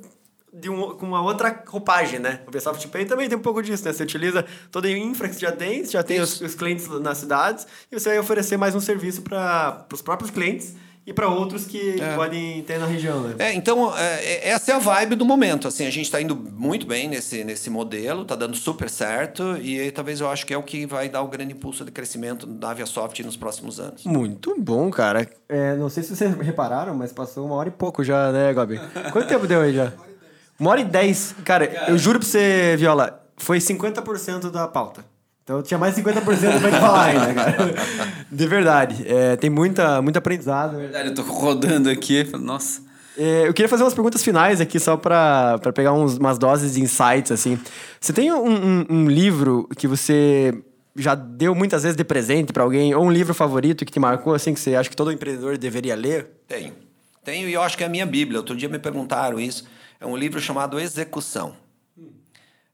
[0.53, 2.41] de um, com uma outra roupagem, né?
[2.47, 3.93] O ViaSoft Pay também tem um pouco disso, né?
[3.93, 6.87] Você utiliza toda a infra que você já tem, você já tem os, os clientes
[7.01, 10.75] nas cidades e você vai oferecer mais um serviço para os próprios clientes
[11.05, 13.35] e para outros que podem ter na região, né?
[13.39, 15.65] É, então, é, é- essa é a vibe do momento.
[15.65, 19.79] Assim, a gente está indo muito bem nesse, nesse modelo, está dando super certo, e
[19.79, 22.45] aí, talvez eu acho que é o que vai dar o grande impulso de crescimento
[22.45, 24.03] da Aviasoft nos próximos anos.
[24.03, 25.29] Muito bom, cara.
[25.47, 28.77] É, não sei se vocês repararam, mas passou uma hora e pouco já, né, Gabi?
[29.13, 29.93] Quanto tempo deu aí já?
[30.59, 31.35] Uma hora e dez.
[31.45, 35.05] Cara, eu juro pra você, Viola, foi 50% da pauta.
[35.43, 37.73] Então tinha mais 50% pra te falar ainda, cara.
[38.29, 39.05] De verdade.
[39.07, 40.73] É, tem muita, muito aprendizado.
[40.73, 42.25] Na verdade, eu tô rodando aqui.
[42.25, 42.81] falo, Nossa.
[43.17, 46.73] É, eu queria fazer umas perguntas finais aqui, só pra, pra pegar uns, umas doses
[46.73, 47.57] de insights, assim.
[47.99, 50.53] Você tem um, um- um livro que você
[50.95, 54.33] já deu muitas vezes de presente pra alguém, ou um livro favorito que te marcou,
[54.35, 56.27] assim, que você acha que todo empreendedor deveria ler?
[56.47, 56.73] Tenho.
[57.23, 58.39] Tenho e eu acho que é a minha Bíblia.
[58.39, 59.65] Outro dia me perguntaram isso.
[59.99, 61.55] É um livro chamado Execução.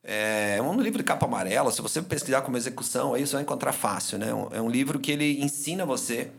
[0.03, 1.71] É um livro de capa amarela.
[1.71, 4.17] Se você pesquisar como execução, aí você vai encontrar fácil.
[4.17, 4.27] Né?
[4.51, 6.29] É um livro que ele ensina você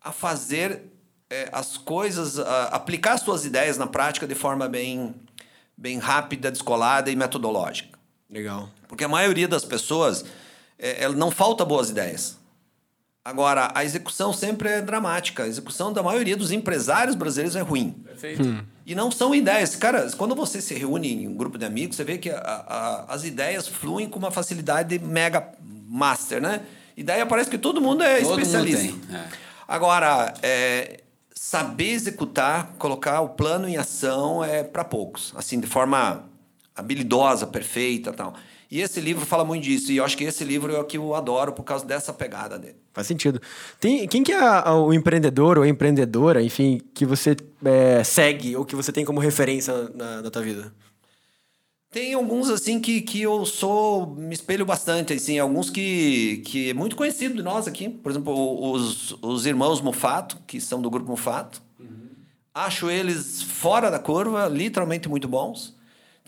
[0.00, 0.82] a fazer
[1.30, 2.38] é, as coisas,
[2.72, 5.14] aplicar as suas ideias na prática de forma bem,
[5.76, 7.96] bem rápida, descolada e metodológica.
[8.28, 8.68] Legal.
[8.88, 10.24] Porque a maioria das pessoas,
[10.76, 12.36] é, não falta boas ideias.
[13.28, 15.42] Agora, a execução sempre é dramática.
[15.42, 17.90] A execução da maioria dos empresários brasileiros é ruim.
[17.90, 18.42] Perfeito.
[18.42, 18.64] Hum.
[18.86, 19.76] E não são ideias.
[19.76, 23.04] Cara, quando você se reúne em um grupo de amigos, você vê que a, a,
[23.12, 26.62] as ideias fluem com uma facilidade mega master, né?
[26.96, 28.92] Ideia parece que todo mundo é todo especialista.
[28.92, 29.28] Mundo é.
[29.68, 31.02] Agora, é,
[31.34, 35.34] saber executar, colocar o plano em ação é para poucos.
[35.36, 36.24] Assim, de forma
[36.74, 38.32] habilidosa, perfeita tal.
[38.70, 39.90] E esse livro fala muito disso.
[39.90, 42.58] E eu acho que esse livro é o que eu adoro por causa dessa pegada
[42.58, 42.76] dele.
[42.92, 43.40] Faz sentido.
[43.80, 47.34] Tem, quem que é o empreendedor ou a empreendedora, enfim, que você
[47.64, 50.72] é, segue ou que você tem como referência na, na tua vida?
[51.90, 54.14] Tem alguns, assim, que, que eu sou...
[54.14, 55.38] Me espelho bastante, assim.
[55.38, 57.88] Alguns que, que é muito conhecido de nós aqui.
[57.88, 61.62] Por exemplo, os, os irmãos Mufato, que são do grupo Mufato.
[61.80, 62.10] Uhum.
[62.52, 65.77] Acho eles fora da curva, literalmente muito bons.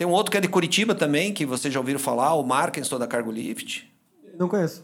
[0.01, 2.99] Tem um outro que é de Curitiba também, que vocês já ouviram falar, o Markenson
[2.99, 3.87] da Cargo Lift.
[4.39, 4.83] Não conheço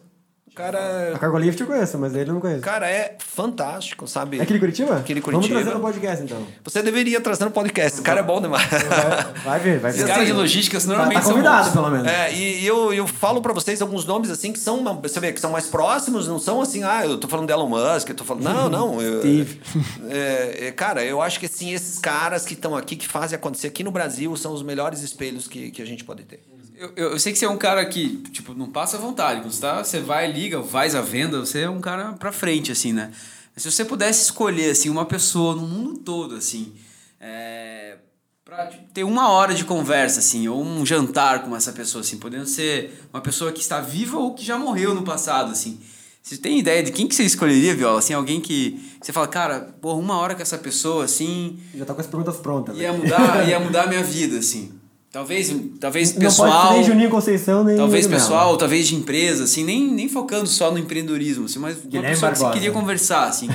[0.56, 1.12] cara.
[1.14, 2.62] A Cargo Lift eu conheço, mas ele eu não conheço.
[2.62, 4.38] Cara, é fantástico, sabe?
[4.38, 4.96] É aquele Curitiba?
[4.96, 5.54] Aquele Curitiba.
[5.54, 6.46] Vamos trazer no podcast, então.
[6.64, 7.94] Você deveria trazer no podcast.
[7.94, 8.66] Esse cara é bom demais.
[8.66, 10.04] Vai, vai ver, vai ver.
[10.04, 12.06] Os caras de logística normalmente tá, tá convidado, pelo menos.
[12.06, 15.32] É, e, e eu, eu falo pra vocês alguns nomes assim que são, você vê,
[15.32, 18.14] que são mais próximos, não são assim, ah, eu tô falando de Elon Musk, eu
[18.14, 18.44] tô falando.
[18.44, 19.02] Não, não.
[19.02, 19.60] Eu, Steve.
[20.08, 23.66] É, é, cara, eu acho que assim, esses caras que estão aqui, que fazem acontecer
[23.66, 26.40] aqui no Brasil, são os melhores espelhos que, que a gente pode ter.
[26.76, 29.40] Eu, eu, eu, sei que você é um cara que, tipo, não passa vontade.
[29.42, 32.92] Você, tá, você vai, liga, faz a venda, você é um cara pra frente, assim,
[32.92, 33.10] né?
[33.56, 36.74] Se você pudesse escolher, assim, uma pessoa no mundo todo, assim,
[37.18, 37.96] é,
[38.44, 42.18] pra tipo, ter uma hora de conversa, assim, ou um jantar com essa pessoa, assim,
[42.18, 45.80] podendo ser uma pessoa que está viva ou que já morreu no passado, assim.
[46.22, 48.00] Você tem ideia de quem que você escolheria, Viola?
[48.00, 51.58] Assim, alguém que você fala, cara, pô, uma hora com essa pessoa, assim...
[51.74, 52.76] Já tá com as perguntas prontas.
[52.76, 54.75] Ia mudar, ia mudar a minha vida, assim.
[55.16, 56.50] Talvez, talvez pessoal.
[56.50, 57.74] Não pode nem Juninho Conceição, nem.
[57.74, 62.08] Talvez pessoal, talvez de empresa, assim, nem, nem focando só no empreendedorismo, assim, mas Guilherme
[62.08, 62.50] uma pessoa Barbosa.
[62.50, 63.48] que você queria conversar, assim.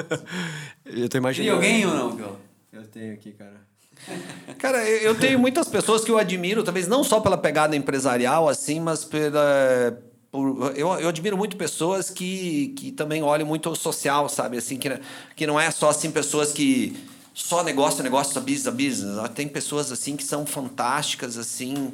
[0.88, 1.60] eu tô imaginando.
[1.60, 2.36] Tem alguém ou não, Pio?
[2.72, 3.60] Eu tenho aqui, cara.
[4.56, 8.80] Cara, eu tenho muitas pessoas que eu admiro, talvez não só pela pegada empresarial, assim,
[8.80, 10.00] mas pela.
[10.30, 14.56] Por, eu, eu admiro muito pessoas que, que também olham muito o social, sabe?
[14.56, 14.98] Assim, que,
[15.36, 16.96] que não é só assim pessoas que
[17.38, 19.30] só negócio, negócio, business, business.
[19.30, 21.90] Tem pessoas assim que são fantásticas assim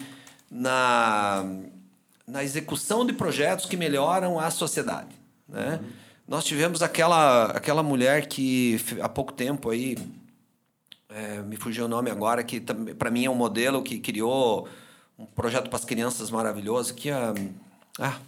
[0.51, 1.45] na,
[2.27, 5.15] na execução de projetos que melhoram a sociedade,
[5.49, 5.81] né?
[5.83, 5.89] Uhum.
[6.27, 9.99] Nós tivemos aquela aquela mulher que há pouco tempo aí
[11.11, 14.67] é, me fugiu o nome agora que para mim é um modelo que criou
[15.19, 17.35] um projeto para as crianças maravilhoso que a
[18.01, 18.19] ah,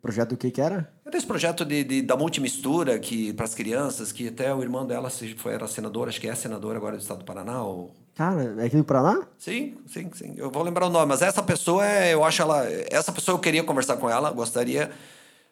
[0.00, 0.90] Projeto do que que era?
[1.04, 4.86] Era esse projeto de, de da multimistura que para as crianças, que até o irmão
[4.86, 7.62] dela foi, era senador, acho que é senador agora do estado do Paraná.
[7.62, 7.94] Ou...
[8.14, 9.26] Cara, é aqui do Paraná?
[9.36, 10.34] Sim, sim, sim.
[10.38, 12.64] Eu vou lembrar o nome, mas essa pessoa, é, eu acho ela.
[12.90, 14.90] Essa pessoa eu queria conversar com ela, gostaria,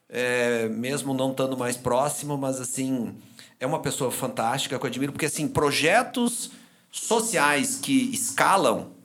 [0.08, 3.14] é, mesmo não estando mais próximo, mas assim,
[3.60, 6.52] é uma pessoa fantástica que eu admiro, porque assim, projetos
[6.90, 8.97] sociais que escalam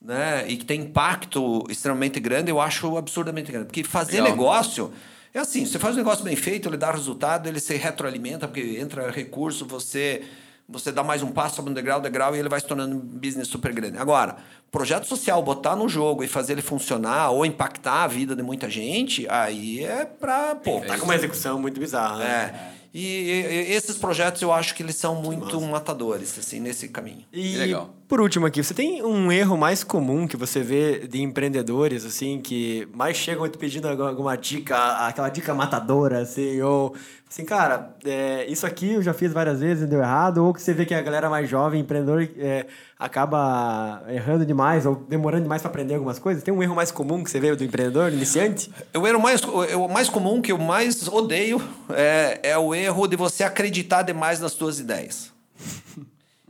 [0.00, 3.66] né, e que tem impacto extremamente grande, eu acho absurdamente grande.
[3.66, 4.30] Porque fazer Legal.
[4.30, 4.92] negócio
[5.34, 8.78] é assim: você faz um negócio bem feito, ele dá resultado, ele se retroalimenta, porque
[8.78, 10.22] entra recurso, você.
[10.70, 12.98] Você dá mais um passo, sobe um degrau, degrau, e ele vai se tornando um
[12.98, 13.96] business super grande.
[13.96, 14.36] Agora,
[14.70, 18.68] projeto social, botar no jogo e fazer ele funcionar ou impactar a vida de muita
[18.68, 20.54] gente, aí é pra.
[20.56, 22.18] Pô, tá com uma execução muito bizarra.
[22.18, 22.26] Né?
[22.26, 22.78] É.
[22.92, 25.66] E, e, esses projetos eu acho que eles são muito Nossa.
[25.66, 27.24] matadores, assim, nesse caminho.
[27.32, 27.94] E, legal.
[28.08, 32.40] Por último aqui, você tem um erro mais comum que você vê de empreendedores, assim,
[32.40, 36.94] que mais chegam te pedindo alguma dica, aquela dica matadora, assim, ou
[37.28, 40.62] assim, cara, é, isso aqui eu já fiz várias vezes e deu errado, ou que
[40.62, 42.64] você vê que a galera mais jovem, empreendedor, é,
[42.98, 46.42] acaba errando demais ou demorando demais para aprender algumas coisas?
[46.42, 48.70] Tem um erro mais comum que você vê do empreendedor iniciante?
[48.96, 51.60] O erro mais, o mais comum que eu mais odeio
[51.90, 55.36] é, é o erro de você acreditar demais nas suas ideias.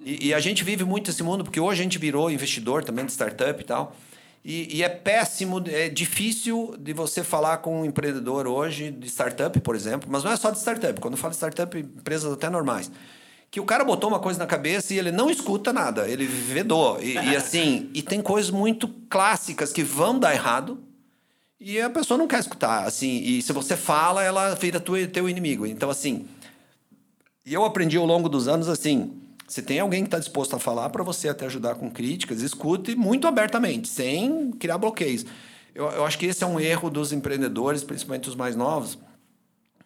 [0.08, 3.04] E, e, a gente vive muito esse mundo porque hoje a gente virou investidor também
[3.04, 3.94] de startup e tal.
[4.44, 9.60] E, e, é péssimo, é difícil de você falar com um empreendedor hoje de startup,
[9.60, 10.98] por exemplo, mas não é só de startup.
[11.00, 12.90] Quando eu falo de startup, empresas até normais
[13.50, 17.02] que o cara botou uma coisa na cabeça e ele não escuta nada, ele vedou.
[17.02, 20.78] E, e, assim, e tem coisas muito clássicas que vão dar errado
[21.58, 22.84] e a pessoa não quer escutar.
[22.84, 25.66] Assim, e se você fala, ela vira tu, teu inimigo.
[25.66, 26.26] Então, assim,
[27.44, 29.27] e eu aprendi ao longo dos anos assim.
[29.48, 32.94] Se tem alguém que está disposto a falar para você até ajudar com críticas, escute
[32.94, 35.24] muito abertamente, sem criar bloqueios.
[35.74, 38.98] Eu, eu acho que esse é um erro dos empreendedores, principalmente os mais novos,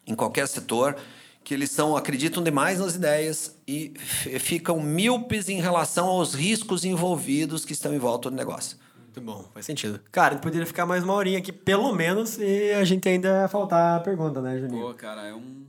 [0.05, 0.97] em qualquer setor
[1.45, 3.93] que eles são acreditam demais nas ideias e
[4.41, 8.77] ficam míopes em relação aos riscos envolvidos que estão em volta do negócio.
[8.99, 10.01] Muito bom, faz sentido.
[10.11, 13.99] Cara, poderia ficar mais uma horinha aqui, pelo menos, e a gente ainda ia faltar
[13.99, 14.87] a pergunta, né, Juninho?
[14.87, 15.65] Pô, cara, é um,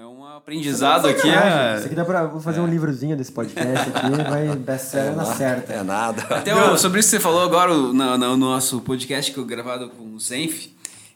[0.00, 1.20] é um aprendizado aqui.
[1.28, 1.74] Sacanagem.
[1.76, 1.86] Isso É...
[1.86, 5.72] aqui dá pra vou fazer um livrozinho desse podcast aqui, vai best-seller na certa.
[5.72, 6.22] É nada.
[6.36, 9.88] Até o- sobre isso que você falou agora no, no nosso podcast que eu gravado
[9.90, 10.66] com o Zenf,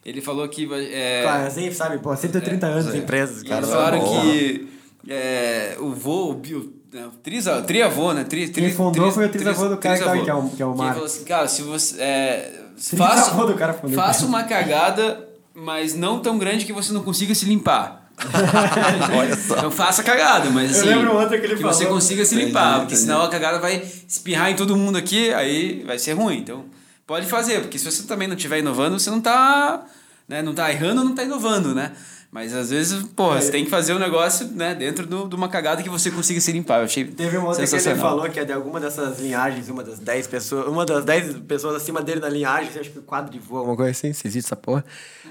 [0.05, 3.65] ele falou que vai- é, Claro, assim, sabe, pô, 130 anos de empresas, cara.
[3.65, 4.21] boa.
[4.21, 4.69] que
[5.07, 8.23] é, o vô, o bio, né, trisa, triavô, né?
[8.23, 10.23] Tri, tri, Quem fundou tri- foi o trisavô do cara que tá trisavô.
[10.25, 10.93] que é o- que é o ele Marcos.
[10.95, 12.01] falou assim, cara, se você...
[12.01, 12.51] É,
[12.97, 13.95] faça, do cara fundou.
[13.95, 18.02] faça uma cagada, mas não tão grande que você não consiga se limpar.
[19.17, 19.57] Olha só.
[19.57, 21.95] Então faça a cagada, mas Eu assim, lembro outra que ele você falou.
[21.99, 23.01] consiga se Entendi, limpar, porque entendi.
[23.01, 26.37] senão a cagada vai espirrar em todo mundo aqui, aí vai ser ruim.
[26.37, 26.65] Então,
[27.07, 29.83] pode fazer, porque se você também não estiver inovando, você não tá,
[30.27, 31.91] né, não tá errando, não tá inovando, né?
[32.33, 35.47] Mas às vezes, pô, você tem que fazer o negócio, né, dentro do- de uma
[35.47, 36.79] cagada que você consiga se limpar.
[36.79, 39.83] Eu achei Teve uma outra que ele falou que é de alguma dessas linhagens, uma
[39.83, 43.37] das 10 pessoas, uma das 10 pessoas acima dele na linhagem, acho que quadro de
[43.37, 44.83] vô, alguma coisa assim, se existe essa porra.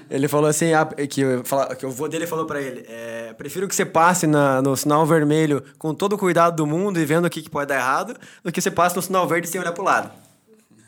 [0.09, 1.43] Ele falou assim, ah, que, eu-
[1.77, 5.05] que o vô dele falou pra ele, é, prefiro que você passe na- no sinal
[5.05, 8.15] vermelho com todo o cuidado do mundo e vendo o que, que pode dar errado,
[8.41, 10.09] do que você passe no sinal verde sem olhar pro lado.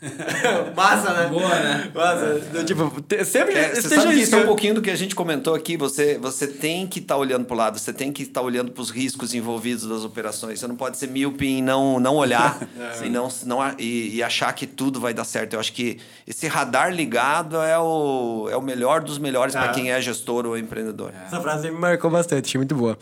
[0.76, 1.26] Massa, né?
[1.28, 1.90] Boa, né?
[1.94, 2.64] Massa.
[2.64, 4.94] Tipo, te- sempre É, você esteja sabe que isso é um pouquinho do que a
[4.96, 5.76] gente comentou aqui.
[5.76, 8.82] Você, você tem que estar olhando para o lado, você tem que estar olhando para
[8.82, 10.60] os riscos envolvidos das operações.
[10.60, 12.58] Você não pode ser míope e não, não olhar
[13.04, 15.54] e, não, não, e, e achar que tudo vai dar certo.
[15.54, 19.72] Eu acho que esse radar ligado é o, é o melhor dos melhores para É.
[19.74, 21.12] quem é gestor ou empreendedor.
[21.26, 22.98] Essa frase me marcou bastante, achei muito boa.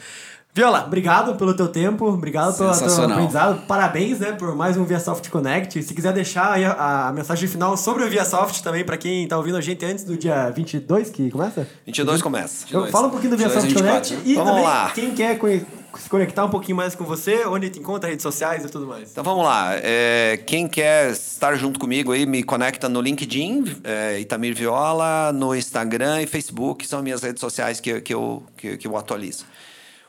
[0.57, 5.29] Viola, obrigado pelo teu tempo, obrigado pelo teu aprendizado, parabéns, né, por mais um ViaSoft
[5.29, 5.83] Connect.
[5.83, 9.57] Se quiser deixar a, a mensagem final sobre o ViaSoft também para quem tá ouvindo
[9.57, 11.67] a gente antes do dia 22, que começa?
[11.85, 12.67] 22 começa.
[12.71, 14.09] Eu fala um pouquinho do 22, ViaSoft 24.
[14.11, 14.91] Connect e Vamos também lá.
[14.95, 15.41] quem quer
[15.99, 19.11] se conectar um pouquinho mais com você, onde te encontra, redes sociais e tudo mais.
[19.11, 19.73] Então vamos lá.
[19.75, 25.53] É, quem quer estar junto comigo aí, me conecta no LinkedIn, é, Itamir Viola, no
[25.53, 29.45] Instagram e Facebook, são minhas redes sociais que, que, eu, que, que eu atualizo.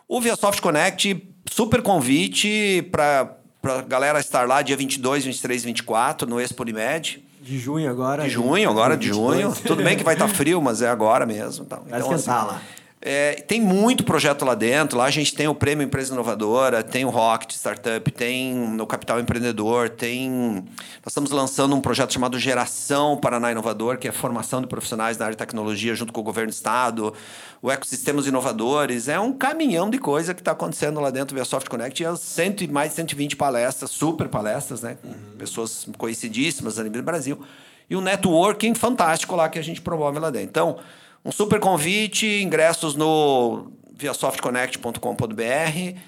[0.08, 6.30] O ViaSoft Connect, super convite para a galera estar lá dia 22, 23 e 24
[6.30, 7.24] no Expo Unimed.
[7.42, 8.24] De junho agora.
[8.24, 9.42] De junho, agora de 22.
[9.42, 9.56] junho.
[9.66, 11.66] Tudo bem que vai estar frio, mas é agora mesmo.
[11.66, 12.62] Então, Vai então, esquentar lá.
[13.08, 14.98] É, tem muito projeto lá dentro.
[14.98, 19.20] Lá a gente tem o Prêmio Empresa Inovadora, tem o Rocket Startup, tem o Capital
[19.20, 20.28] Empreendedor, tem.
[20.32, 25.26] Nós estamos lançando um projeto chamado Geração Paraná Inovador, que é formação de profissionais na
[25.26, 27.14] área de tecnologia junto com o governo do estado,
[27.62, 29.08] o ecossistemas inovadores.
[29.08, 32.02] É um caminhão de coisa que está acontecendo lá dentro do ViaSoft Connect.
[32.02, 34.98] E as cento, e mais de 120 palestras, super palestras, né?
[35.00, 37.40] Com pessoas conhecidíssimas a nível do Brasil.
[37.88, 40.50] E um networking fantástico lá que a gente promove lá dentro.
[40.50, 40.80] Então,
[41.26, 46.00] um super convite, ingressos no viasoftconnect.com.br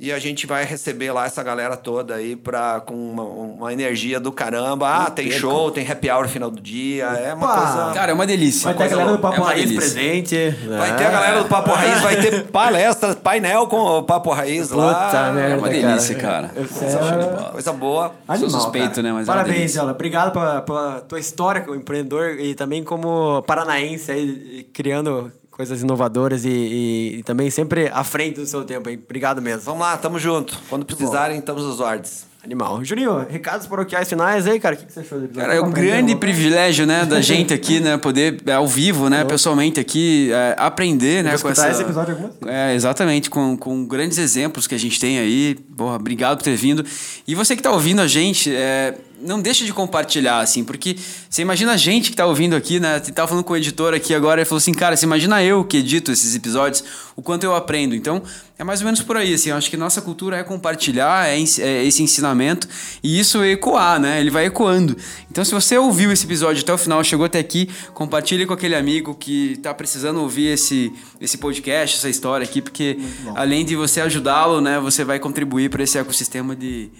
[0.00, 4.20] e a gente vai receber lá essa galera toda aí pra, com uma, uma energia
[4.20, 4.88] do caramba.
[4.88, 7.06] Ah, tem show, tem happy hour no final do dia.
[7.06, 7.94] É uma coisa.
[7.94, 8.72] Cara, é uma delícia.
[8.72, 9.18] Vai ter a galera do.
[9.18, 9.80] Papo É Raiz delícia.
[9.92, 10.50] presente.
[10.68, 14.70] Vai ter a galera do Papo Raiz, vai ter palestra, painel com o Papo Raiz
[14.70, 15.06] lá.
[15.06, 16.50] Puta merda, É uma delícia, cara.
[16.54, 17.50] Eu Coisa.
[17.52, 18.14] Coisa boa.
[18.28, 19.02] Animal, Sou suspeito, cara.
[19.02, 19.72] né, mas é Parabéns.
[19.72, 19.90] Viola.
[19.90, 26.44] Obrigado pela, pela tua história como empreendedor e também como paranaense aí, criando coisas inovadoras
[26.44, 28.88] e, e- e também sempre à frente do seu tempo.
[28.88, 28.94] Aí.
[28.94, 29.62] Obrigado mesmo.
[29.62, 30.56] Vamos lá, tamo junto.
[30.70, 32.28] Quando precisarem, estamos às ordens.
[32.44, 32.82] Animal.
[32.84, 34.76] Juninho, recados paroquiais finais aí, cara.
[34.76, 35.48] O que, que você achou do episódio?
[35.50, 39.24] Cara, é um grande privilégio, né, da gente aqui, né, poder é, ao vivo, né,
[39.24, 41.68] pessoalmente aqui, é, aprender, né, Vou com essa...
[41.68, 42.36] esse episódio algumas.
[42.46, 45.56] É, exatamente, com, com grandes exemplos que a gente tem aí.
[45.76, 46.84] Porra, obrigado por ter vindo.
[47.26, 50.96] E você que tá ouvindo a gente, é, não deixa de compartilhar, assim, porque
[51.28, 53.00] você imagina a gente que tá ouvindo aqui, né?
[53.02, 55.64] Você tava falando com o editor aqui agora, ele falou assim, cara, você imagina eu
[55.64, 56.84] que edito esses episódios,
[57.16, 57.94] o quanto eu aprendo.
[57.94, 58.22] Então,
[58.58, 61.38] é mais ou menos por aí, assim, eu acho que nossa cultura é compartilhar, é,
[61.38, 62.68] é esse ensinamento,
[63.02, 64.20] e isso ecoar, né?
[64.20, 64.96] Ele vai ecoando.
[65.30, 68.74] Então, se você ouviu esse episódio até o final, chegou até aqui, compartilhe com aquele
[68.74, 72.98] amigo que tá precisando ouvir esse, esse podcast, essa história aqui, porque
[73.34, 76.90] além de você ajudá-lo, né, você vai contribuir para esse ecossistema de,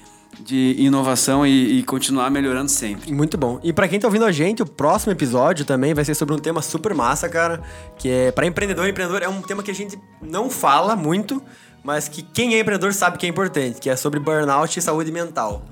[0.40, 3.12] de inovação e, e continuar melhorando sempre.
[3.12, 3.58] Muito bom.
[3.62, 6.38] E pra quem tá ouvindo a gente, o próximo episódio também vai ser sobre um
[6.38, 7.60] tema super massa, cara,
[7.96, 11.42] que é para empreendedor e empreendedor é um tema que a gente não fala muito,
[11.82, 15.10] mas que quem é empreendedor sabe que é importante, que é sobre burnout e saúde
[15.12, 15.62] mental.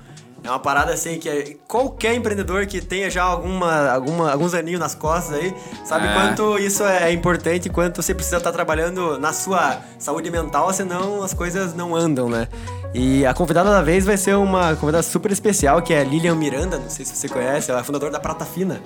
[0.43, 4.79] É uma parada assim que é- qualquer empreendedor que tenha já alguma, alguma, alguns aninhos
[4.79, 5.53] nas costas aí,
[5.83, 6.13] sabe É.
[6.13, 11.23] quanto isso é importante e quanto você precisa estar trabalhando na sua saúde mental, senão
[11.23, 12.47] as coisas não andam, né?
[12.93, 16.77] E a convidada da vez vai ser uma convidada super especial, que é Lilian Miranda,
[16.77, 18.81] não sei se você conhece, ela é fundadora da Prata Fina.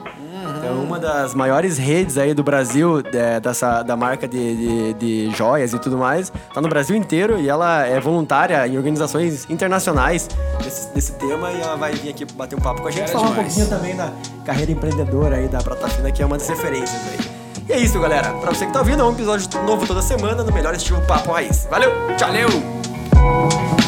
[0.64, 5.36] É uma das maiores redes aí do Brasil, é, dessa, da marca de, de, de,
[5.36, 6.32] joias e tudo mais.
[6.54, 10.28] Tá no Brasil inteiro e ela é voluntária em organizações internacionais
[10.64, 13.30] desse, desse tema e ela vai vir aqui bater um papo com a gente, falar
[13.30, 13.40] demais.
[13.40, 14.12] um pouquinho também da
[14.46, 17.42] carreira empreendedora aí da Prata Fina, que é uma das referências aí.
[17.70, 18.34] E é isso, galera.
[18.34, 21.32] Pra você que tá ouvindo, é um episódio novo toda semana no melhor estilo Papo
[21.32, 21.68] Raiz.
[21.70, 22.28] Valeu, tchau!
[22.30, 23.81] Valeu!